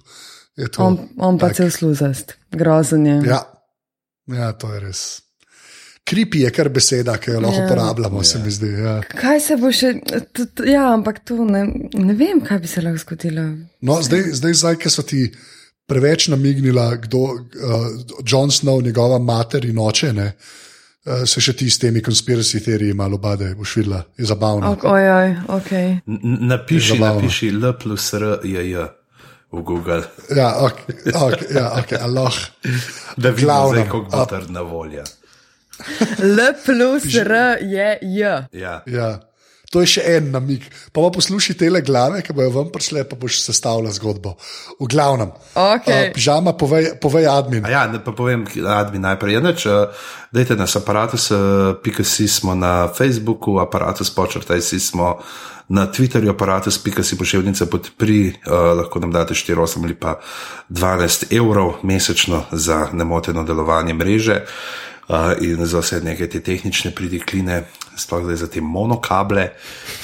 [0.78, 1.56] On, on pa tak.
[1.58, 3.22] cel sluzast, grozen je.
[3.26, 3.42] Ja.
[4.28, 5.22] ja, to je res.
[6.04, 7.66] Kripi je kar beseda, ki jo lahko Ja.
[7.66, 8.68] uporabljamo, se mi zdi.
[8.74, 9.02] Ja.
[9.06, 9.94] Kaj se bo še,
[10.34, 11.62] t, t, ja, ampak to ne,
[11.94, 13.44] ne vem, kaj bi se lahko zgodilo.
[13.82, 15.22] No, zdaj, zdaj, zdaj ki so ti
[15.88, 17.88] preveč namignila, kdo je uh,
[18.26, 20.32] John Snow, njegova mater in oče, ne,
[21.06, 24.72] uh, se še ti s temi konspiracy teoriji malo bade, boš videla, je zabavno.
[24.72, 25.72] Ok, ojoj, ok.
[26.08, 28.90] N- Napiši, napiši L plus R je J
[29.52, 30.04] v Google,
[30.36, 32.34] Ja, ok, okay, ja, okay, Allah.
[33.18, 35.04] da vidiš, Glavnem, kako bo trdna volja.
[36.20, 38.48] L plus R je J.
[38.52, 38.84] Ja.
[38.86, 39.20] Ja.
[39.72, 40.66] To je še en namig.
[40.92, 44.36] Pa pa poslušaj te glave, ki bojo vam prišle, pa boš sestavljal zgodbo.
[44.80, 46.12] V glavnem, Okay.
[46.12, 47.64] uh, pižama, povej, povej admin.
[47.64, 49.40] A ja, ne pa povem, admin najprej.
[49.40, 49.64] Enač,
[50.36, 55.24] dajte nas aparatus.si smo na Facebooku, aparatus počrtaj si smo
[55.72, 60.20] na Twitterju, aparatus.si pošiljnica podpri, uh, lahko nam date 4, 8 ali pa
[60.68, 64.44] 12 evrov mesečno za nemoteno delovanje mreže.
[64.44, 64.91] Uh,
[65.42, 67.64] in za vse neke te tehnične pridikline,
[67.98, 69.50] sploh zdaj za te monokable,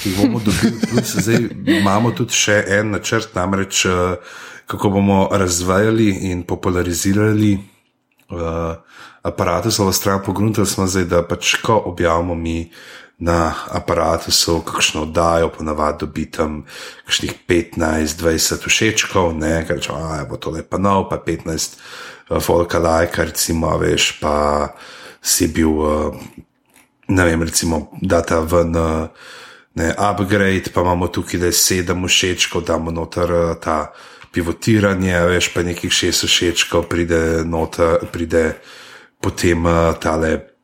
[0.02, 0.80] ki jih bomo dobili.
[0.90, 1.48] Plus, zdaj
[1.78, 4.18] imamo tudi še en načrt, namreč uh,
[4.66, 8.76] kako bomo razvajali in popularizirali uh,
[9.22, 10.22] aparatusovo stran.
[10.24, 12.70] Pogruntali smo zdaj, da pač ko objavimo mi
[13.18, 16.60] na aparatusu, kakšno oddajo, ponavadi dobi tam
[17.06, 19.96] kakšnih 15-20 všečkov, ne, ker če
[20.30, 21.80] bo to lepa nov, pa 15
[22.28, 24.68] uh, folka lajka, recimo, veš, pa
[25.22, 26.14] si bil, uh,
[27.08, 28.76] ne vem, recimo, data ven.
[28.76, 29.36] Uh,
[29.78, 33.92] Ne, upgrade, pa imamo tukaj le sedem všečkov, damo noter eh, ta
[34.34, 38.58] pivotiranje, veš pa nekih šest všečkov, pride, noter, pride
[39.22, 39.62] potem
[40.02, 40.57] tale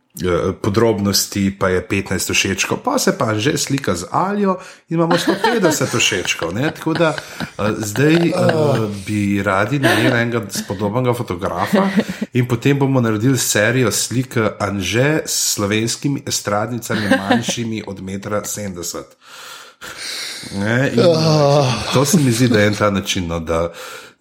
[0.63, 5.99] podrobnosti, pa je 15 všečkov, pa se pa že slika z Aljo in imamo 150
[5.99, 6.55] všečkov.
[6.55, 6.71] Ne?
[6.71, 11.91] Tako da uh, zdaj uh, bi radi najeli enega spodobnega fotografa
[12.33, 19.05] in potem bomo naredili serijo slik Anže s slovenskimi estradnicami manjšimi od 1,70 m.
[20.61, 23.73] Ne, in, uh, to se mi zdi, da je en ta način, no, da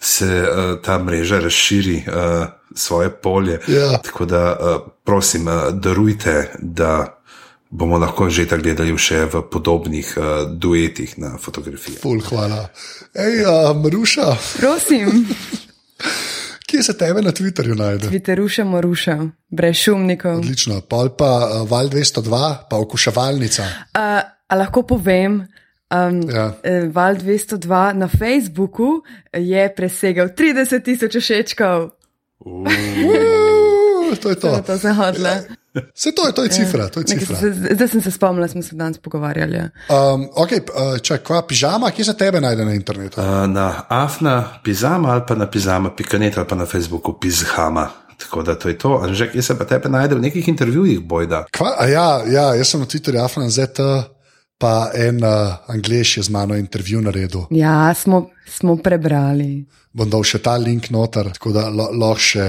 [0.04, 3.60] se uh, ta mreža razširi uh, svoje polje.
[3.68, 3.98] Ja.
[3.98, 7.20] Tako da, uh, prosim, uh, darujte, da
[7.70, 11.98] bomo lahko že tako gledali še v podobnih uh, duetih na fotografiji.
[12.02, 12.68] Ful, hvala.
[13.16, 14.28] Ej, uh, Maruša,
[14.60, 15.26] Prosim,
[16.68, 18.12] kje se tebe na Twitterju najde?
[18.14, 19.18] Twitteruša moruša,
[19.50, 20.44] brez šumnikov.
[20.44, 23.64] Odlično, pol pa uh, Val 202, pa okuševalnica.
[23.96, 25.42] Uh, a lahko povem,
[25.94, 26.53] um, Ja.
[26.64, 26.90] ja.
[26.90, 27.61] Val 202
[27.94, 29.02] na Facebooku
[29.32, 31.90] je presegal 30 tisoč všečkov.
[32.40, 34.61] Uh, to je to.
[34.61, 35.44] To se hodle.
[35.94, 36.88] Vse to je, to je cifra.
[36.88, 37.36] To je Nekaj cifra.
[37.36, 39.56] se- Zdaj sem se spomnila, smo se danes pogovarjali.
[39.56, 39.70] ja.
[39.90, 43.18] Um, okay, uh, čak, kva pižama, kje se tebe najde na internetu?
[43.18, 47.90] Uh, na afna pizama ali pa na pizama.net ali pa na Facebooku pizhama.
[48.18, 48.99] Tako da to je to.
[48.99, 51.45] Anžek, jaz se pa tebe najde v nekih intervjujih, bojda.
[51.52, 53.80] Kva, a ja, ja, jaz sem na Twitterju Afran ZT,
[54.64, 55.31] pa en uh,
[55.68, 57.44] Anglež je z mano intervju naredil.
[57.52, 59.65] Ja, smo, smo prebrali.
[59.91, 62.45] Bom dal še ta link noter, tako da lo- lahko še,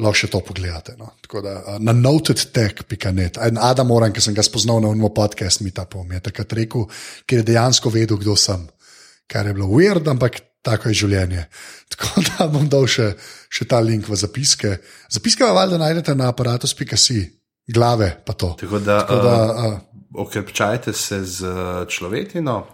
[0.00, 0.96] lahko še to pogledate.
[0.98, 1.12] No.
[1.20, 3.38] Tako Da, uh, na notedtech.net.
[3.42, 6.52] En Adam Moran, ki sem ga spoznal na unmo podcast, mi ta pom je takrat
[6.52, 6.88] rekel,
[7.26, 8.64] ker je dejansko vedel, kdo sem.
[9.26, 11.46] Kar je bilo weird, ampak tako je življenje.
[11.94, 13.12] Tako da bom dal še,
[13.52, 14.70] še ta link v zapiske.
[15.12, 17.20] Zapiske pa valjda najdete na aparatus.si,
[17.70, 18.54] glave pa to.
[18.58, 22.66] Tako da, Tako da uh, uh, okrepčajte se z uh, človetino.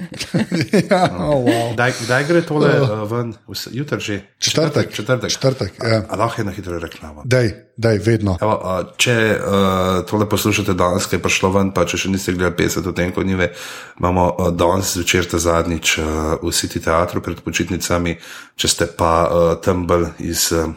[0.90, 1.72] ja, oh, wow.
[1.72, 3.32] Kdaj, kdaj gre tole uh, ven?
[3.72, 4.20] Jutri že?
[4.38, 4.92] Četrtek.
[4.92, 5.30] Četrtek.
[5.30, 6.04] Četrtek, ja.
[6.08, 7.22] A lahko je na hitro reklama.
[7.24, 8.36] Dej, dej, vedno.
[8.40, 12.36] Evo, a, če uh, tole poslušate danes, ki je prišlo ven, pa če še niste
[12.36, 13.50] gledali 50 odtenkov nive,
[13.98, 16.06] imamo uh, danes zvečer ta zadnjič uh,
[16.44, 18.18] v City teatru pred počitnicami,
[18.60, 20.68] če ste pa uh, tam bolj iz uh,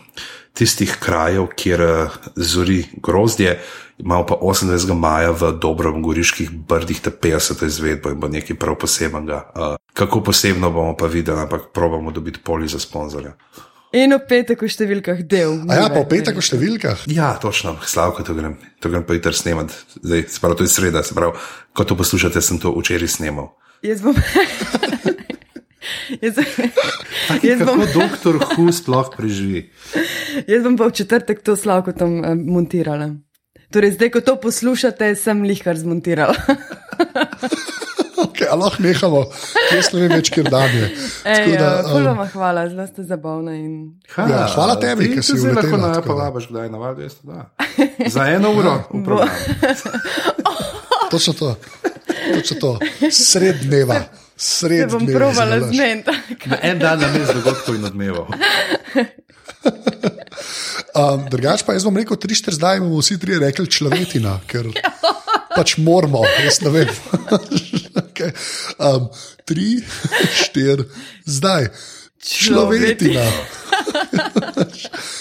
[0.56, 3.60] tistih krajev, kjer uh, zori grozdje,
[4.04, 4.94] imamo pa 28.
[4.98, 7.66] maja v Dobrovem goriških brdih te 50.
[7.66, 9.40] izvedbo in bo nekaj prav posebnega.
[9.56, 13.36] Uh, kako posebno bomo pa videli, ampak probamo dobiti poli za sponzorja.
[13.92, 15.58] In v petek v številkah del.
[15.68, 17.04] A ja, pa v petek v številkah.
[17.12, 19.76] Ja, točno, slavko to grem, to grem pa jutri snemati.
[20.00, 21.36] Zdaj, se pravi, to je sreda, se pravi,
[21.76, 23.52] ko to poslušate, sem to včeraj snemal.
[23.84, 24.16] Jaz bom.
[26.22, 26.38] Jaz,
[27.42, 29.72] jaz, Kako bom, doktor Hu sploh preživi?
[30.48, 33.16] jaz bom pa v četrtek to slavko tam eh, montirala.
[33.72, 36.36] Torej, zdaj, ko to poslušate, sem lihkar zmontirala.
[38.22, 39.22] Okay, a lahko nehamo,
[39.74, 40.90] jaz ne vem več, kjer dan je.
[41.26, 43.56] Ej, da, da, um, um, hvala, zelo ste zabavni.
[43.58, 43.72] In...
[44.14, 46.14] Ha, Ja, hvala tebi, ker si se zdaj lahko uletela, na tako da.
[46.14, 47.18] povabiš, kdaj na val 200.
[47.26, 47.40] Da.
[48.14, 48.76] Za eno uro.
[51.12, 51.56] Točno to.
[52.36, 52.72] Točno to.
[53.10, 54.04] Sred dneva.
[54.42, 56.12] Sred Se bom provala zmeniti.
[56.50, 58.26] Na en dan na mes dogodkov in odmevov.
[60.98, 64.72] Um, drugač pa jaz bom rekel, tri štiri zdaj bomo vsi trije rekli človetina, ker
[65.54, 66.90] pač moramo, jaz ne vem.
[68.04, 68.34] okay.
[68.82, 69.08] um,
[69.46, 69.78] tri,
[70.42, 70.90] štiri
[71.30, 71.70] zdaj.
[72.22, 73.26] Človetina.